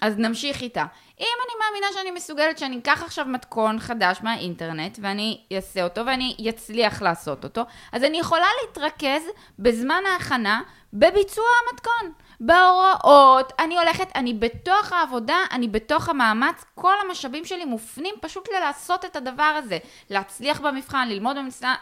אז 0.00 0.18
נמשיך 0.18 0.60
איתה. 0.60 0.84
אם 1.20 1.26
אני 1.44 1.54
מאמינה 1.64 1.86
שאני 1.94 2.10
מסוגלת 2.10 2.58
שאני 2.58 2.78
אקח 2.78 3.02
עכשיו 3.02 3.26
מתכון 3.26 3.78
חדש 3.78 4.18
מהאינטרנט 4.22 4.98
ואני 5.02 5.40
אעשה 5.52 5.84
אותו 5.84 6.06
ואני 6.06 6.36
אצליח 6.48 7.02
לעשות 7.02 7.44
אותו, 7.44 7.62
אז 7.92 8.04
אני 8.04 8.18
יכולה 8.18 8.46
להתרכז 8.62 9.22
בזמן 9.58 10.02
ההכנה 10.12 10.62
בביצוע 10.92 11.44
המתכון. 11.70 12.12
בהוראות, 12.40 13.52
אני 13.58 13.78
הולכת, 13.78 14.08
אני 14.14 14.34
בתוך 14.34 14.92
העבודה, 14.92 15.36
אני 15.50 15.68
בתוך 15.68 16.08
המאמץ, 16.08 16.64
כל 16.74 16.94
המשאבים 17.06 17.44
שלי 17.44 17.64
מופנים 17.64 18.14
פשוט 18.20 18.48
ללעשות 18.48 19.04
את 19.04 19.16
הדבר 19.16 19.42
הזה. 19.42 19.78
להצליח 20.10 20.60
במבחן, 20.60 21.08
ללמוד 21.08 21.36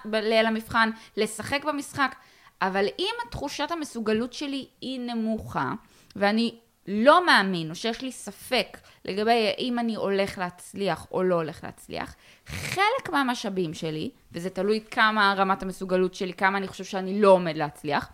בליל 0.05 0.47
המבחן, 0.47 0.91
לשחק 1.17 1.65
במשחק. 1.65 2.15
אבל 2.63 2.87
אם 2.99 3.15
תחושת 3.31 3.71
המסוגלות 3.71 4.33
שלי 4.33 4.67
היא 4.81 5.01
נמוכה, 5.01 5.73
ואני 6.17 6.55
לא 6.87 7.26
מאמין, 7.26 7.70
או 7.70 7.74
שיש 7.74 8.03
לי 8.03 8.12
ספק 8.12 8.78
לגבי 9.05 9.55
האם 9.57 9.78
אני 9.78 9.95
הולך 9.95 10.39
להצליח 10.39 11.07
או 11.11 11.22
לא 11.22 11.35
הולך 11.35 11.64
להצליח, 11.64 12.14
חלק 12.47 13.11
מהמשאבים 13.12 13.74
שלי, 13.74 14.11
וזה 14.33 14.51
תלוי 14.51 14.80
כמה 14.91 15.35
רמת 15.37 15.62
המסוגלות 15.62 16.14
שלי, 16.14 16.33
כמה 16.33 16.59
אני 16.59 16.68
חושב 16.68 16.85
שאני 16.85 17.20
לא 17.20 17.28
עומד 17.28 17.57
להצליח, 17.57 18.09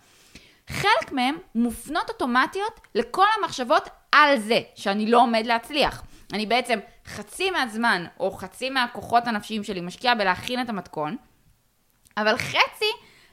חלק 0.67 1.11
מהם 1.11 1.37
מופנות 1.55 2.09
אוטומטיות 2.09 2.79
לכל 2.95 3.25
המחשבות 3.39 3.89
על 4.11 4.37
זה 4.37 4.59
שאני 4.75 5.11
לא 5.11 5.21
עומד 5.21 5.45
להצליח. 5.45 6.03
אני 6.33 6.45
בעצם 6.45 6.79
חצי 7.05 7.51
מהזמן, 7.51 8.05
או 8.19 8.31
חצי 8.31 8.69
מהכוחות 8.69 9.27
הנפשיים 9.27 9.63
שלי 9.63 9.81
משקיעה 9.81 10.15
בלהכין 10.15 10.61
את 10.61 10.69
המתכון, 10.69 11.17
אבל 12.17 12.37
חצי 12.37 12.85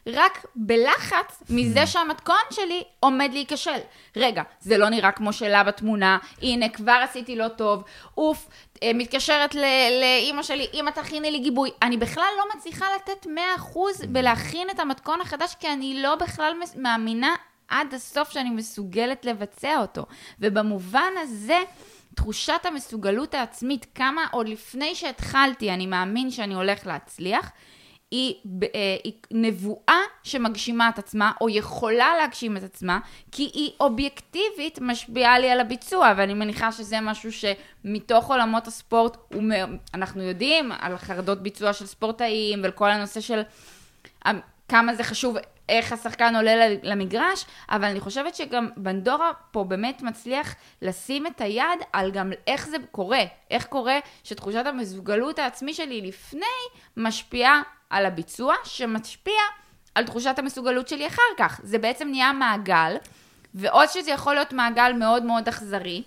רק 0.06 0.46
בלחץ 0.54 1.42
מזה 1.50 1.86
שהמתכון 1.86 2.36
שלי 2.50 2.82
עומד 3.00 3.30
להיכשל. 3.32 3.78
רגע, 4.16 4.42
זה 4.60 4.78
לא 4.78 4.88
נראה 4.88 5.12
כמו 5.12 5.32
שאלה 5.32 5.64
בתמונה, 5.64 6.18
הנה, 6.42 6.68
כבר 6.68 7.00
עשיתי 7.04 7.36
לא 7.36 7.48
טוב, 7.48 7.84
אוף, 8.16 8.48
אה, 8.82 8.90
מתקשרת 8.94 9.54
לאימא 10.00 10.42
שלי, 10.42 10.66
אמא 10.74 10.90
תכיני 10.90 11.30
לי 11.30 11.38
גיבוי. 11.38 11.70
אני 11.82 11.96
בכלל 11.96 12.28
לא 12.38 12.44
מצליחה 12.56 12.86
לתת 12.96 13.26
100% 13.26 14.06
בלהכין 14.08 14.70
את 14.70 14.80
המתכון 14.80 15.20
החדש, 15.20 15.54
כי 15.60 15.72
אני 15.72 16.02
לא 16.02 16.14
בכלל 16.14 16.52
מאמינה 16.76 17.34
עד 17.68 17.94
הסוף 17.94 18.30
שאני 18.30 18.50
מסוגלת 18.50 19.24
לבצע 19.24 19.78
אותו. 19.80 20.06
ובמובן 20.40 21.12
הזה, 21.22 21.62
תחושת 22.14 22.60
המסוגלות 22.64 23.34
העצמית, 23.34 23.86
כמה 23.94 24.26
עוד 24.30 24.48
לפני 24.48 24.94
שהתחלתי 24.94 25.70
אני 25.70 25.86
מאמין 25.86 26.30
שאני 26.30 26.54
הולך 26.54 26.86
להצליח, 26.86 27.50
היא, 28.16 28.34
אה, 28.62 28.96
היא 29.04 29.12
נבואה 29.30 30.00
שמגשימה 30.22 30.88
את 30.88 30.98
עצמה, 30.98 31.32
או 31.40 31.48
יכולה 31.48 32.16
להגשים 32.20 32.56
את 32.56 32.62
עצמה, 32.62 32.98
כי 33.32 33.42
היא 33.42 33.70
אובייקטיבית 33.80 34.78
משפיעה 34.80 35.38
לי 35.38 35.50
על 35.50 35.60
הביצוע, 35.60 36.12
ואני 36.16 36.34
מניחה 36.34 36.72
שזה 36.72 37.00
משהו 37.00 37.30
שמתוך 37.32 38.30
עולמות 38.30 38.66
הספורט, 38.66 39.16
אנחנו 39.94 40.22
יודעים 40.22 40.72
על 40.80 40.98
חרדות 40.98 41.42
ביצוע 41.42 41.72
של 41.72 41.86
ספורטאים, 41.86 42.62
ועל 42.62 42.72
כל 42.72 42.90
הנושא 42.90 43.20
של 43.20 43.42
כמה 44.68 44.94
זה 44.94 45.04
חשוב 45.04 45.36
איך 45.68 45.92
השחקן 45.92 46.36
עולה 46.36 46.68
למגרש, 46.82 47.44
אבל 47.70 47.84
אני 47.84 48.00
חושבת 48.00 48.34
שגם 48.34 48.68
בנדורה 48.76 49.32
פה 49.50 49.64
באמת 49.64 50.02
מצליח 50.02 50.54
לשים 50.82 51.26
את 51.26 51.40
היד 51.40 51.80
על 51.92 52.10
גם 52.10 52.32
איך 52.46 52.68
זה 52.68 52.76
קורה, 52.90 53.22
איך 53.50 53.66
קורה 53.66 53.98
שתחושת 54.24 54.66
המסוגלות 54.66 55.38
העצמי 55.38 55.74
שלי 55.74 56.00
לפני 56.00 56.46
משפיעה 56.96 57.62
על 57.90 58.06
הביצוע, 58.06 58.54
שמשפיע 58.64 59.40
על 59.94 60.04
תחושת 60.06 60.38
המסוגלות 60.38 60.88
שלי 60.88 61.06
אחר 61.06 61.22
כך. 61.38 61.60
זה 61.62 61.78
בעצם 61.78 62.08
נהיה 62.08 62.32
מעגל, 62.32 62.96
ועוד 63.54 63.88
שזה 63.88 64.10
יכול 64.10 64.34
להיות 64.34 64.52
מעגל 64.52 64.92
מאוד 64.92 65.22
מאוד 65.22 65.48
אכזרי. 65.48 66.02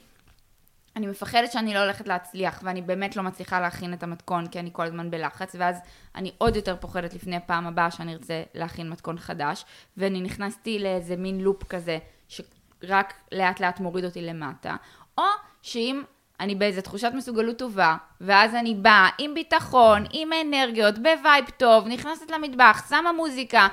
אני 0.95 1.07
מפחדת 1.07 1.51
שאני 1.51 1.73
לא 1.73 1.79
הולכת 1.79 2.07
להצליח, 2.07 2.59
ואני 2.63 2.81
באמת 2.81 3.15
לא 3.15 3.23
מצליחה 3.23 3.59
להכין 3.59 3.93
את 3.93 4.03
המתכון, 4.03 4.47
כי 4.47 4.59
אני 4.59 4.69
כל 4.73 4.85
הזמן 4.85 5.11
בלחץ, 5.11 5.55
ואז 5.59 5.79
אני 6.15 6.31
עוד 6.37 6.55
יותר 6.55 6.75
פוחדת 6.79 7.13
לפני 7.13 7.35
הפעם 7.35 7.67
הבאה 7.67 7.91
שאני 7.91 8.13
ארצה 8.13 8.43
להכין 8.53 8.89
מתכון 8.89 9.17
חדש, 9.17 9.65
ואני 9.97 10.21
נכנסתי 10.21 10.79
לאיזה 10.79 11.15
מין 11.15 11.41
loop 11.41 11.63
כזה, 11.63 11.97
שרק 12.27 13.13
לאט 13.31 13.59
לאט 13.59 13.79
מוריד 13.79 14.05
אותי 14.05 14.21
למטה, 14.21 14.75
או 15.17 15.23
שאם 15.61 16.03
אני 16.39 16.55
באיזה 16.55 16.81
תחושת 16.81 17.11
מסוגלות 17.13 17.57
טובה, 17.57 17.95
ואז 18.21 18.55
אני 18.55 18.75
באה 18.75 19.09
עם 19.17 19.33
ביטחון, 19.33 20.03
עם 20.11 20.29
אנרגיות, 20.45 20.97
ב 20.97 21.07
vibe 21.07 21.45
טוב, 21.57 21.87
נכנסת 21.87 22.31
למטבח, 22.31 22.85
שמה 22.89 23.11
מוזיקה, 23.11 23.67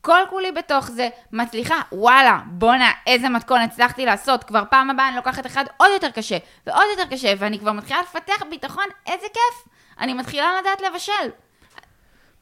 כל 0.00 0.20
כולי 0.30 0.52
בתוך 0.52 0.90
זה, 0.90 1.08
מצליחה, 1.32 1.80
וואלה, 1.92 2.40
בואנה, 2.46 2.90
איזה 3.06 3.28
מתכון 3.28 3.60
הצלחתי 3.60 4.06
לעשות, 4.06 4.44
כבר 4.44 4.62
פעם 4.70 4.90
הבאה 4.90 5.08
אני 5.08 5.16
לוקחת 5.16 5.46
אחד 5.46 5.64
עוד 5.76 5.90
יותר 5.92 6.10
קשה, 6.10 6.38
ועוד 6.66 6.84
יותר 6.98 7.10
קשה, 7.10 7.32
ואני 7.38 7.58
כבר 7.58 7.72
מתחילה 7.72 8.00
לפתח 8.02 8.42
ביטחון, 8.50 8.84
איזה 9.06 9.26
כיף, 9.32 9.72
אני 10.00 10.14
מתחילה 10.14 10.60
לדעת 10.60 10.80
לבשל. 10.80 11.30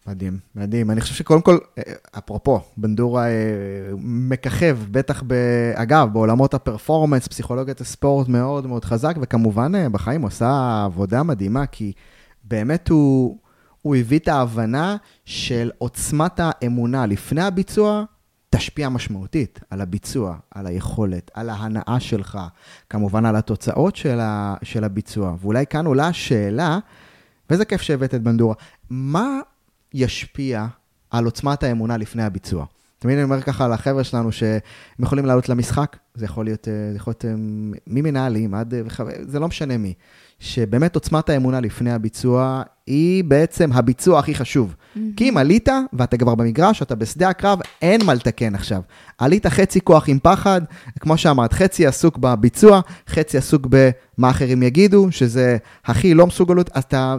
מדהים, 0.07 0.39
מדהים. 0.55 0.91
אני 0.91 1.01
חושב 1.01 1.15
שקודם 1.15 1.41
כל, 1.41 1.59
אה, 1.79 1.83
אפרופו, 2.19 2.61
בנדורה 2.77 3.27
אה, 3.27 3.33
מככב, 3.99 4.79
בטח, 4.91 5.23
ב, 5.27 5.35
אגב, 5.75 6.09
בעולמות 6.13 6.55
הפרפורמנס, 6.55 7.29
פסיכולוגיית 7.29 7.81
הספורט 7.81 8.29
מאוד 8.29 8.67
מאוד 8.67 8.85
חזק, 8.85 9.17
וכמובן 9.21 9.75
אה, 9.75 9.89
בחיים 9.89 10.23
עושה 10.23 10.83
עבודה 10.85 11.23
מדהימה, 11.23 11.67
כי 11.67 11.93
באמת 12.45 12.89
הוא, 12.89 13.39
הוא 13.83 13.97
הביא 13.97 14.19
את 14.19 14.29
ההבנה 14.29 14.97
של 15.25 15.71
עוצמת 15.79 16.41
האמונה 16.41 17.07
לפני 17.07 17.43
הביצוע, 17.43 18.05
תשפיע 18.51 18.89
משמעותית 18.89 19.61
על 19.71 19.81
הביצוע, 19.81 20.37
על 20.51 20.67
היכולת, 20.67 21.31
על 21.35 21.51
ההנאה 21.51 21.97
שלך, 22.01 22.39
כמובן 22.91 23.27
על 23.27 23.37
התוצאות 23.37 23.97
של, 23.97 24.21
ה, 24.21 24.55
של 24.63 24.85
הביצוע. 24.85 25.35
ואולי 25.41 25.67
כאן 25.67 25.87
עולה 25.87 26.09
השאלה, 26.09 26.79
ואיזה 27.51 27.65
כיף 27.65 27.83
שהבאת 27.83 28.15
את 28.15 28.23
בנדורה, 28.23 28.55
מה 28.91 29.41
ישפיע 29.95 30.67
על 31.11 31.25
עוצמת 31.25 31.63
האמונה 31.63 31.97
לפני 31.97 32.23
הביצוע. 32.23 32.67
תמיד 32.99 33.17
אני 33.17 33.25
אומר 33.25 33.43
ככה 33.43 33.69
לחבר'ה 33.69 34.05
שלנו 34.05 34.33
שהם 34.33 34.61
יכולים 34.99 35.27
לעלות 35.27 35.49
למשחק, 35.49 35.97
זה 36.15 36.25
יכול 36.25 36.45
להיות, 36.45 36.69
אה, 36.69 36.91
זה 36.91 36.97
יכול 36.97 37.11
להיות 37.11 37.25
אה, 37.25 37.31
ממנהלים 37.87 38.55
עד, 38.55 38.75
אה, 38.75 38.81
זה 39.23 39.39
לא 39.39 39.49
משנה 39.49 39.79
מי, 39.79 39.95
שבאמת 40.39 40.95
עוצמת 40.95 41.29
האמונה 41.29 41.61
לפני 41.61 41.93
הביצוע 41.93 42.63
היא 42.91 43.25
בעצם 43.25 43.73
הביצוע 43.73 44.19
הכי 44.19 44.35
חשוב. 44.35 44.75
כי 45.17 45.29
אם 45.29 45.37
עלית, 45.37 45.69
ואתה 45.93 46.17
כבר 46.17 46.35
במגרש, 46.35 46.83
אתה 46.83 46.95
בשדה 46.95 47.29
הקרב, 47.29 47.59
אין 47.83 48.05
מה 48.07 48.15
לתקן 48.15 48.55
עכשיו. 48.55 48.83
עלית 49.19 49.47
חצי 49.47 49.81
כוח 49.81 50.09
עם 50.09 50.19
פחד, 50.23 50.61
כמו 51.01 51.17
שאמרת, 51.19 51.53
חצי 51.53 51.87
עסוק 51.87 52.19
בביצוע, 52.19 52.81
חצי 53.09 53.39
עסוק 53.39 53.67
במה 53.71 54.31
אחרים 54.31 54.63
יגידו, 54.63 55.07
שזה 55.11 55.57
הכי 55.85 56.15
לא 56.15 56.27
מסוגלות, 56.27 56.71
אתה, 56.79 57.17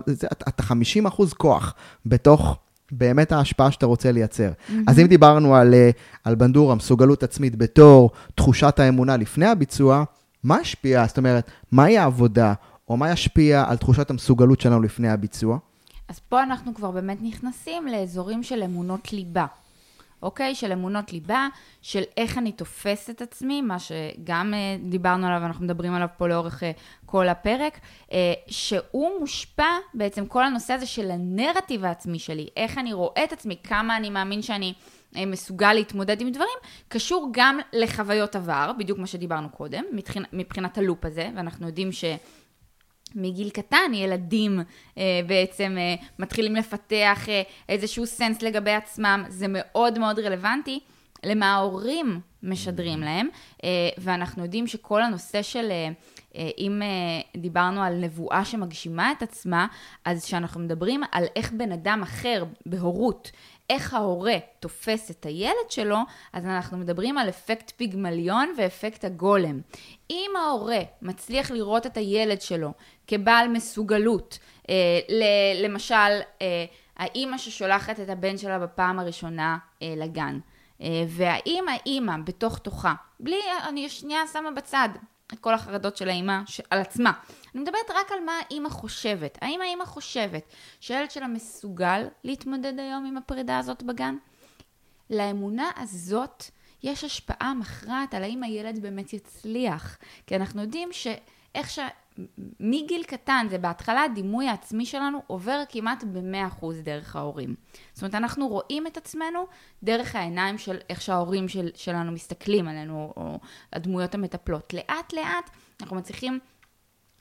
אתה 0.47 0.63
50 0.63 1.05
אחוז 1.05 1.33
כוח 1.33 1.73
בתוך 2.05 2.57
באמת 2.91 3.31
ההשפעה 3.31 3.71
שאתה 3.71 3.85
רוצה 3.85 4.11
לייצר. 4.11 4.51
אז 4.87 4.99
אם 4.99 5.07
דיברנו 5.07 5.55
על, 5.55 5.73
אה, 5.73 5.89
על 6.23 6.35
בנדורה, 6.35 6.75
מסוגלות 6.75 7.23
עצמית 7.23 7.55
בתור 7.55 8.09
תחושת 8.35 8.79
האמונה 8.79 9.17
לפני 9.17 9.45
הביצוע, 9.45 10.03
מה 10.43 10.55
השפיע? 10.55 11.05
זאת 11.07 11.17
אומרת, 11.17 11.51
מהי 11.71 11.97
העבודה, 11.97 12.53
או 12.91 12.97
מה 12.97 13.11
ישפיע 13.11 13.63
על 13.67 13.77
תחושת 13.77 14.09
המסוגלות 14.09 14.61
שלנו 14.61 14.81
לפני 14.81 15.09
הביצוע? 15.09 15.57
אז 16.07 16.19
פה 16.19 16.43
אנחנו 16.43 16.73
כבר 16.73 16.91
באמת 16.91 17.17
נכנסים 17.21 17.87
לאזורים 17.87 18.43
של 18.43 18.63
אמונות 18.63 19.13
ליבה, 19.13 19.45
אוקיי? 20.23 20.55
של 20.55 20.71
אמונות 20.71 21.13
ליבה, 21.13 21.47
של 21.81 22.01
איך 22.17 22.37
אני 22.37 22.51
תופס 22.51 23.09
את 23.09 23.21
עצמי, 23.21 23.61
מה 23.61 23.77
שגם 23.79 24.53
אה, 24.53 24.77
דיברנו 24.89 25.27
עליו, 25.27 25.45
אנחנו 25.45 25.65
מדברים 25.65 25.93
עליו 25.93 26.07
פה 26.17 26.27
לאורך 26.27 26.63
אה, 26.63 26.71
כל 27.05 27.29
הפרק, 27.29 27.79
אה, 28.11 28.33
שהוא 28.47 29.19
מושפע 29.19 29.71
בעצם 29.93 30.25
כל 30.25 30.43
הנושא 30.43 30.73
הזה 30.73 30.85
של 30.85 31.11
הנרטיב 31.11 31.85
העצמי 31.85 32.19
שלי, 32.19 32.47
איך 32.57 32.77
אני 32.77 32.93
רואה 32.93 33.23
את 33.23 33.33
עצמי, 33.33 33.57
כמה 33.63 33.97
אני 33.97 34.09
מאמין 34.09 34.41
שאני... 34.41 34.73
אה, 35.15 35.25
מסוגל 35.25 35.73
להתמודד 35.73 36.21
עם 36.21 36.31
דברים, 36.31 36.57
קשור 36.87 37.29
גם 37.31 37.59
לחוויות 37.73 38.35
עבר, 38.35 38.71
בדיוק 38.79 38.99
מה 38.99 39.07
שדיברנו 39.07 39.49
קודם, 39.49 39.83
מבחינת, 40.33 40.77
הלופ 40.77 41.05
הזה, 41.05 41.29
ואנחנו 41.35 41.67
יודעים 41.67 41.91
ש... 41.91 42.05
מגיל 43.15 43.49
קטן 43.49 43.93
ילדים 43.93 44.59
אה, 44.97 45.21
בעצם 45.27 45.77
אה, 45.77 45.95
מתחילים 46.19 46.55
לפתח 46.55 47.29
אה, 47.29 47.41
איזשהו 47.69 48.05
סנס 48.05 48.41
לגבי 48.41 48.71
עצמם, 48.71 49.23
זה 49.29 49.45
מאוד 49.49 49.99
מאוד 49.99 50.19
רלוונטי 50.19 50.79
למה 51.23 51.53
ההורים 51.53 52.19
משדרים 52.43 52.99
להם, 52.99 53.27
אה, 53.63 53.69
ואנחנו 53.97 54.43
יודעים 54.43 54.67
שכל 54.67 55.03
הנושא 55.03 55.41
של, 55.41 55.71
אה, 55.71 55.89
אה, 56.35 56.49
אם 56.57 56.81
אה, 56.81 57.41
דיברנו 57.41 57.83
על 57.83 57.93
נבואה 57.93 58.45
שמגשימה 58.45 59.11
את 59.11 59.21
עצמה, 59.21 59.67
אז 60.05 60.25
כשאנחנו 60.25 60.59
מדברים 60.59 61.01
על 61.11 61.25
איך 61.35 61.51
בן 61.51 61.71
אדם 61.71 62.01
אחר 62.03 62.43
בהורות, 62.65 63.31
איך 63.69 63.93
ההורה 63.93 64.37
תופס 64.59 65.11
את 65.11 65.25
הילד 65.25 65.69
שלו, 65.69 65.97
אז 66.33 66.45
אנחנו 66.45 66.77
מדברים 66.77 67.17
על 67.17 67.29
אפקט 67.29 67.71
פיגמליון 67.77 68.53
ואפקט 68.57 69.05
הגולם. 69.05 69.61
אם 70.09 70.31
ההורה 70.45 70.79
מצליח 71.01 71.51
לראות 71.51 71.85
את 71.85 71.97
הילד 71.97 72.41
שלו 72.41 72.71
כבעל 73.11 73.47
מסוגלות, 73.47 74.39
אה, 74.69 74.75
למשל, 75.63 75.95
אה, 76.41 76.65
האימא 76.97 77.37
ששולחת 77.37 77.99
את 77.99 78.09
הבן 78.09 78.37
שלה 78.37 78.59
בפעם 78.59 78.99
הראשונה 78.99 79.57
אה, 79.81 79.93
לגן, 79.97 80.39
אה, 80.81 80.87
והאם 81.07 81.65
האימא 81.69 82.13
בתוך 82.25 82.57
תוכה, 82.57 82.93
בלי, 83.19 83.39
אני 83.67 83.89
שנייה 83.89 84.21
שמה 84.33 84.51
בצד 84.51 84.89
את 85.33 85.39
כל 85.39 85.53
החרדות 85.53 85.97
של 85.97 86.09
האימא 86.09 86.39
ש- 86.45 86.61
על 86.69 86.79
עצמה. 86.79 87.11
אני 87.55 87.61
מדברת 87.61 87.91
רק 87.95 88.11
על 88.11 88.19
מה 88.25 88.31
האימא 88.45 88.69
חושבת. 88.69 89.37
האם 89.41 89.61
האימא 89.61 89.85
חושבת 89.85 90.53
שהילד 90.79 91.11
שלה 91.11 91.27
מסוגל 91.27 92.07
להתמודד 92.23 92.79
היום 92.79 93.05
עם 93.05 93.17
הפרידה 93.17 93.59
הזאת 93.59 93.83
בגן? 93.83 94.15
לאמונה 95.09 95.69
הזאת 95.77 96.43
יש 96.83 97.03
השפעה 97.03 97.53
מכרעת 97.53 98.13
על 98.13 98.23
האם 98.23 98.43
הילד 98.43 98.81
באמת 98.81 99.13
יצליח. 99.13 99.97
כי 100.27 100.35
אנחנו 100.35 100.61
יודעים 100.61 100.89
שאיך 100.91 101.69
ש... 101.69 101.79
מגיל 102.59 103.03
קטן, 103.03 103.47
זה 103.49 103.57
בהתחלה 103.57 104.03
הדימוי 104.03 104.47
העצמי 104.47 104.85
שלנו 104.85 105.21
עובר 105.27 105.63
כמעט 105.69 106.03
ב-100% 106.03 106.65
דרך 106.83 107.15
ההורים. 107.15 107.55
זאת 107.93 108.01
אומרת, 108.01 108.15
אנחנו 108.15 108.47
רואים 108.47 108.87
את 108.87 108.97
עצמנו 108.97 109.47
דרך 109.83 110.15
העיניים 110.15 110.57
של 110.57 110.77
איך 110.89 111.01
שההורים 111.01 111.47
של, 111.47 111.69
שלנו 111.75 112.11
מסתכלים 112.11 112.67
עלינו, 112.67 113.13
או 113.17 113.39
הדמויות 113.73 114.15
המטפלות. 114.15 114.73
לאט 114.73 115.13
לאט 115.13 115.49
אנחנו 115.81 115.95
מצליחים 115.95 116.39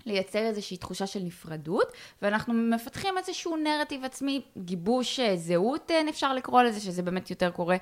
לייצר 0.06 0.38
איזושהי 0.38 0.76
תחושה 0.76 1.06
של 1.06 1.20
נפרדות, 1.22 1.92
ואנחנו 2.22 2.54
מפתחים 2.54 3.18
איזשהו 3.18 3.56
נרטיב 3.56 4.04
עצמי, 4.04 4.40
גיבוש 4.58 5.20
אה, 5.20 5.36
זהות, 5.36 5.90
אה, 5.90 6.00
אפשר 6.08 6.34
לקרוא 6.34 6.62
לזה, 6.62 6.80
שזה 6.80 7.02
באמת 7.02 7.30
יותר 7.30 7.50
קורה 7.50 7.76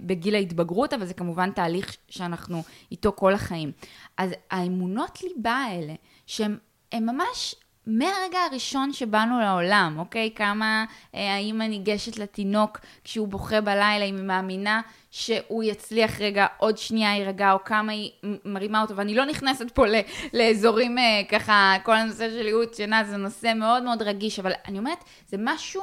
בגיל 0.00 0.34
ההתבגרות, 0.34 0.92
אבל 0.92 1.06
זה 1.06 1.14
כמובן 1.14 1.50
תהליך 1.50 1.96
שאנחנו 2.08 2.62
איתו 2.90 3.12
כל 3.16 3.34
החיים. 3.34 3.72
אז 4.16 4.30
האמונות 4.50 5.22
ליבה 5.22 5.52
האלה, 5.52 5.94
שהן 6.26 6.58
הן 6.92 7.04
ממש 7.04 7.54
מהרגע 7.90 8.38
הראשון 8.50 8.92
שבאנו 8.92 9.40
לעולם, 9.40 9.94
אוקיי? 9.98 10.30
כמה 10.34 10.84
אה, 11.14 11.34
האמא 11.34 11.64
ניגשת 11.64 12.18
לתינוק 12.18 12.78
כשהוא 13.04 13.28
בוכה 13.28 13.60
בלילה, 13.60 14.04
אם 14.04 14.16
היא 14.16 14.24
מאמינה 14.24 14.80
שהוא 15.10 15.62
יצליח 15.62 16.20
רגע, 16.20 16.46
עוד 16.58 16.78
שנייה 16.78 17.16
יירגע, 17.16 17.52
או 17.52 17.64
כמה 17.64 17.92
היא 17.92 18.10
מרימה 18.44 18.82
אותו, 18.82 18.96
ואני 18.96 19.14
לא 19.14 19.24
נכנסת 19.24 19.70
פה 19.70 19.86
ל- 19.86 20.00
לאזורים 20.32 20.98
אה, 20.98 21.22
ככה, 21.28 21.74
כל 21.82 21.96
הנושא 21.96 22.30
של 22.30 22.46
ייעוץ 22.46 22.76
שינה 22.76 23.04
זה 23.04 23.16
נושא 23.16 23.52
מאוד 23.56 23.82
מאוד 23.82 24.02
רגיש, 24.02 24.38
אבל 24.38 24.52
אני 24.68 24.78
אומרת, 24.78 25.04
זה 25.28 25.36
משהו 25.40 25.82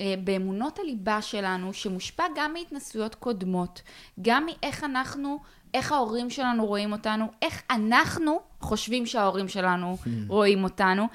אה, 0.00 0.14
באמונות 0.24 0.78
הליבה 0.78 1.22
שלנו, 1.22 1.72
שמושפע 1.74 2.24
גם 2.36 2.52
מהתנסויות 2.52 3.14
קודמות, 3.14 3.82
גם 4.22 4.46
מאיך 4.46 4.84
אנחנו, 4.84 5.38
איך 5.74 5.92
ההורים 5.92 6.30
שלנו 6.30 6.66
רואים 6.66 6.92
אותנו, 6.92 7.26
איך 7.42 7.62
אנחנו 7.70 8.40
חושבים 8.60 9.06
שההורים 9.06 9.48
שלנו 9.48 9.96
רואים 10.28 10.64
אותנו. 10.64 11.06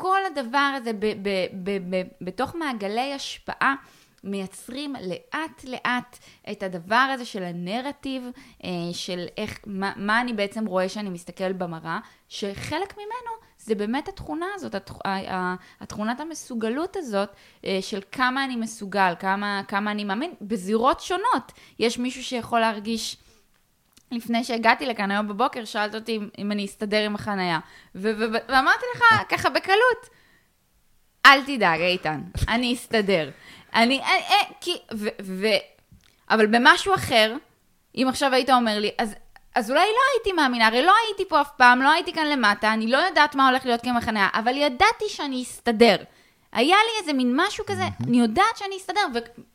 כל 0.00 0.18
הדבר 0.26 0.72
הזה 0.76 0.92
ב- 0.92 0.98
ב- 1.22 1.46
ב- 1.52 1.94
ב- 1.94 2.08
בתוך 2.20 2.54
מעגלי 2.54 3.12
השפעה 3.12 3.74
מייצרים 4.24 4.94
לאט 4.94 5.64
לאט 5.64 6.18
את 6.50 6.62
הדבר 6.62 7.10
הזה 7.14 7.24
של 7.24 7.42
הנרטיב, 7.42 8.22
אה, 8.64 8.70
של 8.92 9.26
איך, 9.36 9.58
מה, 9.66 9.92
מה 9.96 10.20
אני 10.20 10.32
בעצם 10.32 10.66
רואה 10.66 10.88
שאני 10.88 11.10
מסתכל 11.10 11.52
במראה, 11.52 11.98
שחלק 12.28 12.96
ממנו 12.96 13.30
זה 13.58 13.74
באמת 13.74 14.08
התכונה 14.08 14.46
הזאת, 14.54 14.74
התכונת 15.80 16.20
המסוגלות 16.20 16.96
הזאת 16.96 17.28
אה, 17.64 17.78
של 17.80 18.00
כמה 18.12 18.44
אני 18.44 18.56
מסוגל, 18.56 19.12
כמה, 19.18 19.62
כמה 19.68 19.90
אני 19.90 20.04
מאמין, 20.04 20.34
בזירות 20.40 21.00
שונות. 21.00 21.52
יש 21.78 21.98
מישהו 21.98 22.24
שיכול 22.24 22.60
להרגיש... 22.60 23.16
לפני 24.12 24.44
שהגעתי 24.44 24.86
לכאן 24.86 25.10
היום 25.10 25.28
בבוקר, 25.28 25.64
שאלת 25.64 25.94
אותי 25.94 26.16
אם, 26.16 26.28
אם 26.38 26.52
אני 26.52 26.64
אסתדר 26.64 27.04
עם 27.04 27.14
החנייה. 27.14 27.58
ו- 27.94 28.12
ו- 28.18 28.32
ו- 28.32 28.52
ואמרתי 28.52 28.84
לך, 28.96 29.04
ככה 29.28 29.50
בקלות, 29.50 30.08
אל 31.26 31.42
תדאג, 31.44 31.80
איתן, 31.80 32.20
אני 32.48 32.74
אסתדר. 32.74 33.30
אני, 33.74 34.00
אה, 34.00 34.06
אה, 34.06 34.44
כי, 34.60 34.76
ו, 34.94 35.08
ו, 35.22 35.46
אבל 36.30 36.46
במשהו 36.46 36.94
אחר, 36.94 37.36
אם 37.94 38.06
עכשיו 38.08 38.34
היית 38.34 38.50
אומר 38.50 38.78
לי, 38.78 38.90
אז, 38.98 39.14
אז 39.54 39.70
אולי 39.70 39.80
לא 39.80 40.00
הייתי 40.14 40.32
מאמינה, 40.32 40.66
הרי 40.66 40.82
לא 40.82 40.92
הייתי 41.06 41.28
פה 41.28 41.40
אף 41.40 41.50
פעם, 41.56 41.82
לא 41.82 41.90
הייתי 41.92 42.12
כאן 42.12 42.26
למטה, 42.26 42.72
אני 42.72 42.86
לא 42.86 42.98
יודעת 42.98 43.34
מה 43.34 43.48
הולך 43.48 43.66
להיות 43.66 43.82
כאן 43.82 43.96
בחניה, 43.96 44.28
אבל 44.34 44.56
ידעתי 44.56 45.04
שאני 45.08 45.42
אסתדר. 45.42 45.96
היה 46.52 46.76
לי 46.76 47.00
איזה 47.00 47.12
מין 47.12 47.32
משהו 47.36 47.64
כזה, 47.66 47.84
אני 48.06 48.20
יודעת 48.20 48.56
שאני 48.56 48.76
אסתדר, 48.76 49.00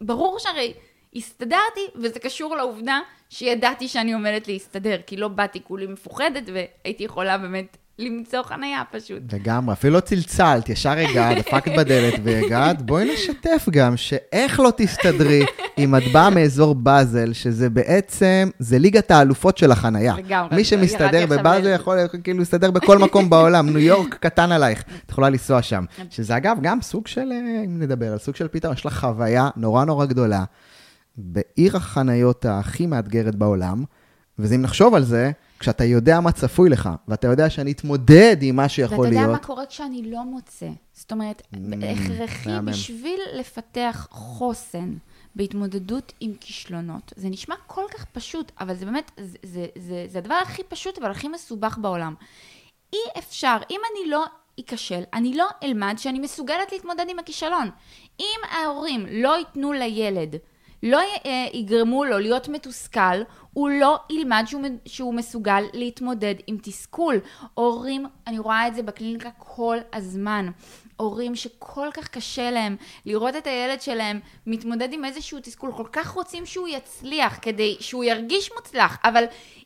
וברור 0.01 0.39
שהרי 0.39 0.73
הסתדרתי, 1.15 1.81
וזה 1.95 2.19
קשור 2.19 2.55
לעובדה 2.55 2.99
שידעתי 3.29 3.87
שאני 3.87 4.13
עומדת 4.13 4.47
להסתדר, 4.47 4.97
כי 5.07 5.17
לא 5.17 5.27
באתי 5.27 5.59
כולי 5.63 5.87
מפוחדת, 5.87 6.43
והייתי 6.53 7.03
יכולה 7.03 7.37
באמת 7.37 7.77
למצוא 7.99 8.43
חניה 8.43 8.81
פשוט. 8.91 9.33
לגמרי, 9.33 9.73
אפילו 9.73 9.93
לא 9.93 9.99
צלצלת, 9.99 10.69
ישר 10.69 10.89
הגעת, 10.89 11.37
דפקת 11.37 11.71
בדלת 11.77 12.13
והגעת. 12.23 12.81
בואי 12.81 13.13
נשתף 13.13 13.65
גם 13.71 13.97
שאיך 13.97 14.59
לא 14.59 14.71
תסתדרי 14.77 15.45
אם 15.77 15.95
את 15.95 16.03
באה 16.11 16.29
מאזור 16.29 16.75
באזל, 16.75 17.33
שזה 17.33 17.69
בעצם, 17.69 18.49
זה 18.59 18.79
ליגת 18.79 19.11
האלופות 19.11 19.57
של 19.57 19.71
החנייה. 19.71 20.15
לגמרי, 20.17 20.55
מי 20.55 20.63
שמסתדר 20.63 21.25
בבאזל 21.25 21.73
יכול 21.75 21.97
כאילו 22.23 22.39
להסתדר 22.39 22.71
בכל 22.71 22.97
מקום 22.97 23.29
בעולם, 23.29 23.69
ניו 23.69 23.79
יורק 23.79 24.15
קטן 24.15 24.51
עלייך, 24.51 24.83
את 25.05 25.11
יכולה 25.11 25.29
לנסוע 25.29 25.61
שם. 25.61 25.85
שזה 26.09 26.37
אגב 26.37 26.57
גם 26.61 26.81
סוג 26.81 27.07
של, 27.07 27.31
אה, 27.31 27.63
אם 27.65 27.79
נדבר 27.79 28.11
על 28.11 28.17
סוג 28.17 28.35
של 28.35 28.47
פתרון, 28.47 28.73
יש 28.73 28.85
לך 28.85 28.99
חוויה 28.99 29.49
נורא 29.55 29.85
נורא 29.85 30.05
גדולה, 30.05 30.43
בעיר 31.17 31.77
החניות 31.77 32.45
הכי 32.45 32.85
מאתגרת 32.85 33.35
בעולם, 33.35 33.83
וזה 34.39 34.55
אם 34.55 34.61
נחשוב 34.61 34.95
על 34.95 35.03
זה, 35.03 35.31
כשאתה 35.59 35.83
יודע 35.83 36.19
מה 36.19 36.31
צפוי 36.31 36.69
לך, 36.69 36.89
ואתה 37.07 37.27
יודע 37.27 37.49
שאני 37.49 37.71
אתמודד 37.71 38.37
עם 38.41 38.55
מה 38.55 38.69
שיכול 38.69 38.97
ואתה 38.97 39.09
להיות. 39.09 39.21
יודע 39.21 39.33
מה 39.33 39.39
קורה 39.39 39.65
כשאני 39.65 40.11
לא 40.11 40.23
מוצא. 40.23 40.69
זאת 40.93 41.11
אומרת, 41.11 41.41
הכרחי 41.91 42.49
מהמם. 42.49 42.65
בשביל 42.65 43.19
לפתח 43.33 44.07
חוסן 44.11 44.93
בהתמודדות 45.35 46.13
עם 46.19 46.33
כישלונות. 46.39 47.13
זה 47.15 47.29
נשמע 47.29 47.55
כל 47.67 47.85
כך 47.93 48.05
פשוט, 48.05 48.51
אבל 48.59 48.75
זה 48.75 48.85
באמת, 48.85 49.11
זה, 49.17 49.37
זה, 49.43 49.65
זה, 49.77 50.05
זה 50.09 50.17
הדבר 50.17 50.39
הכי 50.43 50.63
פשוט 50.63 50.97
אבל 50.97 51.11
הכי 51.11 51.27
מסובך 51.27 51.77
בעולם. 51.77 52.15
אי 52.93 53.19
אפשר, 53.19 53.57
אם 53.71 53.79
אני 53.91 54.11
לא 54.11 54.25
אכשל, 54.59 55.03
אני 55.13 55.33
לא 55.37 55.45
אלמד 55.63 55.95
שאני 55.97 56.19
מסוגלת 56.19 56.71
להתמודד 56.71 57.05
עם 57.09 57.19
הכישלון. 57.19 57.69
אם 58.19 58.39
ההורים 58.51 59.05
לא 59.11 59.37
ייתנו 59.37 59.73
לילד 59.73 60.35
לא 60.83 60.99
אה, 61.25 61.47
יגרמו 61.53 62.05
לו 62.05 62.19
להיות 62.19 62.47
מתוסכל, 62.49 63.23
הוא 63.53 63.69
לא 63.69 63.99
ילמד 64.09 64.43
שהוא, 64.47 64.61
שהוא 64.85 65.13
מסוגל 65.13 65.63
להתמודד 65.73 66.35
עם 66.47 66.57
תסכול. 66.63 67.19
הורים, 67.53 68.05
אני 68.27 68.39
רואה 68.39 68.67
את 68.67 68.75
זה 68.75 68.83
בקליניקה 68.83 69.29
כל 69.37 69.77
הזמן. 69.93 70.49
הורים 70.97 71.35
שכל 71.35 71.87
כך 71.93 72.07
קשה 72.07 72.51
להם 72.51 72.75
לראות 73.05 73.35
את 73.35 73.47
הילד 73.47 73.81
שלהם 73.81 74.19
מתמודד 74.47 74.93
עם 74.93 75.05
איזשהו 75.05 75.39
תסכול, 75.39 75.71
כל 75.77 75.87
כך 75.91 76.09
רוצים 76.09 76.45
שהוא 76.45 76.67
יצליח 76.67 77.39
כדי 77.41 77.77
שהוא 77.79 78.03
ירגיש 78.03 78.49
מוצלח, 78.55 78.97
אבל 79.03 79.23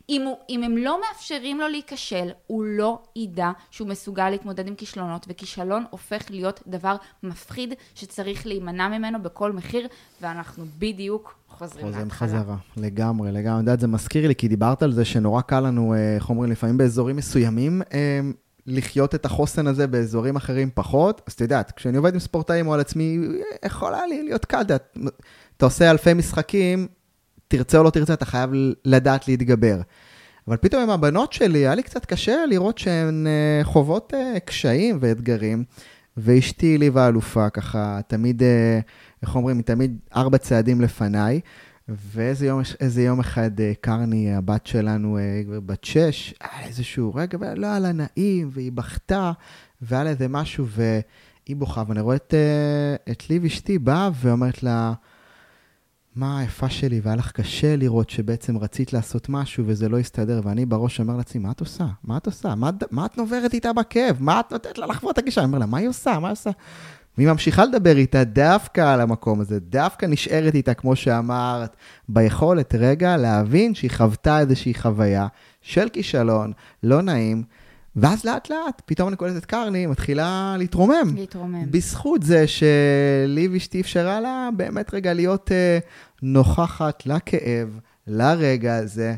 אם, 0.09 0.21
הוא, 0.21 0.37
אם 0.49 0.63
הם 0.63 0.77
לא 0.77 1.01
מאפשרים 1.01 1.59
לו 1.59 1.67
להיכשל, 1.67 2.29
הוא 2.47 2.63
לא 2.63 2.99
ידע 3.15 3.51
שהוא 3.71 3.87
מסוגל 3.87 4.29
להתמודד 4.29 4.67
עם 4.67 4.75
כישלונות, 4.75 5.25
וכישלון 5.29 5.85
הופך 5.89 6.31
להיות 6.31 6.63
דבר 6.67 6.95
מפחיד 7.23 7.73
שצריך 7.95 8.47
להימנע 8.47 8.87
ממנו 8.87 9.23
בכל 9.23 9.51
מחיר, 9.51 9.87
ואנחנו 10.21 10.65
בדיוק 10.79 11.35
חוזרים 11.49 11.85
להתחלה. 11.85 12.05
חוזרים 12.09 12.11
חזרה, 12.11 12.55
לגמרי, 12.77 13.31
לגמרי. 13.31 13.53
אני 13.53 13.59
יודעת, 13.59 13.79
זה 13.79 13.87
מזכיר 13.87 14.27
לי, 14.27 14.35
כי 14.35 14.47
דיברת 14.47 14.83
על 14.83 14.91
זה 14.91 15.05
שנורא 15.05 15.41
קל 15.41 15.59
לנו, 15.59 15.93
אה, 15.93 16.15
איך 16.15 16.29
אומרים, 16.29 16.51
לפעמים 16.51 16.77
באזורים 16.77 17.15
מסוימים, 17.15 17.81
אה, 17.93 18.19
לחיות 18.67 19.15
את 19.15 19.25
החוסן 19.25 19.67
הזה 19.67 19.87
באזורים 19.87 20.35
אחרים 20.35 20.69
פחות. 20.73 21.21
אז 21.27 21.33
את 21.33 21.41
יודעת, 21.41 21.71
כשאני 21.71 21.97
עובד 21.97 22.13
עם 22.13 22.19
ספורטאים 22.19 22.67
או 22.67 22.73
על 22.73 22.79
עצמי, 22.79 23.17
יכול 23.65 23.93
היה 23.93 24.07
לי 24.07 24.23
להיות 24.23 24.45
קל, 24.45 24.61
אתה 25.57 25.65
עושה 25.65 25.91
אלפי 25.91 26.13
משחקים, 26.13 26.87
תרצה 27.47 27.77
או 27.77 27.83
לא 27.83 27.89
תרצה, 27.89 28.13
אתה 28.13 28.25
חייב 28.25 28.49
לדעת 28.85 29.27
להתגבר. 29.27 29.81
אבל 30.47 30.57
פתאום 30.57 30.83
עם 30.83 30.89
הבנות 30.89 31.33
שלי, 31.33 31.59
היה 31.59 31.75
לי 31.75 31.83
קצת 31.83 32.05
קשה 32.05 32.45
לראות 32.45 32.77
שהן 32.77 33.27
אה, 33.27 33.63
חוות 33.63 34.13
קשיים 34.45 34.97
ואתגרים, 35.01 35.63
ואשתי 36.17 36.77
לי 36.77 36.89
ואלופה, 36.89 37.49
ככה, 37.49 37.99
תמיד, 38.07 38.43
איך 39.21 39.35
אומרים, 39.35 39.57
היא 39.57 39.65
תמיד 39.65 39.97
ארבע 40.15 40.37
צעדים 40.37 40.81
לפניי. 40.81 41.39
ואיזה 41.89 42.45
יום, 42.45 42.61
יום 43.01 43.19
אחד 43.19 43.59
אה, 43.59 43.73
קרני, 43.81 44.35
הבת 44.35 44.67
שלנו, 44.67 45.17
אה, 45.17 45.41
בת 45.65 45.83
שש, 45.83 46.33
היה 46.41 46.67
איזשהו 46.67 47.15
רגע, 47.15 47.37
ולא 47.41 47.67
היה 47.67 47.79
לה 47.79 47.91
נעים, 47.91 48.49
והיא 48.51 48.71
בכתה, 48.71 49.31
והיה 49.81 50.03
לה 50.03 50.09
איזה 50.09 50.27
משהו, 50.27 50.65
והיא 50.67 51.55
בוכה, 51.55 51.83
ואני 51.87 52.01
רואה 52.01 52.15
את, 52.15 52.33
אה, 52.33 53.11
את 53.11 53.29
ליב 53.29 53.45
אשתי 53.45 53.79
באה 53.79 54.09
ואומרת 54.13 54.63
לה, 54.63 54.93
מה 56.17 56.39
היפה 56.39 56.69
שלי, 56.69 56.99
והיה 57.03 57.15
לך 57.15 57.31
קשה 57.31 57.75
לראות 57.75 58.09
שבעצם 58.09 58.57
רצית 58.57 58.93
לעשות 58.93 59.29
משהו 59.29 59.63
וזה 59.67 59.89
לא 59.89 59.99
הסתדר, 59.99 60.41
ואני 60.43 60.65
בראש 60.65 60.99
אומר 60.99 61.17
לעצמי, 61.17 61.41
מה 61.41 61.51
את 61.51 61.59
עושה? 61.59 61.85
מה 62.03 62.17
את 62.17 62.25
עושה? 62.25 62.55
מה, 62.55 62.69
מה 62.91 63.05
את 63.05 63.17
נוברת 63.17 63.53
איתה 63.53 63.73
בכאב? 63.73 64.17
מה 64.19 64.39
את 64.39 64.51
נותנת 64.51 64.77
לה 64.77 64.85
לחוות 64.85 65.13
את 65.13 65.17
הגישה? 65.17 65.41
אני 65.41 65.47
אומר 65.47 65.57
לה, 65.57 65.65
מה 65.65 65.77
היא 65.77 65.87
עושה? 65.87 66.19
מה 66.19 66.27
היא 66.27 66.31
עושה? 66.31 66.49
והיא 67.17 67.27
ממשיכה 67.27 67.65
לדבר 67.65 67.97
איתה 67.97 68.23
דווקא 68.23 68.93
על 68.93 69.01
המקום 69.01 69.41
הזה, 69.41 69.59
דווקא 69.59 70.05
נשארת 70.05 70.55
איתה, 70.55 70.73
כמו 70.73 70.95
שאמרת, 70.95 71.75
ביכולת 72.09 72.75
רגע 72.75 73.17
להבין 73.17 73.75
שהיא 73.75 73.91
חוותה 73.91 74.39
איזושהי 74.39 74.73
חוויה 74.73 75.27
של 75.61 75.89
כישלון, 75.89 76.51
לא 76.83 77.01
נעים, 77.01 77.43
ואז 77.97 78.25
לאט 78.25 78.49
לאט, 78.49 78.81
פתאום 78.85 79.07
אני 79.07 79.17
קולטת 79.17 79.45
קרני, 79.45 79.85
מתחילה 79.85 80.55
להתרומם. 80.57 81.15
להתרומם. 81.15 81.71
בזכות 81.71 82.23
זה 82.23 82.45
שליב 82.47 83.55
אשתי 83.55 83.81
אפשרה 83.81 84.19
לה 84.19 84.49
באמת 84.57 84.93
רגע 84.93 85.13
להיות 85.13 85.51
uh, 85.51 85.85
נוכחת 86.21 87.05
לכאב, 87.05 87.79
לרגע 88.07 88.75
הזה. 88.75 89.15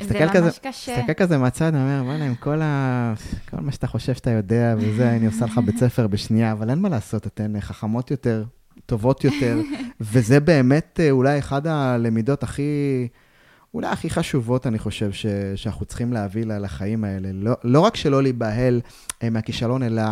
זה 0.00 0.20
ממש 0.20 0.30
כזה, 0.32 0.50
קשה. 0.62 0.96
מסתכל 0.98 1.14
כזה 1.14 1.38
מהצד, 1.38 1.74
אני 1.74 1.82
אומר, 1.82 2.08
וואלה, 2.08 2.24
עם 2.24 2.34
כל, 2.34 2.62
ה... 2.62 3.14
כל 3.50 3.56
מה 3.60 3.72
שאתה 3.72 3.86
חושב 3.86 4.14
שאתה 4.14 4.30
יודע 4.30 4.74
וזה, 4.78 5.10
אני 5.10 5.26
עושה 5.26 5.44
לך 5.44 5.58
בית 5.66 5.78
ספר 5.78 6.06
בשנייה, 6.06 6.52
אבל 6.52 6.70
אין 6.70 6.78
מה 6.78 6.88
לעשות, 6.88 7.26
אתן 7.26 7.60
חכמות 7.60 8.10
יותר, 8.10 8.44
טובות 8.86 9.24
יותר, 9.24 9.60
וזה 10.00 10.40
באמת 10.40 11.00
אה, 11.02 11.10
אולי 11.10 11.38
אחד 11.38 11.66
הלמידות 11.66 12.42
הכי, 12.42 13.08
אולי 13.74 13.88
הכי 13.88 14.10
חשובות, 14.10 14.66
אני 14.66 14.78
חושב, 14.78 15.12
ש... 15.12 15.26
שאנחנו 15.56 15.86
צריכים 15.86 16.12
להביא 16.12 16.44
לחיים 16.44 17.04
האלה. 17.04 17.28
לא, 17.32 17.52
לא 17.64 17.80
רק 17.80 17.96
שלא 17.96 18.22
להיבהל 18.22 18.80
אה, 19.22 19.30
מהכישלון, 19.30 19.82
אלא, 19.82 20.02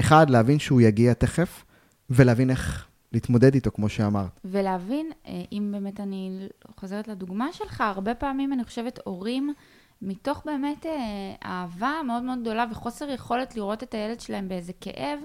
אחד, 0.00 0.30
להבין 0.30 0.58
שהוא 0.58 0.80
יגיע 0.80 1.14
תכף, 1.14 1.64
ולהבין 2.10 2.50
איך 2.50 2.86
להתמודד 3.12 3.54
איתו, 3.54 3.70
כמו 3.70 3.88
שאמרת. 3.88 4.40
ולהבין, 4.44 5.10
אה, 5.26 5.42
אם 5.52 5.68
באמת 5.72 6.00
אני 6.00 6.48
חוזרת 6.80 7.08
לדוגמה 7.08 7.52
שלך, 7.52 7.80
הרבה 7.80 8.14
פעמים 8.14 8.52
אני 8.52 8.64
חושבת 8.64 8.98
הורים, 9.04 9.54
מתוך 10.02 10.42
באמת 10.44 10.86
אה, 10.86 11.34
אהבה 11.44 11.92
מאוד 12.06 12.22
מאוד 12.22 12.40
גדולה 12.40 12.66
וחוסר 12.70 13.10
יכולת 13.10 13.56
לראות 13.56 13.82
את 13.82 13.94
הילד 13.94 14.20
שלהם 14.20 14.48
באיזה 14.48 14.72
כאב, 14.80 15.18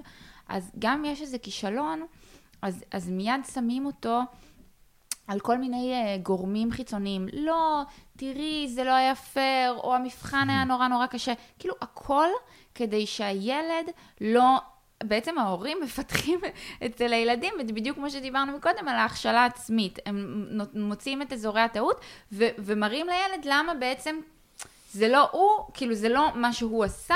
אז 0.50 0.72
גם 0.80 1.00
אם 1.00 1.06
יש 1.06 1.22
איזה 1.22 1.38
כישלון, 1.38 2.02
אז, 2.62 2.84
אז 2.92 3.10
מיד 3.10 3.42
שמים 3.54 3.86
אותו 3.86 4.22
על 5.28 5.40
כל 5.40 5.58
מיני 5.58 5.94
uh, 5.94 6.22
גורמים 6.22 6.72
חיצוניים. 6.72 7.28
לא, 7.34 7.82
תראי, 8.18 8.68
זה 8.68 8.84
לא 8.84 8.92
היה 8.92 9.16
פייר, 9.16 9.74
או 9.74 9.96
המבחן 9.96 10.50
היה 10.50 10.64
נורא 10.64 10.88
נורא 10.88 11.06
קשה. 11.06 11.34
כאילו, 11.60 11.76
הכל 11.82 12.28
כדי 12.76 13.06
שהילד 13.06 13.86
לא 14.22 14.58
בעצם 15.04 15.38
ההורים 15.38 15.78
מפתחים 15.84 16.40
אצל 16.86 17.14
הילדים, 17.14 17.54
בדיוק 17.68 17.98
כמו 17.98 18.10
שדיברנו 18.10 18.58
מקודם, 18.58 18.88
על 18.88 18.96
ההכשלה 18.96 19.40
העצמית. 19.44 20.00
הם 20.06 20.48
מוציאים 20.74 21.22
את 21.22 21.34
אזורי 21.34 21.62
הטעות 21.62 22.02
ו- 22.32 22.50
ומראים 22.58 23.08
לילד 23.08 23.46
למה 23.46 23.74
בעצם 23.74 24.20
זה 24.92 25.08
לא 25.08 25.30
הוא, 25.32 25.50
כאילו 25.74 25.96
זה 25.96 26.10
לא 26.10 26.30
מה 26.36 26.54
שהוא 26.54 26.84
עשה, 26.84 27.16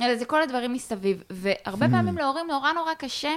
אלא 0.00 0.16
זה 0.16 0.24
כל 0.24 0.42
הדברים 0.42 0.72
מסביב. 0.72 1.22
והרבה 1.30 1.86
hmm. 1.86 1.90
פעמים 1.90 2.18
להורים 2.18 2.46
נורא 2.46 2.72
נורא 2.72 2.94
קשה 2.94 3.34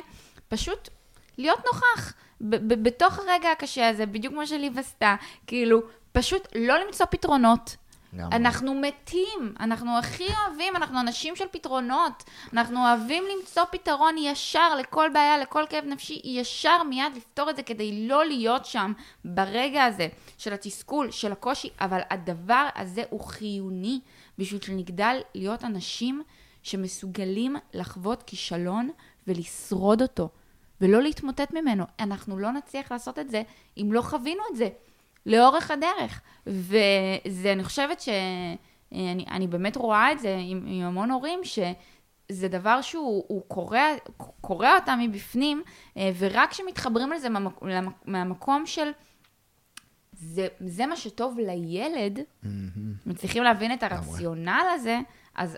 פשוט 0.47 0.89
להיות 1.37 1.59
נוכח 1.65 2.13
בתוך 2.49 3.19
הרגע 3.19 3.51
הקשה 3.51 3.89
הזה, 3.89 4.05
בדיוק 4.05 4.33
כמו 4.33 4.47
שליב 4.47 4.79
עשתה, 4.79 5.15
כאילו, 5.47 5.81
פשוט 6.11 6.47
לא 6.55 6.77
למצוא 6.85 7.05
פתרונות. 7.05 7.75
אנחנו 8.19 8.73
מתים, 8.73 9.53
אנחנו 9.59 9.97
הכי 9.97 10.23
אוהבים, 10.23 10.75
אנחנו 10.75 10.99
אנשים 10.99 11.35
של 11.35 11.45
פתרונות. 11.51 12.23
אנחנו 12.53 12.87
אוהבים 12.87 13.23
למצוא 13.37 13.63
פתרון 13.71 14.15
ישר 14.17 14.75
לכל 14.75 15.09
בעיה, 15.13 15.37
לכל 15.37 15.63
כאב 15.69 15.85
נפשי, 15.85 16.21
ישר 16.23 16.83
מיד 16.83 17.15
לפתור 17.15 17.49
את 17.49 17.55
זה 17.55 17.63
כדי 17.63 18.07
לא 18.07 18.25
להיות 18.25 18.65
שם 18.65 18.93
ברגע 19.25 19.83
הזה 19.83 20.07
של 20.37 20.53
התסכול, 20.53 21.11
של 21.11 21.31
הקושי, 21.31 21.69
אבל 21.81 21.99
הדבר 22.09 22.67
הזה 22.75 23.03
הוא 23.09 23.19
חיוני 23.19 23.99
בשביל 24.37 24.61
שנגדל 24.61 25.17
להיות 25.35 25.63
אנשים 25.63 26.23
שמסוגלים 26.63 27.55
לחוות 27.73 28.23
כישלון 28.23 28.89
ולשרוד 29.27 30.01
אותו, 30.01 30.29
ולא 30.83 31.01
להתמוטט 31.01 31.53
ממנו. 31.53 31.83
אנחנו 31.99 32.39
לא 32.39 32.51
נצליח 32.51 32.91
לעשות 32.91 33.19
את 33.19 33.29
זה 33.29 33.41
אם 33.77 33.89
לא 33.91 34.01
חווינו 34.01 34.41
את 34.51 34.57
זה. 34.57 34.69
לאורך 35.25 35.71
הדרך. 35.71 36.21
וזה, 36.47 37.53
אני 37.53 37.63
חושבת 37.63 38.01
שאני 38.01 39.25
אני 39.31 39.47
באמת 39.47 39.75
רואה 39.75 40.11
את 40.11 40.19
זה 40.19 40.37
עם, 40.39 40.63
עם 40.67 40.83
המון 40.83 41.11
הורים, 41.11 41.39
שזה 41.43 42.47
דבר 42.47 42.81
שהוא 42.81 43.41
קורע, 43.47 43.85
קורע 44.41 44.75
אותם 44.75 44.99
מבפנים, 45.01 45.63
אה, 45.97 46.11
ורק 46.17 46.49
כשמתחברים 46.49 47.11
לזה 47.11 47.29
מהמק, 47.29 47.59
מהמקום 48.05 48.65
של... 48.65 48.91
זה, 50.11 50.47
זה 50.59 50.85
מה 50.85 50.95
שטוב 50.95 51.39
לילד, 51.39 52.19
mm-hmm. 52.19 52.47
מצליחים 53.05 53.43
להבין 53.43 53.73
את 53.73 53.83
הרציונל 53.83 54.65
הזה, 54.75 54.99
אז 55.35 55.57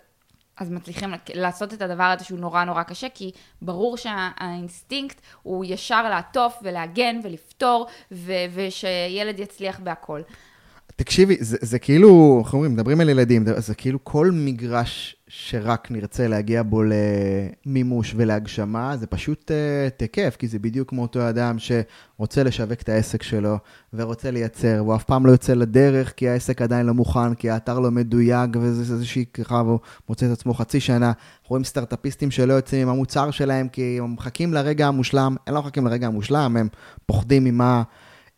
אז 0.58 0.72
מצליחים 0.72 1.14
לעשות 1.34 1.74
את 1.74 1.82
הדבר 1.82 2.03
הזה 2.03 2.26
שהוא 2.26 2.39
נורא 2.39 2.64
נורא 2.64 2.84
קשה, 2.84 3.10
כי 3.10 3.32
ברור 3.62 3.97
שהאינסטינקט 3.97 5.22
הוא 5.43 5.66
ישר 5.68 6.10
לעטוף 6.10 6.58
ולהגן 6.64 7.20
ולפתור, 7.24 7.88
ושילד 8.53 9.39
יצליח 9.39 9.80
בהכל. 9.80 10.22
תקשיבי, 10.96 11.38
זה, 11.39 11.58
זה 11.62 11.80
כאילו, 11.80 12.41
איך 12.46 12.54
אומרים, 12.54 12.74
מדברים 12.74 13.02
על 13.02 13.10
ילדים, 13.10 13.46
זה, 13.58 13.76
כאילו 13.76 14.04
כל 14.04 14.32
מגרש 14.34 15.16
שרק 15.28 15.91
נרצה 15.91 16.28
להגיע 16.28 16.64
בו 16.64 16.84
למימוש 16.84 18.14
ולהגשמה, 18.18 18.98
זה 18.98 19.08
פשוט 19.08 19.52
uh, 19.52 19.89
תקף, 19.98 20.36
כי 20.39 20.48
זה 20.48 20.60
בדיוק 20.60 20.89
כמו 20.89 21.02
אותו 21.02 21.30
אדם 21.30 21.56
שרוצה 21.60 22.43
לשווק 22.43 22.82
את 22.82 22.89
העסק 22.89 23.24
שלו 23.24 23.58
ורוצה 23.93 24.32
לייצר, 24.32 24.76
והוא 24.78 24.96
אף 24.96 25.04
פעם 25.04 25.26
לא 25.26 25.32
יוצא 25.32 25.54
לדרך 25.54 26.14
כי 26.18 26.30
העסק 26.30 26.62
עדיין 26.62 26.86
לא 26.86 26.93
מוכן, 26.93 27.34
כי 27.34 27.50
האתר 27.50 27.80
לא 27.80 27.91
מדויק 27.91 28.50
וזה 28.62 28.93
איזושהי 28.93 29.26
ככה, 29.34 29.56
והוא 29.56 29.80
מוצא 30.10 30.26
את 30.26 30.32
עצמו 30.32 30.54
חצי 30.54 30.80
שנה. 30.80 31.08
אנחנו 31.08 31.50
רואים 31.50 31.64
סטארט-אפיסטים 31.64 32.32
שלא 32.32 32.54
יוצאים 32.54 32.82
עם 32.82 32.89
המוצר 32.89 33.32
שלהם 33.32 33.68
כי 33.68 33.98
הם 34.00 34.14
מחכים 34.14 34.54
לרגע 34.54 34.88
המושלם, 34.88 35.36
הם 35.48 35.54
לא 35.54 35.62
מחכים 35.62 35.88
לרגע 35.88 36.08
המושלם, 36.08 36.58
הם 36.58 36.68
פוחדים 37.06 37.43
ממה... 37.43 37.84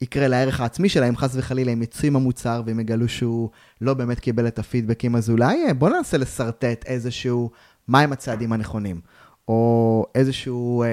יקרה 0.01 0.27
לערך 0.27 0.59
העצמי 0.59 0.89
שלהם, 0.89 1.17
חס 1.17 1.35
וחלילה, 1.35 1.71
הם 1.71 1.81
יצאו 1.81 2.07
עם 2.07 2.15
המוצר 2.15 2.61
והם 2.65 2.79
יגלו 2.79 3.09
שהוא 3.09 3.49
לא 3.81 3.93
באמת 3.93 4.19
קיבל 4.19 4.47
את 4.47 4.59
הפידבקים, 4.59 5.15
אז 5.15 5.29
אולי 5.29 5.65
אה, 5.67 5.73
בואו 5.73 5.93
ננסה 5.93 6.17
לשרטט 6.17 6.85
איזשהו, 6.85 7.51
מהם 7.87 8.11
הצעדים 8.11 8.53
הנכונים, 8.53 9.01
או 9.47 10.05
איזשהו, 10.15 10.83
אה, 10.83 10.87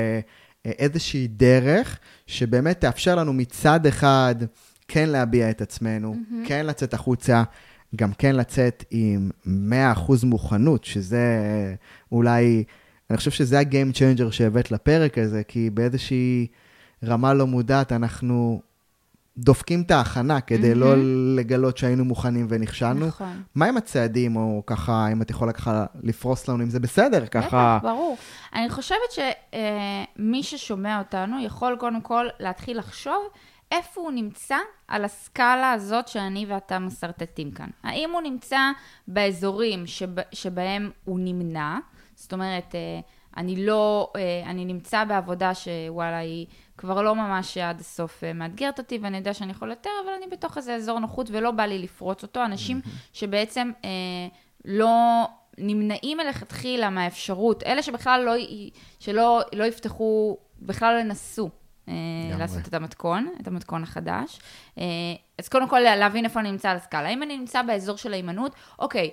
אה, 0.67 0.71
איזושהי 0.79 1.27
דרך 1.27 1.99
שבאמת 2.27 2.81
תאפשר 2.81 3.15
לנו 3.17 3.33
מצד 3.33 3.87
אחד 3.87 4.35
כן 4.89 5.09
להביע 5.09 5.51
את 5.51 5.63
עצמנו, 5.63 6.15
mm-hmm. 6.15 6.49
כן 6.49 6.67
לצאת 6.67 6.95
החוצה, 6.95 7.43
גם 7.97 8.13
כן 8.13 8.37
לצאת 8.37 8.85
עם 8.91 9.31
100% 9.47 10.27
מוכנות, 10.27 10.85
שזה 10.85 11.25
אולי, 12.13 12.65
אני 13.11 13.17
חושב 13.17 13.31
שזה 13.31 13.59
ה-game 13.59 13.95
changer 13.95 14.33
שהבאת 14.33 14.71
לפרק 14.71 15.19
הזה, 15.19 15.43
כי 15.49 15.71
באיזושהי 15.71 16.47
רמה 17.05 17.35
לא 17.35 17.47
מודעת 17.47 17.93
אנחנו 17.93 18.61
דופקים 19.39 19.83
את 19.83 19.91
ההכנה 19.91 20.41
כדי 20.41 20.75
לא 20.75 20.95
לגלות 21.37 21.79
שהיינו 21.79 22.05
מוכנים 22.05 22.47
ונכשלנו. 22.49 23.07
נכון. 23.07 23.43
מה 23.55 23.67
עם 23.67 23.77
הצעדים, 23.77 24.37
או 24.37 24.63
ככה, 24.67 25.09
אם 25.13 25.23
את 25.23 25.31
יכולה 25.31 25.53
ככה 25.53 25.85
לפרוס 26.03 26.49
לנו, 26.49 26.63
אם 26.63 26.71
זה 26.71 26.81
בסדר, 26.81 27.27
ככה... 27.27 27.79
בטח, 27.79 27.89
ברור. 27.89 28.17
אני 28.55 28.71
חושבת 28.71 29.11
שמי 29.11 30.43
ששומע 30.43 30.99
אותנו 30.99 31.45
יכול 31.45 31.77
קודם 31.81 32.01
כל 32.01 32.27
להתחיל 32.41 32.79
לחשוב 32.79 33.29
איפה 33.73 34.01
הוא 34.01 34.13
נמצא 34.13 34.57
על 34.89 35.05
הסקאלה 35.05 35.73
הזאת 35.73 36.09
שאני 36.09 36.47
ואתה 36.49 36.79
מסרטטים 36.79 37.51
כאן. 37.51 37.69
האם 37.83 38.11
הוא 38.11 38.21
נמצא 38.21 38.59
באזורים 39.09 39.87
שב, 39.87 40.09
שבהם 40.33 40.91
הוא 41.05 41.19
נמנע, 41.23 41.79
זאת 42.15 42.33
אומרת, 42.33 42.75
אה, 42.75 43.01
אני 43.37 43.67
לא, 43.67 44.13
אה, 44.17 44.51
אני 44.51 44.65
נמצא 44.65 45.05
בעבודה 45.05 45.55
שוואלה, 45.55 46.19
היא 46.19 46.47
כבר 46.79 47.03
לא 47.03 47.15
ממש 47.15 47.59
עד 47.59 47.81
הסוף 47.81 48.25
אה, 48.25 48.33
מאתגרת 48.33 48.79
אותי, 48.79 48.99
ואני 49.03 49.17
יודע 49.17 49.35
שאני 49.35 49.51
יכול 49.51 49.71
יותר, 49.71 49.91
אבל 50.05 50.13
אני 50.13 50.27
בתוך 50.27 50.57
איזה 50.57 50.75
אזור 50.75 50.99
נוחות 50.99 51.31
ולא 51.33 51.51
בא 51.51 51.63
לי 51.67 51.79
לפרוץ 51.79 52.23
אותו. 52.23 52.45
אנשים 52.45 52.81
שבעצם 53.13 53.71
אה, 53.85 53.91
לא 54.65 55.25
נמנעים 55.59 56.19
מלכתחילה 56.19 56.91
מהאפשרות, 56.91 57.63
אלה 57.63 57.83
שבכלל 57.83 58.23
לא, 58.25 58.33
שלא 59.01 59.41
לא 59.53 59.65
יפתחו, 59.65 60.39
בכלל 60.63 60.95
לא 60.95 61.01
ינסו. 61.01 61.51
אה, 61.89 61.95
לעשות 62.39 62.69
את 62.69 62.75
המתכון, 62.75 63.35
את 63.41 63.49
המתכון 63.49 63.83
החדש. 63.83 64.41
אה, 64.79 64.85
אז 65.39 65.49
קודם 65.49 65.69
כל 65.69 65.81
להבין 65.81 66.25
איפה 66.25 66.41
אני 66.41 66.51
נמצא 66.51 66.71
על 66.71 66.77
הסקאלה. 66.77 67.09
אם 67.09 67.23
אני 67.23 67.39
נמצא 67.39 67.63
באזור 67.63 67.97
של 67.97 68.13
ההימנעות, 68.13 68.55
אוקיי, 68.79 69.11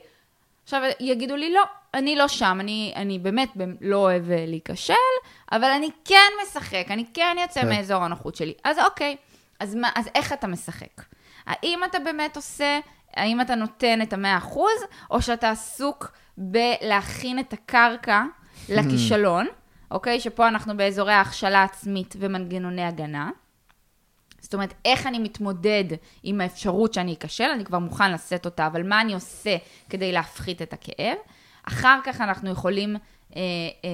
עכשיו 0.63 0.81
יגידו 0.99 1.35
לי, 1.35 1.53
לא, 1.53 1.63
אני 1.93 2.15
לא 2.15 2.27
שם, 2.27 2.57
אני, 2.59 2.93
אני 2.95 3.19
באמת 3.19 3.49
לא 3.81 3.97
אוהב 3.97 4.31
אה, 4.31 4.45
להיכשל, 4.47 4.93
אבל 5.51 5.69
אני 5.69 5.89
כן 6.05 6.31
משחק, 6.43 6.85
אני 6.89 7.05
כן 7.13 7.35
יוצא 7.41 7.61
כן. 7.61 7.69
מאזור 7.69 8.03
הנוחות 8.03 8.35
שלי. 8.35 8.53
אז 8.63 8.79
אוקיי, 8.79 9.15
אז, 9.59 9.75
מה, 9.75 9.89
אז 9.95 10.09
איך 10.15 10.33
אתה 10.33 10.47
משחק? 10.47 11.01
האם 11.45 11.83
אתה 11.83 11.99
באמת 11.99 12.35
עושה, 12.35 12.79
האם 13.13 13.41
אתה 13.41 13.55
נותן 13.55 14.01
את 14.01 14.13
המאה 14.13 14.37
אחוז, 14.37 14.83
או 15.11 15.21
שאתה 15.21 15.49
עסוק 15.49 16.11
בלהכין 16.37 17.39
את 17.39 17.53
הקרקע 17.53 18.23
לכישלון, 18.69 19.47
אוקיי? 19.91 20.19
שפה 20.19 20.47
אנחנו 20.47 20.77
באזורי 20.77 21.13
ההכשלה 21.13 21.59
העצמית 21.59 22.15
ומנגנוני 22.19 22.83
הגנה. 22.83 23.29
זאת 24.39 24.53
אומרת, 24.53 24.73
איך 24.85 25.07
אני 25.07 25.19
מתמודד 25.19 25.83
עם 26.23 26.41
האפשרות 26.41 26.93
שאני 26.93 27.13
אכשל, 27.13 27.43
אני 27.43 27.65
כבר 27.65 27.79
מוכן 27.79 28.11
לשאת 28.11 28.45
אותה, 28.45 28.67
אבל 28.67 28.87
מה 28.87 29.01
אני 29.01 29.13
עושה 29.13 29.57
כדי 29.89 30.11
להפחית 30.11 30.61
את 30.61 30.73
הכאב. 30.73 31.17
אחר 31.63 31.99
כך 32.03 32.21
אנחנו 32.21 32.49
יכולים 32.49 32.95
אה, 33.35 33.41
אה, 33.85 33.89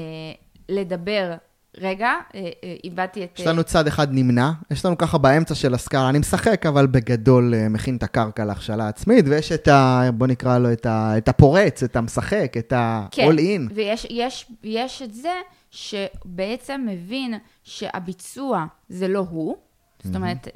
לדבר. 0.69 1.33
רגע, 1.81 2.09
אה, 2.35 2.39
אה, 2.63 2.75
איבדתי 2.83 3.23
את... 3.23 3.39
יש 3.39 3.47
לנו 3.47 3.63
צד 3.63 3.87
אחד 3.87 4.07
נמנע, 4.11 4.51
יש 4.71 4.85
לנו 4.85 4.97
ככה 4.97 5.17
באמצע 5.17 5.55
של 5.55 5.73
הסקאלה, 5.73 6.09
אני 6.09 6.19
משחק, 6.19 6.65
אבל 6.65 6.87
בגדול 6.87 7.53
אה, 7.53 7.69
מכין 7.69 7.95
את 7.95 8.03
הקרקע 8.03 8.45
להכשלה 8.45 8.87
עצמית, 8.87 9.25
ויש 9.27 9.51
את 9.51 9.67
ה... 9.67 10.09
בוא 10.13 10.27
נקרא 10.27 10.57
לו 10.57 10.71
את, 10.73 10.85
ה, 10.85 11.17
את 11.17 11.27
הפורץ, 11.29 11.83
את 11.83 11.95
המשחק, 11.95 12.53
את 12.57 12.73
ה-all 12.73 13.15
כן, 13.15 13.29
in. 13.31 13.73
ויש 13.75 14.07
יש, 14.09 14.51
יש 14.63 15.01
את 15.01 15.13
זה 15.13 15.33
שבעצם 15.71 16.85
מבין 16.89 17.33
שהביצוע 17.63 18.65
זה 18.89 19.07
לא 19.07 19.25
הוא, 19.29 19.55
זאת 20.03 20.15
אומרת... 20.15 20.47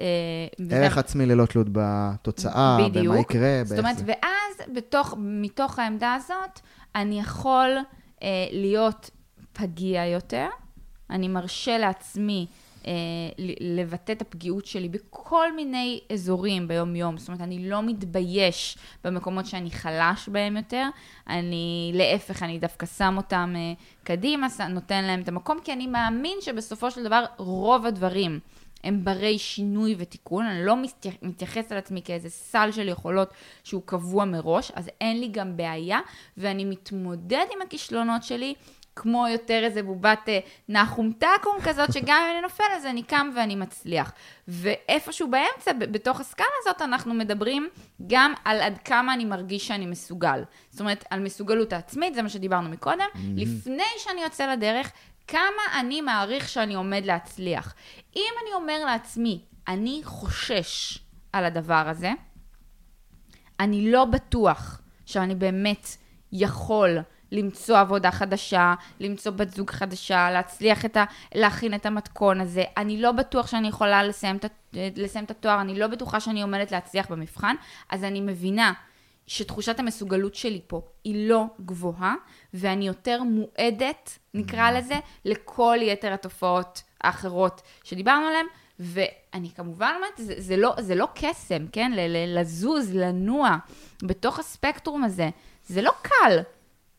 ערך 0.70 0.97
עצמי 0.97 1.26
ללא 1.26 1.45
תלות 1.45 1.68
בתוצאה, 1.72 2.78
בדיוק. 2.89 3.05
במה 3.05 3.20
יקרה, 3.20 3.62
זאת 3.64 3.80
אומרת, 3.80 3.97
ואז 4.05 4.68
בתוך, 4.76 5.16
מתוך 5.20 5.80
העמדה 5.80 6.14
הזאת, 6.14 6.59
אני 6.95 7.19
יכול 7.19 7.77
אה, 8.23 8.27
להיות 8.51 9.09
פגיע 9.53 10.05
יותר, 10.05 10.47
אני 11.09 11.27
מרשה 11.27 11.77
לעצמי 11.77 12.47
אה, 12.87 12.93
לבטא 13.59 14.11
את 14.11 14.21
הפגיעות 14.21 14.65
שלי 14.65 14.89
בכל 14.89 15.55
מיני 15.55 15.99
אזורים 16.13 16.67
ביום-יום. 16.67 17.17
זאת 17.17 17.27
אומרת, 17.27 17.41
אני 17.41 17.69
לא 17.69 17.83
מתבייש 17.83 18.77
במקומות 19.03 19.45
שאני 19.45 19.71
חלש 19.71 20.29
בהם 20.29 20.57
יותר, 20.57 20.87
אני, 21.27 21.91
להפך, 21.93 22.43
אני 22.43 22.59
דווקא 22.59 22.85
שם 22.85 23.13
אותם 23.17 23.53
אה, 23.55 23.73
קדימה, 24.03 24.47
נותן 24.69 25.03
להם 25.03 25.21
את 25.21 25.27
המקום, 25.27 25.59
כי 25.63 25.73
אני 25.73 25.87
מאמין 25.87 26.37
שבסופו 26.41 26.91
של 26.91 27.03
דבר 27.03 27.25
רוב 27.37 27.85
הדברים 27.85 28.39
הם 28.84 29.05
ברי 29.05 29.39
שינוי 29.39 29.95
ותיקון, 29.97 30.45
אני 30.45 30.65
לא 30.65 30.75
מתייחס 31.21 31.71
על 31.71 31.77
עצמי 31.77 32.01
כאיזה 32.05 32.29
סל 32.29 32.71
של 32.71 32.88
יכולות 32.88 33.34
שהוא 33.63 33.82
קבוע 33.86 34.25
מראש, 34.25 34.71
אז 34.75 34.89
אין 35.01 35.19
לי 35.19 35.27
גם 35.27 35.57
בעיה, 35.57 35.99
ואני 36.38 36.65
מתמודד 36.65 37.45
עם 37.55 37.61
הכישלונות 37.61 38.23
שלי 38.23 38.53
כמו 38.95 39.27
יותר 39.27 39.63
איזה 39.63 39.84
בובת 39.84 40.19
אה, 40.27 40.39
נחום 40.69 41.11
תקום 41.13 41.57
כזאת, 41.63 41.93
שגם 41.93 42.21
אם 42.25 42.32
אני 42.34 42.41
נופל 42.41 42.63
אז 42.75 42.86
אני 42.86 43.03
קם 43.03 43.29
ואני 43.36 43.55
מצליח. 43.55 44.13
ואיפשהו 44.47 45.27
באמצע, 45.32 45.73
בתוך 45.73 46.19
הסקאלה 46.19 46.49
הזאת, 46.61 46.82
אנחנו 46.82 47.13
מדברים 47.13 47.69
גם 48.07 48.34
על 48.45 48.61
עד 48.61 48.77
כמה 48.86 49.13
אני 49.13 49.25
מרגיש 49.25 49.67
שאני 49.67 49.86
מסוגל. 49.86 50.43
זאת 50.69 50.79
אומרת, 50.79 51.05
על 51.09 51.19
מסוגלות 51.19 51.73
העצמית, 51.73 52.13
זה 52.13 52.21
מה 52.21 52.29
שדיברנו 52.29 52.69
מקודם. 52.69 52.99
Mm-hmm. 53.13 53.19
לפני 53.36 53.84
שאני 53.97 54.21
יוצא 54.21 54.53
לדרך, 54.53 54.91
כמה 55.32 55.79
אני 55.79 56.01
מעריך 56.01 56.49
שאני 56.49 56.73
עומד 56.73 57.01
להצליח. 57.05 57.73
אם 58.15 58.32
אני 58.43 58.53
אומר 58.53 58.86
לעצמי, 58.86 59.41
אני 59.67 60.01
חושש 60.03 60.99
על 61.34 61.45
הדבר 61.45 61.84
הזה, 61.88 62.11
אני 63.59 63.91
לא 63.91 64.05
בטוח 64.05 64.82
שאני 65.05 65.36
באמת 65.36 65.88
יכול 66.32 66.97
למצוא 67.32 67.77
עבודה 67.77 68.11
חדשה, 68.11 68.73
למצוא 68.99 69.32
בת 69.32 69.49
זוג 69.49 69.69
חדשה, 69.69 70.32
להצליח 70.32 70.86
את 70.86 70.97
ה... 70.97 71.03
להכין 71.36 71.73
את 71.73 71.86
המתכון 71.86 72.41
הזה. 72.41 72.63
אני 72.77 73.01
לא 73.01 73.11
בטוח 73.11 73.47
שאני 73.47 73.67
יכולה 73.67 74.03
לסיים 74.03 74.38
את, 74.38 74.45
לסיים 74.73 75.25
את 75.25 75.32
התואר, 75.32 75.61
אני 75.61 75.79
לא 75.79 75.88
בטוחה 75.88 76.19
שאני 76.19 76.41
עומדת 76.41 76.71
להצליח 76.71 77.11
במבחן, 77.11 77.55
אז 77.89 78.03
אני 78.03 78.21
מבינה 78.21 78.73
שתחושת 79.32 79.79
המסוגלות 79.79 80.36
שלי 80.36 80.61
פה 80.67 80.82
היא 81.03 81.29
לא 81.29 81.45
גבוהה, 81.65 82.15
ואני 82.53 82.88
יותר 82.88 83.23
מועדת, 83.23 84.17
נקרא 84.34 84.71
לזה, 84.71 84.95
לכל 85.25 85.77
יתר 85.82 86.13
התופעות 86.13 86.82
האחרות 87.01 87.61
שדיברנו 87.84 88.27
עליהן. 88.27 88.45
ואני 88.79 89.49
כמובן 89.55 89.93
אומרת, 89.95 90.13
זה, 90.17 90.34
זה, 90.38 90.57
לא, 90.57 90.73
זה 90.79 90.95
לא 90.95 91.07
קסם, 91.15 91.67
כן? 91.71 91.91
לזוז, 92.27 92.95
לנוע 92.95 93.57
בתוך 94.03 94.39
הספקטרום 94.39 95.03
הזה. 95.03 95.29
זה 95.67 95.82
לא 95.82 95.91
קל. 96.01 96.39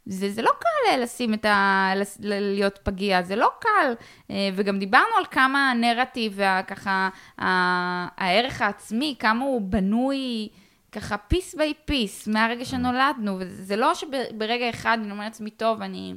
זה, 0.06 0.30
זה 0.30 0.42
לא 0.42 0.50
קל 0.58 0.96
לשים 1.02 1.34
את 1.34 1.44
ה... 1.44 1.92
להיות 2.20 2.78
פגיע, 2.82 3.22
זה 3.22 3.36
לא 3.36 3.50
קל. 3.60 3.94
אה, 4.30 4.48
וגם 4.54 4.78
דיברנו 4.78 5.16
על 5.18 5.24
כמה 5.30 5.70
הנרטיב, 5.70 6.40
ככה, 6.66 7.08
הערך 7.38 8.62
העצמי, 8.62 9.16
כמה 9.18 9.44
הוא 9.44 9.60
בנוי 9.62 10.48
ככה 10.92 11.18
piece 11.18 11.54
by 11.54 11.74
piece, 11.84 12.28
מהרגע 12.28 12.64
שנולדנו. 12.64 13.36
וזה 13.38 13.76
לא 13.76 13.94
שברגע 13.94 14.70
אחד 14.70 14.98
אני 15.02 15.10
אומרת 15.10 15.26
לעצמי, 15.26 15.50
טוב, 15.50 15.82
אני 15.82 16.14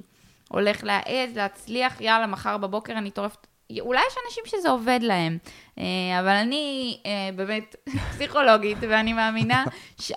הולך 0.49 0.83
להעז, 0.83 1.35
להצליח, 1.35 2.01
יאללה, 2.01 2.27
מחר 2.27 2.57
בבוקר 2.57 2.93
אני 2.93 3.11
טורפת 3.11 3.47
אולי 3.79 3.99
יש 4.07 4.15
אנשים 4.25 4.43
שזה 4.45 4.69
עובד 4.69 4.99
להם, 5.01 5.37
אה, 5.77 5.83
אבל 6.19 6.29
אני 6.29 6.97
אה, 7.05 7.29
באמת 7.35 7.75
פסיכולוגית, 8.11 8.77
ואני 8.81 9.13
מאמינה, 9.13 9.65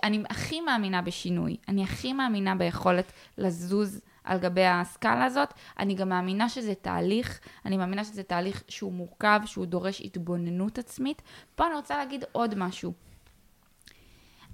אני 0.03 0.23
הכי 0.31 0.61
מאמינה 0.61 1.03
בשינוי. 1.03 1.57
אני 1.69 1.85
הכי 1.85 2.13
מאמינה 2.13 2.55
ביכולת 2.55 3.13
לזוז 3.39 4.01
על 4.25 4.39
גבי 4.39 4.65
הסקאלה 4.65 5.25
הזאת. 5.25 5.55
אני 5.79 5.95
גם 5.95 6.09
מאמינה 6.09 6.49
שזה 6.49 6.75
תהליך, 6.75 7.41
אני 7.65 7.77
מאמינה 7.77 8.05
שזה 8.05 8.23
תהליך 8.23 8.63
שהוא 8.69 8.93
מורכב, 8.93 9.41
שהוא 9.45 9.67
דורש 9.67 10.01
התבוננות 10.01 10.79
עצמית. 10.79 11.23
פה 11.55 11.67
אני 11.67 11.75
רוצה 11.75 11.97
להגיד 11.97 12.25
עוד 12.33 12.55
משהו. 12.55 13.08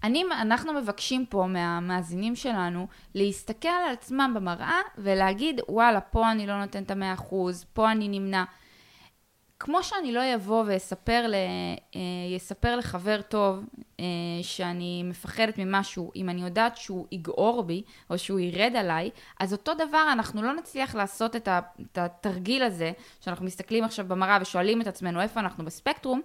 אני, 0.04 0.24
אנחנו 0.40 0.72
מבקשים 0.72 1.26
פה 1.26 1.46
מהמאזינים 1.48 2.36
שלנו 2.36 2.86
להסתכל 3.14 3.68
על 3.68 3.92
עצמם 3.92 4.32
במראה 4.36 4.80
ולהגיד, 4.98 5.60
וואלה, 5.68 6.00
פה 6.00 6.30
אני 6.30 6.46
לא 6.46 6.60
נותן 6.60 6.82
את 6.82 6.90
המאה 6.90 7.14
אחוז, 7.14 7.64
פה 7.72 7.90
אני 7.90 8.08
נמנע. 8.08 8.44
כמו 9.58 9.82
שאני 9.82 10.12
לא 10.12 10.34
אבוא 10.34 10.64
ואספר 10.66 11.26
ל, 11.26 11.34
אה, 12.64 12.76
לחבר 12.76 13.22
טוב 13.22 13.64
אה, 14.00 14.04
שאני 14.42 15.02
מפחדת 15.02 15.58
ממשהו, 15.58 16.12
אם 16.16 16.28
אני 16.28 16.42
יודעת 16.42 16.76
שהוא 16.76 17.06
יגעור 17.12 17.62
בי, 17.62 17.82
או 18.10 18.18
שהוא 18.18 18.40
ירד 18.40 18.72
עליי, 18.76 19.10
אז 19.40 19.52
אותו 19.52 19.74
דבר 19.74 20.08
אנחנו 20.12 20.42
לא 20.42 20.54
נצליח 20.54 20.94
לעשות 20.94 21.36
את 21.36 21.48
התרגיל 21.98 22.62
הזה, 22.62 22.92
שאנחנו 23.20 23.46
מסתכלים 23.46 23.84
עכשיו 23.84 24.04
במראה 24.08 24.38
ושואלים 24.40 24.80
את 24.80 24.86
עצמנו 24.86 25.20
איפה 25.20 25.40
אנחנו 25.40 25.64
בספקטרום, 25.64 26.20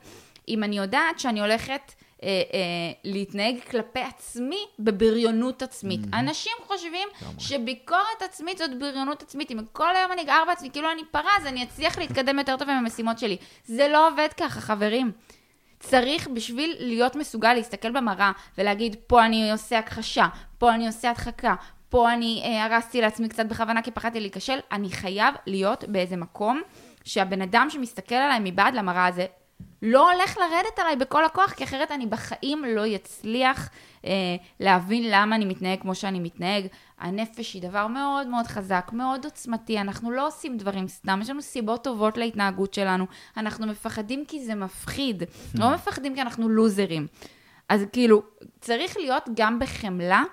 אם 0.47 0.63
אני 0.63 0.77
יודעת 0.77 1.19
שאני 1.19 1.41
הולכת... 1.41 1.93
אה, 2.23 2.27
אה, 2.27 2.91
להתנהג 3.03 3.55
כלפי 3.71 3.99
עצמי 3.99 4.59
בבריונות 4.79 5.61
עצמית. 5.61 5.99
Mm-hmm. 6.03 6.19
אנשים 6.19 6.51
חושבים 6.67 7.07
שביקורת 7.37 8.21
עצמית 8.21 8.57
זאת 8.57 8.79
בריונות 8.79 9.21
עצמית. 9.21 9.51
אם 9.51 9.59
כל 9.71 9.95
היום 9.95 10.11
אני 10.11 10.23
גר 10.23 10.43
בעצמי, 10.47 10.69
כאילו 10.71 10.91
אני 10.91 11.01
פרה, 11.11 11.31
אז 11.37 11.45
אני 11.45 11.63
אצליח 11.63 11.97
להתקדם 11.97 12.39
יותר 12.39 12.57
טוב 12.57 12.69
עם 12.69 12.77
המשימות 12.77 13.19
שלי. 13.19 13.37
זה 13.65 13.87
לא 13.87 14.07
עובד 14.07 14.27
ככה, 14.37 14.61
חברים. 14.61 15.11
צריך 15.79 16.27
בשביל 16.27 16.75
להיות 16.79 17.15
מסוגל 17.15 17.53
להסתכל 17.53 17.91
במראה 17.91 18.31
ולהגיד, 18.57 18.95
פה 19.07 19.25
אני 19.25 19.51
עושה 19.51 19.79
הכחשה, 19.79 20.27
פה 20.57 20.73
אני 20.73 20.87
עושה 20.87 21.09
הדחקה, 21.09 21.55
פה 21.89 22.13
אני 22.13 22.41
אה, 22.45 22.65
הרסתי 22.65 23.01
לעצמי 23.01 23.29
קצת 23.29 23.45
בכוונה 23.45 23.81
כי 23.81 23.91
פחדתי 23.91 24.19
להיכשל, 24.19 24.59
אני 24.71 24.89
חייב 24.89 25.35
להיות 25.45 25.83
באיזה 25.87 26.17
מקום 26.17 26.61
שהבן 27.03 27.41
אדם 27.41 27.67
שמסתכל 27.69 28.15
עליי 28.15 28.39
מבעד 28.41 28.73
למראה 28.73 29.05
הזה 29.07 29.25
לא 29.81 30.11
הולך 30.11 30.37
לרדת 30.37 30.79
עליי 30.79 30.95
בכל 30.95 31.25
הכוח, 31.25 31.53
כי 31.53 31.63
אחרת 31.63 31.91
אני 31.91 32.05
בחיים 32.05 32.65
לא 32.65 32.95
אצליח 32.95 33.69
אה, 34.05 34.11
להבין 34.59 35.03
למה 35.11 35.35
אני 35.35 35.45
מתנהג 35.45 35.81
כמו 35.81 35.95
שאני 35.95 36.19
מתנהג. 36.19 36.67
הנפש 36.99 37.53
היא 37.53 37.61
דבר 37.61 37.87
מאוד 37.87 38.27
מאוד 38.27 38.47
חזק, 38.47 38.89
מאוד 38.93 39.25
עוצמתי, 39.25 39.79
אנחנו 39.79 40.11
לא 40.11 40.27
עושים 40.27 40.57
דברים 40.57 40.87
סתם, 40.87 41.19
יש 41.21 41.29
לנו 41.29 41.41
סיבות 41.41 41.83
טובות 41.83 42.17
להתנהגות 42.17 42.73
שלנו. 42.73 43.05
אנחנו 43.37 43.67
מפחדים 43.67 44.25
כי 44.27 44.45
זה 44.45 44.55
מפחיד, 44.55 45.23
לא 45.55 45.73
מפחדים 45.73 46.15
כי 46.15 46.21
אנחנו 46.21 46.49
לוזרים. 46.49 47.07
אז 47.69 47.85
כאילו, 47.93 48.21
צריך 48.61 48.97
להיות 48.97 49.29
גם 49.35 49.59
בחמלה. 49.59 50.23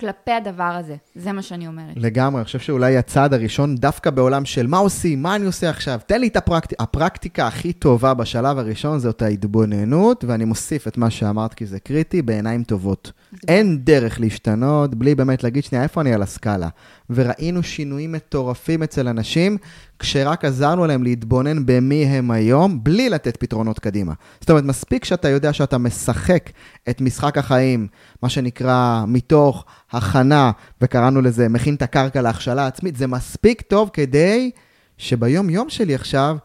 כלפי 0.00 0.30
הדבר 0.30 0.62
הזה, 0.62 0.96
זה 1.14 1.32
מה 1.32 1.42
שאני 1.42 1.66
אומרת. 1.66 1.96
לגמרי, 1.96 2.38
אני 2.38 2.44
חושב 2.44 2.58
שאולי 2.58 2.96
הצעד 2.96 3.34
הראשון, 3.34 3.76
דווקא 3.76 4.10
בעולם 4.10 4.44
של 4.44 4.66
מה 4.66 4.78
עושים, 4.78 5.22
מה 5.22 5.36
אני 5.36 5.46
עושה 5.46 5.70
עכשיו, 5.70 6.00
תן 6.06 6.20
לי 6.20 6.28
את 6.28 6.36
הפרקטיקה. 6.36 6.82
הפרקטיקה 6.82 7.46
הכי 7.46 7.72
טובה 7.72 8.14
בשלב 8.14 8.58
הראשון 8.58 8.98
זאת 8.98 9.22
ההתבוננות, 9.22 10.24
ואני 10.24 10.44
מוסיף 10.44 10.88
את 10.88 10.98
מה 10.98 11.10
שאמרת 11.10 11.54
כי 11.54 11.66
זה 11.66 11.80
קריטי, 11.80 12.22
בעיניים 12.22 12.64
טובות. 12.64 13.12
אין 13.48 13.78
דרך 13.84 14.20
להשתנות 14.20 14.94
בלי 14.94 15.14
באמת 15.14 15.44
להגיד, 15.44 15.64
שנייה, 15.64 15.84
איפה 15.84 16.00
אני 16.00 16.14
על 16.14 16.22
הסקאלה? 16.22 16.68
וראינו 17.10 17.62
שינויים 17.62 18.12
מטורפים 18.12 18.82
אצל 18.82 19.08
אנשים, 19.08 19.58
כשרק 19.98 20.44
עזרנו 20.44 20.86
להם 20.86 21.02
להתבונן 21.02 21.66
במי 21.66 22.04
הם 22.04 22.30
היום, 22.30 22.84
בלי 22.84 23.10
לתת 23.10 23.36
פתרונות 23.36 23.78
קדימה. 23.78 24.12
זאת 24.40 24.50
אומרת, 24.50 24.64
מספיק 24.64 25.04
שאתה 25.04 25.28
יודע 25.28 25.52
שאתה 25.52 25.78
משחק 25.78 26.50
את 26.90 27.00
משחק 27.00 27.38
החיים, 27.38 27.86
מה 28.22 28.28
שנקרא, 28.28 29.04
מתוך 29.06 29.64
הכנה, 29.90 30.50
וקראנו 30.80 31.22
לזה, 31.22 31.48
מכין 31.48 31.74
את 31.74 31.82
הקרקע 31.82 32.22
להכשלה 32.22 32.66
עצמית, 32.66 32.96
זה 32.96 33.06
מספיק 33.06 33.62
טוב 33.62 33.90
כדי 33.92 34.50
שביום-יום 34.98 35.70
שלי 35.70 35.94
עכשיו, 35.94 36.36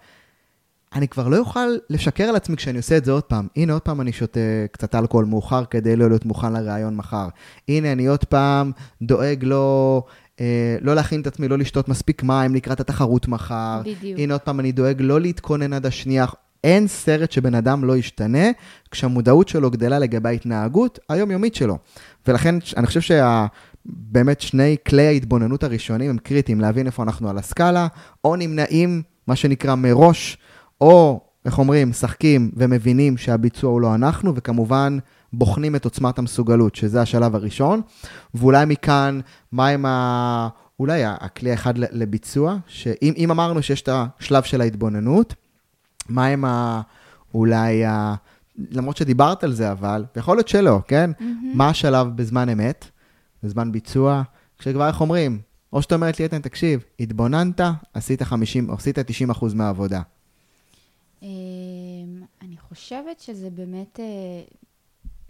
אני 0.95 1.07
כבר 1.07 1.27
לא 1.27 1.37
אוכל 1.37 1.69
לשקר 1.89 2.23
על 2.23 2.35
עצמי 2.35 2.55
כשאני 2.55 2.77
עושה 2.77 2.97
את 2.97 3.05
זה 3.05 3.11
עוד 3.11 3.23
פעם. 3.23 3.47
הנה, 3.55 3.73
עוד 3.73 3.81
פעם 3.81 4.01
אני 4.01 4.13
שותה 4.13 4.39
קצת 4.71 4.95
אלכוהול 4.95 5.25
מאוחר 5.25 5.65
כדי 5.65 5.95
לא 5.95 6.07
להיות 6.07 6.25
מוכן 6.25 6.53
לראיון 6.53 6.95
מחר. 6.95 7.27
הנה, 7.67 7.91
אני 7.91 8.05
עוד 8.05 8.23
פעם 8.23 8.71
דואג 9.01 9.43
לא, 9.43 10.03
לא 10.81 10.95
להכין 10.95 11.21
את 11.21 11.27
עצמי, 11.27 11.47
לא 11.47 11.57
לשתות 11.57 11.89
מספיק 11.89 12.23
מים 12.23 12.55
לקראת 12.55 12.79
התחרות 12.79 13.27
מחר. 13.27 13.81
בדיוק. 13.85 14.19
הנה, 14.19 14.33
עוד 14.33 14.41
פעם 14.41 14.59
אני 14.59 14.71
דואג 14.71 15.01
לא 15.01 15.21
להתכונן 15.21 15.73
עד 15.73 15.85
השנייה. 15.85 16.25
אין 16.63 16.87
סרט 16.87 17.31
שבן 17.31 17.55
אדם 17.55 17.83
לא 17.83 17.97
ישתנה 17.97 18.47
כשהמודעות 18.91 19.47
שלו 19.47 19.71
גדלה 19.71 19.99
לגבי 19.99 20.29
ההתנהגות 20.29 20.99
היומיומית 21.09 21.55
שלו. 21.55 21.77
ולכן 22.27 22.55
אני 22.77 22.87
חושב 22.87 23.01
שבאמת 23.01 24.41
שני 24.41 24.75
כלי 24.87 25.07
ההתבוננות 25.07 25.63
הראשונים 25.63 26.09
הם 26.09 26.17
קריטיים, 26.17 26.61
להבין 26.61 26.85
איפה 26.85 27.03
אנחנו 27.03 27.29
על 27.29 27.37
הסקאלה, 27.37 27.87
או 28.23 28.35
נמנעים, 28.35 29.01
מה 29.27 29.35
שנקרא, 29.35 29.75
מראש, 29.75 30.37
או, 30.81 31.21
איך 31.45 31.59
אומרים, 31.59 31.89
משחקים 31.89 32.51
ומבינים 32.55 33.17
שהביצוע 33.17 33.71
הוא 33.71 33.81
לא 33.81 33.95
אנחנו, 33.95 34.35
וכמובן 34.35 34.97
בוחנים 35.33 35.75
את 35.75 35.85
עוצמת 35.85 36.19
המסוגלות, 36.19 36.75
שזה 36.75 37.01
השלב 37.01 37.35
הראשון. 37.35 37.81
ואולי 38.33 38.65
מכאן, 38.65 39.19
מה 39.51 39.67
עם 39.67 39.85
ה... 39.85 40.49
אולי 40.79 41.01
הכלי 41.05 41.51
האחד 41.51 41.77
לביצוע, 41.77 42.57
שאם 42.67 43.31
אמרנו 43.31 43.63
שיש 43.63 43.81
את 43.81 43.89
השלב 43.91 44.43
של 44.43 44.61
ההתבוננות, 44.61 45.33
מה 46.09 46.25
עם 46.25 46.45
ה... 46.45 46.81
אולי 47.33 47.85
ה... 47.85 48.15
למרות 48.71 48.97
שדיברת 48.97 49.43
על 49.43 49.53
זה, 49.53 49.71
אבל, 49.71 50.05
ויכול 50.15 50.37
להיות 50.37 50.47
שלא, 50.47 50.79
כן? 50.87 51.11
Mm-hmm. 51.19 51.23
מה 51.53 51.69
השלב 51.69 52.07
בזמן 52.15 52.49
אמת, 52.49 52.85
בזמן 53.43 53.71
ביצוע, 53.71 54.23
כשכבר, 54.59 54.87
איך 54.87 55.01
אומרים? 55.01 55.39
או 55.73 55.81
שאת 55.81 55.93
אומרת 55.93 56.19
לי, 56.19 56.25
איתן, 56.25 56.41
תקשיב, 56.41 56.83
התבוננת, 56.99 57.61
עשית 57.93 58.21
50, 58.23 58.71
עשית 58.71 58.99
90 58.99 59.29
אחוז 59.29 59.53
מהעבודה. 59.53 60.01
אמ, 61.21 61.27
אני 62.41 62.55
חושבת 62.69 63.19
שזה 63.19 63.49
באמת, 63.49 63.99
אה, 63.99 64.05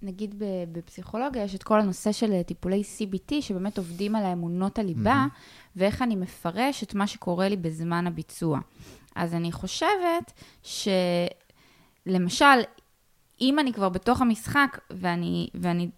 נגיד 0.04 0.36
בפסיכולוגיה, 0.72 1.44
יש 1.44 1.56
את 1.56 1.64
כל 1.64 1.80
הנושא 1.80 2.12
של 2.12 2.42
טיפולי 2.42 2.84
CBT, 2.98 3.42
שבאמת 3.42 3.78
עובדים 3.78 4.16
על 4.16 4.24
האמונות 4.24 4.80
הליבה, 4.80 5.26
mm-hmm. 5.28 5.70
ואיך 5.76 6.02
אני 6.02 6.16
מפרש 6.16 6.84
את 6.84 6.96
מה 6.96 7.08
שקורה 7.08 7.50
לי 7.50 7.56
בזמן 7.56 8.08
הביצוע. 8.08 8.60
אז 9.16 9.34
אני 9.34 9.52
חושבת 9.52 10.34
שלמשל, 12.06 12.46
אם 13.42 13.60
אני 13.60 13.74
כבר 13.74 13.90
בתוך 13.90 14.22
המשחק 14.22 14.80
ואני, 14.90 15.50
ואני, 15.54 15.90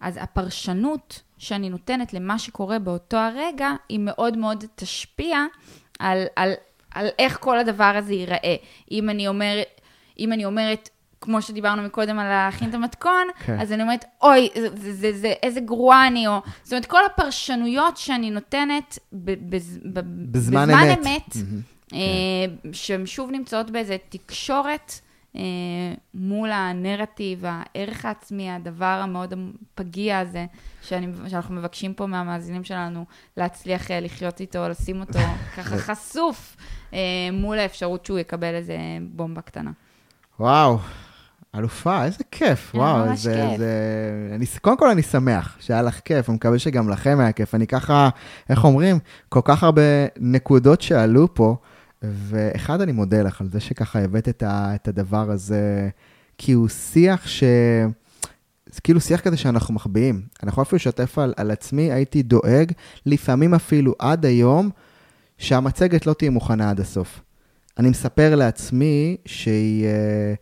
אז 0.00 0.18
הפרשנות 0.22 1.22
שאני 1.38 1.70
נותנת 1.70 2.12
למה 2.12 2.38
שקורה 2.38 2.78
באותו 2.78 3.16
הרגע, 3.16 3.70
היא 3.88 3.98
מאוד 3.98 4.38
מאוד 4.38 4.64
תשפיע 4.74 5.44
על, 5.98 6.24
על, 6.36 6.52
על 6.90 7.08
איך 7.18 7.38
כל 7.40 7.58
הדבר 7.58 7.92
הזה 7.96 8.14
ייראה. 8.14 8.56
אם 8.90 9.10
אני, 9.10 9.28
אומר, 9.28 9.62
אם 10.18 10.32
אני 10.32 10.44
אומרת, 10.44 10.88
כמו 11.22 11.42
שדיברנו 11.42 11.82
מקודם 11.82 12.18
על 12.18 12.28
להכין 12.28 12.68
את 12.68 12.74
המתכון. 12.74 13.28
כן. 13.44 13.60
אז 13.60 13.72
אני 13.72 13.82
אומרת, 13.82 14.04
אוי, 14.22 14.48
זה, 14.54 14.68
זה, 14.76 14.92
זה, 14.94 15.12
זה, 15.12 15.32
איזה 15.42 15.60
גרועה 15.60 16.06
אני, 16.06 16.26
או... 16.26 16.40
זאת 16.62 16.72
אומרת, 16.72 16.86
כל 16.86 17.00
הפרשנויות 17.06 17.96
שאני 17.96 18.30
נותנת 18.30 18.98
ב, 19.12 19.50
בז, 19.50 19.78
ב, 19.84 20.00
בזמן, 20.32 20.68
בזמן 20.68 20.68
אמת, 20.70 20.98
אמת 20.98 21.32
mm-hmm. 21.32 21.94
אה, 21.94 22.72
שהן 22.72 23.06
שוב 23.06 23.30
נמצאות 23.30 23.70
באיזה 23.70 23.96
תקשורת, 24.08 24.92
אה, 25.36 25.94
מול 26.14 26.50
הנרטיב, 26.50 27.44
הערך 27.46 28.04
העצמי, 28.04 28.50
הדבר 28.50 28.84
המאוד 28.84 29.34
פגיע 29.74 30.18
הזה, 30.18 30.46
שאני, 30.82 31.06
שאנחנו 31.28 31.54
מבקשים 31.54 31.94
פה 31.94 32.06
מהמאזינים 32.06 32.64
שלנו 32.64 33.04
להצליח 33.36 33.90
אה, 33.90 34.00
לחיות 34.00 34.40
איתו, 34.40 34.68
לשים 34.68 35.00
אותו 35.00 35.18
ככה 35.56 35.78
חשוף 35.78 36.56
אה, 36.92 36.98
מול 37.32 37.58
האפשרות 37.58 38.06
שהוא 38.06 38.18
יקבל 38.18 38.54
איזה 38.54 38.76
בומבה 39.10 39.40
קטנה. 39.40 39.70
וואו, 40.40 40.78
אלופה, 41.54 42.04
איזה 42.04 42.24
כיף, 42.30 42.72
וואו, 42.74 43.06
ממש 43.06 43.20
זה, 43.20 43.34
כיף. 43.34 43.58
זה... 43.58 43.72
אני, 44.34 44.46
קודם 44.60 44.76
כל 44.76 44.90
אני 44.90 45.02
שמח 45.02 45.56
שהיה 45.60 45.82
לך 45.82 46.00
כיף, 46.04 46.28
אני 46.28 46.36
מקווה 46.36 46.58
שגם 46.58 46.88
לכם 46.88 47.20
היה 47.20 47.32
כיף. 47.32 47.54
אני 47.54 47.66
ככה, 47.66 48.08
איך 48.48 48.64
אומרים, 48.64 48.98
כל 49.28 49.40
כך 49.44 49.62
הרבה 49.62 49.82
נקודות 50.20 50.82
שעלו 50.82 51.34
פה. 51.34 51.56
ואחד, 52.02 52.80
אני 52.80 52.92
מודה 52.92 53.22
לך 53.22 53.40
על 53.40 53.48
זה 53.48 53.60
שככה 53.60 53.98
הבאת 53.98 54.28
את, 54.28 54.42
ה, 54.42 54.74
את 54.74 54.88
הדבר 54.88 55.30
הזה, 55.30 55.88
כי 56.38 56.52
הוא 56.52 56.68
שיח 56.68 57.26
ש... 57.26 57.44
זה 58.66 58.80
כאילו 58.80 59.00
שיח 59.00 59.20
כזה 59.20 59.36
שאנחנו 59.36 59.74
מחביאים. 59.74 60.22
אני 60.42 60.48
יכול 60.48 60.62
אפילו 60.62 60.76
לשתף 60.76 61.18
על, 61.18 61.34
על 61.36 61.50
עצמי, 61.50 61.92
הייתי 61.92 62.22
דואג, 62.22 62.72
לפעמים 63.06 63.54
אפילו 63.54 63.94
עד 63.98 64.26
היום, 64.26 64.70
שהמצגת 65.38 66.06
לא 66.06 66.12
תהיה 66.12 66.30
מוכנה 66.30 66.70
עד 66.70 66.80
הסוף. 66.80 67.20
אני 67.78 67.90
מספר 67.90 68.34
לעצמי 68.34 69.16
שהיא... 69.26 69.86
אה, 69.86 70.34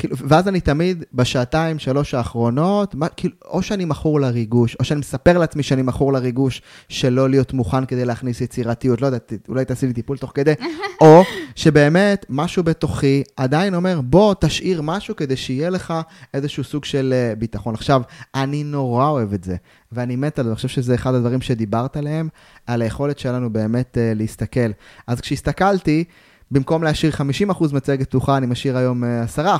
כאילו, 0.00 0.16
ואז 0.28 0.48
אני 0.48 0.60
תמיד, 0.60 1.04
בשעתיים, 1.14 1.78
שלוש 1.78 2.14
האחרונות, 2.14 2.94
מה, 2.94 3.08
כאילו, 3.08 3.34
או 3.44 3.62
שאני 3.62 3.84
מכור 3.84 4.20
לריגוש, 4.20 4.76
או 4.80 4.84
שאני 4.84 5.00
מספר 5.00 5.38
לעצמי 5.38 5.62
שאני 5.62 5.82
מכור 5.82 6.12
לריגוש 6.12 6.62
של 6.88 7.08
לא 7.08 7.30
להיות 7.30 7.52
מוכן 7.52 7.84
כדי 7.86 8.04
להכניס 8.04 8.40
יצירתיות, 8.40 9.00
לא 9.00 9.06
יודעת, 9.06 9.32
אולי 9.48 9.64
תעשי 9.64 9.86
לי 9.86 9.92
טיפול 9.92 10.18
תוך 10.18 10.32
כדי, 10.34 10.52
או 11.00 11.22
שבאמת 11.54 12.26
משהו 12.28 12.62
בתוכי 12.62 13.22
עדיין 13.36 13.74
אומר, 13.74 14.00
בוא, 14.00 14.34
תשאיר 14.40 14.82
משהו 14.82 15.16
כדי 15.16 15.36
שיהיה 15.36 15.70
לך 15.70 15.94
איזשהו 16.34 16.64
סוג 16.64 16.84
של 16.84 17.14
uh, 17.34 17.38
ביטחון. 17.38 17.74
עכשיו, 17.74 18.02
אני 18.34 18.64
נורא 18.64 19.08
אוהב 19.08 19.32
את 19.32 19.44
זה, 19.44 19.56
ואני 19.92 20.16
מת 20.16 20.38
על 20.38 20.44
זה, 20.44 20.50
אני 20.50 20.56
חושב 20.56 20.68
שזה 20.68 20.94
אחד 20.94 21.14
הדברים 21.14 21.40
שדיברת 21.40 21.96
עליהם, 21.96 22.28
על 22.66 22.82
היכולת 22.82 23.18
שלנו 23.18 23.52
באמת 23.52 23.96
uh, 23.96 24.18
להסתכל. 24.18 24.70
אז 25.06 25.20
כשהסתכלתי, 25.20 26.04
במקום 26.50 26.82
להשאיר 26.82 27.12
50% 27.50 27.74
מצגת 27.74 28.08
פתוחה, 28.08 28.36
אני 28.36 28.46
משאיר 28.46 28.76
היום 28.76 29.04
10% 29.36 29.38
אה, 29.38 29.56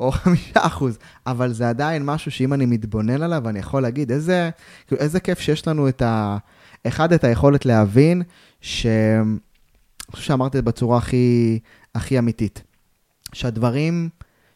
או 0.00 0.12
5%, 0.56 0.58
אבל 1.26 1.52
זה 1.52 1.68
עדיין 1.68 2.04
משהו 2.04 2.30
שאם 2.30 2.52
אני 2.52 2.66
מתבונן 2.66 3.22
עליו, 3.22 3.48
אני 3.48 3.58
יכול 3.58 3.82
להגיד 3.82 4.12
איזה, 4.12 4.50
כאילו, 4.86 5.00
איזה 5.00 5.20
כיף 5.20 5.40
שיש 5.40 5.68
לנו 5.68 5.88
את 5.88 6.02
ה... 6.02 6.36
אחד, 6.86 7.12
את 7.12 7.24
היכולת 7.24 7.66
להבין, 7.66 8.22
ש... 8.60 8.86
אני 8.86 10.12
חושב 10.12 10.24
שאמרתי 10.26 10.58
את 10.58 10.64
זה 10.64 10.70
בצורה 10.70 10.98
הכי, 10.98 11.58
הכי 11.94 12.18
אמיתית, 12.18 12.62
שהדברים 13.32 14.08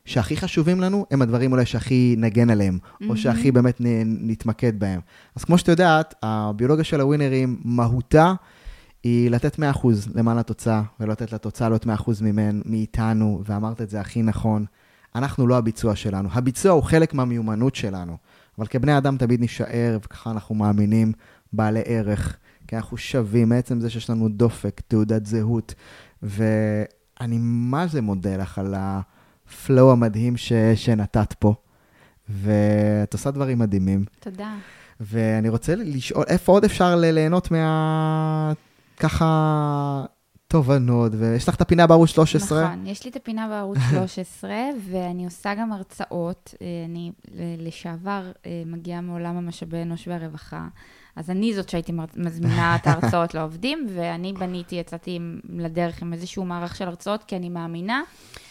שהכי 0.05 0.37
חשובים 0.37 0.81
לנו, 0.81 1.07
הם 1.11 1.23
הדברים 1.23 1.53
אולי 1.53 1.67
שהכי 1.67 2.15
נגן 2.19 2.51
עליהם, 2.51 2.79
mm-hmm. 2.83 3.05
או 3.09 3.17
שהכי 3.17 3.53
באמת 3.53 3.77
נתמקד 4.05 4.81
בהם. 4.81 5.01
אז 5.37 5.45
כמו 5.45 5.59
שאת 5.59 5.69
יודעת, 5.69 6.15
הביולוגיה 6.23 6.85
של 6.85 7.01
הווינרים, 7.01 7.61
מהותה, 7.65 8.33
היא 9.05 9.31
לתת 9.31 9.59
100% 9.59 9.61
למען 10.15 10.39
התוצאה, 10.39 10.83
ולא 11.01 11.13
לתת 11.13 11.33
לתוצאה 11.33 11.69
להיות 11.69 11.87
100% 11.87 11.89
ממנו, 12.21 12.63
מאיתנו, 12.67 13.43
ואמרת 13.45 13.81
את 13.81 13.91
זה 13.91 14.01
הכי 14.01 14.23
נכון. 14.23 14.65
אנחנו 15.15 15.47
לא 15.47 15.59
הביצוע 15.59 15.97
שלנו. 15.97 16.29
הביצוע 16.33 16.73
הוא 16.73 16.83
חלק 16.83 17.15
מהמיומנות 17.15 17.75
שלנו, 17.75 18.17
אבל 18.59 18.67
כבני 18.67 18.99
אדם 18.99 19.17
תמיד 19.17 19.41
נשאר, 19.41 19.99
וככה 20.05 20.31
אנחנו 20.31 20.55
מאמינים, 20.55 21.13
בעלי 21.53 21.83
ערך, 21.85 22.37
כי 22.69 22.77
אנחנו 22.77 22.97
שווים 22.97 23.49
מעצם 23.49 23.81
זה 23.81 23.91
שיש 23.91 24.11
לנו 24.11 24.29
דופק, 24.29 24.81
תעודת 24.89 25.27
זהות, 25.27 25.75
ואני 26.23 27.39
מה 27.41 27.87
זה 27.87 28.01
מודה 28.01 28.37
לך 28.37 28.59
על 28.59 28.75
הפלואו 28.77 29.93
המדהים 29.93 30.37
ש... 30.37 30.53
שנתת 30.75 31.33
פה, 31.33 31.55
ואת 32.29 33.13
עושה 33.13 33.31
דברים 33.31 33.59
מדהימים. 33.59 34.05
תודה. 34.21 34.55
ואני 35.01 35.49
רוצה 35.49 35.75
לשאול, 35.75 36.25
איפה 36.29 36.53
עוד 36.53 36.65
אפשר 36.65 36.97
ליהנות 36.97 37.51
מה... 37.51 38.53
ככה 39.01 40.05
תובנות, 40.49 41.13
ויש 41.19 41.49
לך 41.49 41.55
את 41.55 41.61
הפינה 41.61 41.87
בערוץ 41.87 42.11
13. 42.11 42.65
נכון, 42.65 42.87
יש 42.87 43.05
לי 43.05 43.11
את 43.11 43.17
הפינה 43.17 43.49
בערוץ 43.49 43.79
13, 43.91 44.51
ואני 44.91 45.25
עושה 45.25 45.55
גם 45.55 45.73
הרצאות. 45.73 46.55
אה, 46.63 46.67
אני 46.85 47.13
לשעבר 47.59 48.31
אה, 48.47 48.63
מגיעה 48.67 49.01
מעולם 49.01 49.37
המשאבי 49.37 49.83
אנוש 49.83 50.09
והרווחה, 50.09 50.69
אז 51.17 51.31
אני 51.31 51.55
זאת 51.55 51.69
שהייתי 51.69 51.93
מזמינה 52.17 52.77
את 52.77 52.87
ההרצאות 52.87 53.35
לעובדים, 53.37 53.87
ואני 53.95 54.33
בניתי, 54.33 54.77
יצאתי 54.77 55.19
לדרך 55.49 56.03
עם 56.03 56.13
איזשהו 56.13 56.45
מערך 56.45 56.77
של 56.77 56.89
הרצאות, 56.89 57.25
כי 57.25 57.37
אני 57.37 57.49
מאמינה 57.49 58.03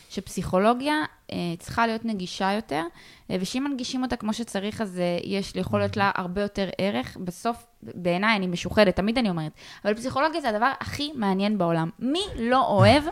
שפסיכולוגיה 0.09 0.95
אה, 1.31 1.37
צריכה 1.59 1.87
להיות 1.87 2.05
נגישה 2.05 2.51
יותר, 2.51 2.83
אה, 3.31 3.35
ושאם 3.39 3.63
מנגישים 3.63 4.03
אותה 4.03 4.15
כמו 4.15 4.33
שצריך, 4.33 4.81
אז 4.81 4.99
אה, 4.99 5.17
יש, 5.23 5.51
יכול 5.55 5.79
להיות 5.79 5.97
לה 5.97 6.11
הרבה 6.15 6.41
יותר 6.41 6.69
ערך. 6.77 7.17
בסוף, 7.23 7.65
בעיניי, 7.83 8.35
אני 8.35 8.47
משוחדת, 8.47 8.95
תמיד 8.95 9.17
אני 9.17 9.29
אומרת, 9.29 9.51
אבל 9.85 9.93
פסיכולוגיה 9.93 10.41
זה 10.41 10.49
הדבר 10.49 10.71
הכי 10.79 11.11
מעניין 11.15 11.57
בעולם. 11.57 11.89
מי 11.99 12.21
לא 12.35 12.67
אוהב 12.67 13.03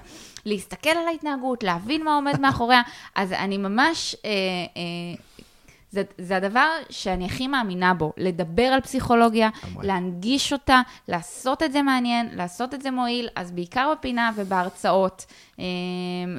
להסתכל 0.45 0.89
על 0.89 1.07
ההתנהגות, 1.07 1.63
להבין 1.63 2.03
מה 2.03 2.15
עומד 2.15 2.39
מאחוריה? 2.39 2.81
אז 3.15 3.33
אני 3.33 3.57
ממש... 3.57 4.15
אה, 4.25 4.31
אה, 4.77 5.36
זה, 5.91 6.03
זה 6.17 6.37
הדבר 6.37 6.67
שאני 6.89 7.25
הכי 7.25 7.47
מאמינה 7.47 7.93
בו, 7.93 8.13
לדבר 8.17 8.63
על 8.63 8.81
פסיכולוגיה, 8.81 9.49
אמרי. 9.73 9.87
להנגיש 9.87 10.53
אותה, 10.53 10.81
לעשות 11.07 11.63
את 11.63 11.71
זה 11.71 11.81
מעניין, 11.81 12.29
לעשות 12.33 12.73
את 12.73 12.81
זה 12.81 12.91
מועיל, 12.91 13.27
אז 13.35 13.51
בעיקר 13.51 13.93
בפינה 13.99 14.31
ובהרצאות. 14.35 15.25
אמ, 15.59 15.63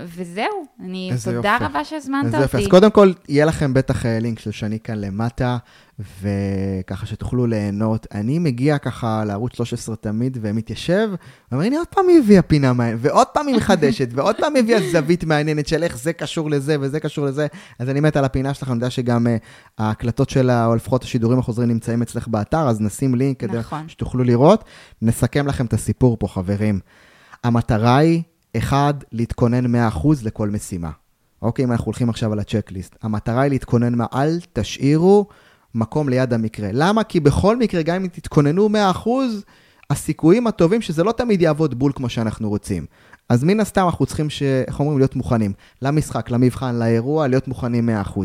וזהו, 0.05 0.67
אני, 0.81 1.11
תודה 1.25 1.53
יופי. 1.53 1.65
רבה 1.65 1.85
שהזמנת 1.85 2.25
אותי. 2.27 2.43
יופי. 2.43 2.57
אז 2.57 2.67
קודם 2.67 2.91
כל, 2.91 3.13
יהיה 3.29 3.45
לכם 3.45 3.75
בטח 3.75 4.07
אה, 4.07 4.19
לינק 4.21 4.39
של 4.39 4.51
שני 4.51 4.79
כאן 4.81 4.99
למטה, 4.99 5.57
וככה 6.01 7.07
שתוכלו 7.07 7.47
ליהנות. 7.47 8.07
אני 8.15 8.39
מגיע 8.39 8.79
ככה 8.79 9.25
לערוץ 9.25 9.57
13 9.57 9.97
תמיד 9.97 10.39
ומתיישב, 10.41 11.09
ואומר, 11.53 11.65
הנה 11.65 11.79
עוד 11.79 11.87
פעם 11.87 12.09
היא 12.09 12.19
הביאה 12.19 12.43
פינה 12.43 12.73
מעניינת, 12.73 13.01
ועוד 13.03 13.27
פעם 13.27 13.47
היא 13.47 13.57
מחדשת, 13.57 14.09
ועוד 14.13 14.37
פעם 14.37 14.55
היא 14.55 14.63
הביאה 14.63 14.91
זווית 14.93 15.25
מעניינת 15.25 15.69
של 15.69 15.83
איך 15.83 15.99
זה 15.99 16.13
קשור 16.13 16.51
לזה 16.51 16.77
וזה 16.81 17.01
קשור 17.01 17.27
לזה. 17.27 17.47
אז 17.79 17.89
אני 17.89 18.01
מת 18.01 18.17
על 18.17 18.25
הפינה 18.25 18.55
שלך, 18.55 18.69
אני 18.69 18.77
יודע 18.77 18.91
שגם 18.91 19.27
uh, 19.27 19.31
ההקלטות 19.79 20.31
שלה, 20.31 20.67
או 20.67 20.77
לפחות 20.77 21.03
השידורים 21.03 21.39
החוזרים 21.39 21.69
נמצאים 21.69 22.03
אצלך 22.03 22.29
באתר, 22.29 22.69
אז 22.69 22.81
נשים 22.81 23.15
לינק 23.15 23.41
כדי 23.41 23.59
נכון. 23.59 23.89
שתוכלו 23.89 24.25
לראות. 24.25 24.65
נסכם 25.03 25.47
לכם 25.47 25.67
את 25.67 25.73
הסיפור 25.73 26.17
פה, 26.21 26.29
חברים. 26.29 26.81
המטרה 27.45 27.97
היא, 27.97 28.23
אחד, 28.57 28.95
להתכונן 29.13 29.75
100% 29.75 29.99
לכל 30.23 30.51
משימה. 30.51 30.91
אוקיי, 31.43 31.65
אם 31.65 31.73
אנחנו 31.73 31.85
הולכים 31.85 32.11
עכשיו 32.11 32.33
על 32.33 32.39
הצ'קליסט. 32.39 32.97
המטרה 33.03 33.43
היא 33.43 33.51
להתכונן 33.51 33.95
מה, 33.95 34.07
אל 34.15 34.39
תשאירו 34.53 35.27
מקום 35.75 36.09
ליד 36.09 36.33
המקרה. 36.33 36.69
למה? 36.73 37.05
כי 37.05 37.21
בכל 37.21 37.57
מקרה, 37.57 37.83
גם 37.83 37.95
אם 37.95 38.09
תתכוננו 38.09 38.69
100%, 39.05 39.09
הסיכויים 39.91 40.47
הטובים 40.47 40.83
שזה 40.83 41.05
לא 41.05 41.12
תמיד 41.12 41.43
יעבוד 41.43 41.79
בול 41.79 41.93
כמו 41.95 42.09
שאנחנו 42.09 42.49
רוצים. 42.49 42.87
אז 43.29 43.45
מן 43.45 43.61
הסתם 43.61 43.85
אנחנו 43.87 44.07
צריכים, 44.07 44.31
ש... 44.31 44.43
איך 44.43 44.81
אומרים, 44.81 44.99
להיות 44.99 45.16
מוכנים. 45.16 45.53
למשחק, 45.83 46.31
למבחן, 46.31 46.75
לאירוע, 46.75 47.29
להיות 47.29 47.49
מוכנים 47.49 47.89
100%. 48.05 48.21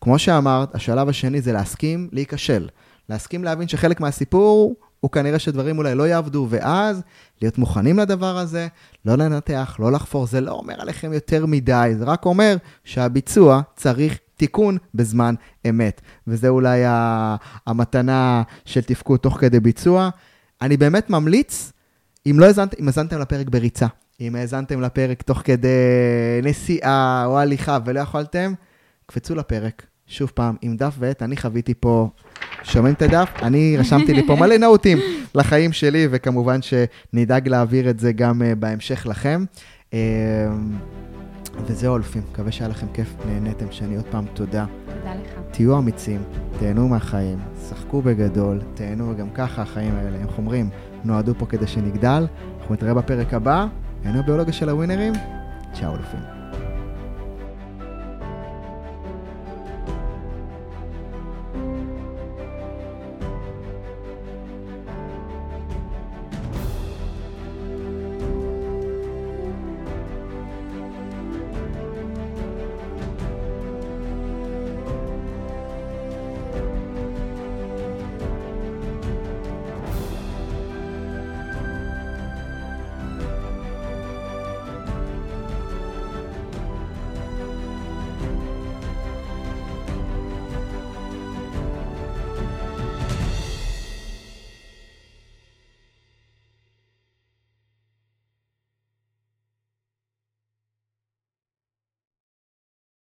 כמו 0.00 0.18
שאמרת, 0.18 0.74
השלב 0.74 1.08
השני 1.08 1.40
זה 1.40 1.52
להסכים 1.52 2.08
להיכשל. 2.12 2.68
להסכים 3.08 3.44
להבין 3.44 3.68
שחלק 3.68 4.00
מהסיפור 4.00 4.74
הוא 5.00 5.10
כנראה 5.10 5.38
שדברים 5.38 5.78
אולי 5.78 5.94
לא 5.94 6.08
יעבדו, 6.08 6.46
ואז 6.50 7.02
להיות 7.42 7.58
מוכנים 7.58 7.98
לדבר 7.98 8.38
הזה, 8.38 8.68
לא 9.04 9.14
לנתח, 9.14 9.76
לא 9.78 9.92
לחפור, 9.92 10.26
זה 10.26 10.40
לא 10.40 10.52
אומר 10.52 10.74
עליכם 10.78 11.12
יותר 11.12 11.46
מדי, 11.46 11.94
זה 11.98 12.04
רק 12.04 12.26
אומר 12.26 12.56
שהביצוע 12.84 13.60
צריך 13.76 14.18
תיקון 14.36 14.76
בזמן 14.94 15.34
אמת. 15.68 16.00
וזה 16.26 16.48
אולי 16.48 16.82
המתנה 17.66 18.42
של 18.64 18.82
תפקוד 18.82 19.20
תוך 19.20 19.40
כדי 19.40 19.60
ביצוע. 19.60 20.10
אני 20.62 20.76
באמת 20.76 21.10
ממליץ, 21.10 21.72
אם 22.26 22.36
לא 22.40 22.46
האזנתם, 22.46 22.76
אם 22.80 22.86
האזנתם 22.86 23.18
לפרק 23.18 23.48
בריצה, 23.48 23.86
אם 24.20 24.36
האזנתם 24.36 24.80
לפרק 24.80 25.22
תוך 25.22 25.42
כדי 25.44 25.68
נסיעה 26.42 27.24
או 27.26 27.38
הליכה 27.38 27.78
ולא 27.84 28.00
יכולתם, 28.00 28.52
קפצו 29.06 29.34
לפרק, 29.34 29.86
שוב 30.06 30.32
פעם, 30.34 30.56
עם 30.62 30.76
דף 30.76 30.94
ועט, 30.98 31.22
אני 31.22 31.36
חוויתי 31.36 31.74
פה, 31.80 32.08
שומעים 32.62 32.94
את 32.94 33.02
הדף? 33.02 33.30
אני 33.42 33.76
רשמתי 33.78 34.14
לי 34.14 34.26
פה 34.26 34.36
מלא 34.36 34.56
נאותים 34.66 34.98
לחיים 35.34 35.72
שלי, 35.72 36.08
וכמובן 36.10 36.60
שנדאג 36.62 37.48
להעביר 37.48 37.90
את 37.90 38.00
זה 38.00 38.12
גם 38.12 38.42
uh, 38.42 38.54
בהמשך 38.54 39.06
לכם. 39.06 39.44
וזהו, 41.64 41.96
אלופים, 41.96 42.22
מקווה 42.32 42.52
שהיה 42.52 42.68
לכם 42.68 42.86
כיף, 42.94 43.14
נהניתם, 43.26 43.66
שאני 43.70 43.96
עוד 43.96 44.04
פעם 44.10 44.24
תודה. 44.34 44.64
תודה 44.86 45.14
לך. 45.14 45.30
תהיו 45.50 45.78
אמיצים, 45.78 46.22
תהנו 46.58 46.88
מהחיים, 46.88 47.38
שחקו 47.68 48.02
בגדול, 48.02 48.60
תהנו, 48.74 49.16
גם 49.16 49.30
ככה 49.30 49.62
החיים 49.62 49.94
האלה, 49.94 50.18
איך 50.18 50.38
אומרים, 50.38 50.70
נועדו 51.04 51.34
פה 51.38 51.46
כדי 51.46 51.66
שנגדל. 51.66 52.26
אנחנו 52.60 52.74
נתראה 52.74 52.94
בפרק 52.94 53.34
הבא, 53.34 53.66
היינו 54.04 54.22
ביולוגיה 54.22 54.52
של 54.52 54.68
הווינרים, 54.68 55.12
צ'או 55.72 55.94
אלופים. 55.94 56.35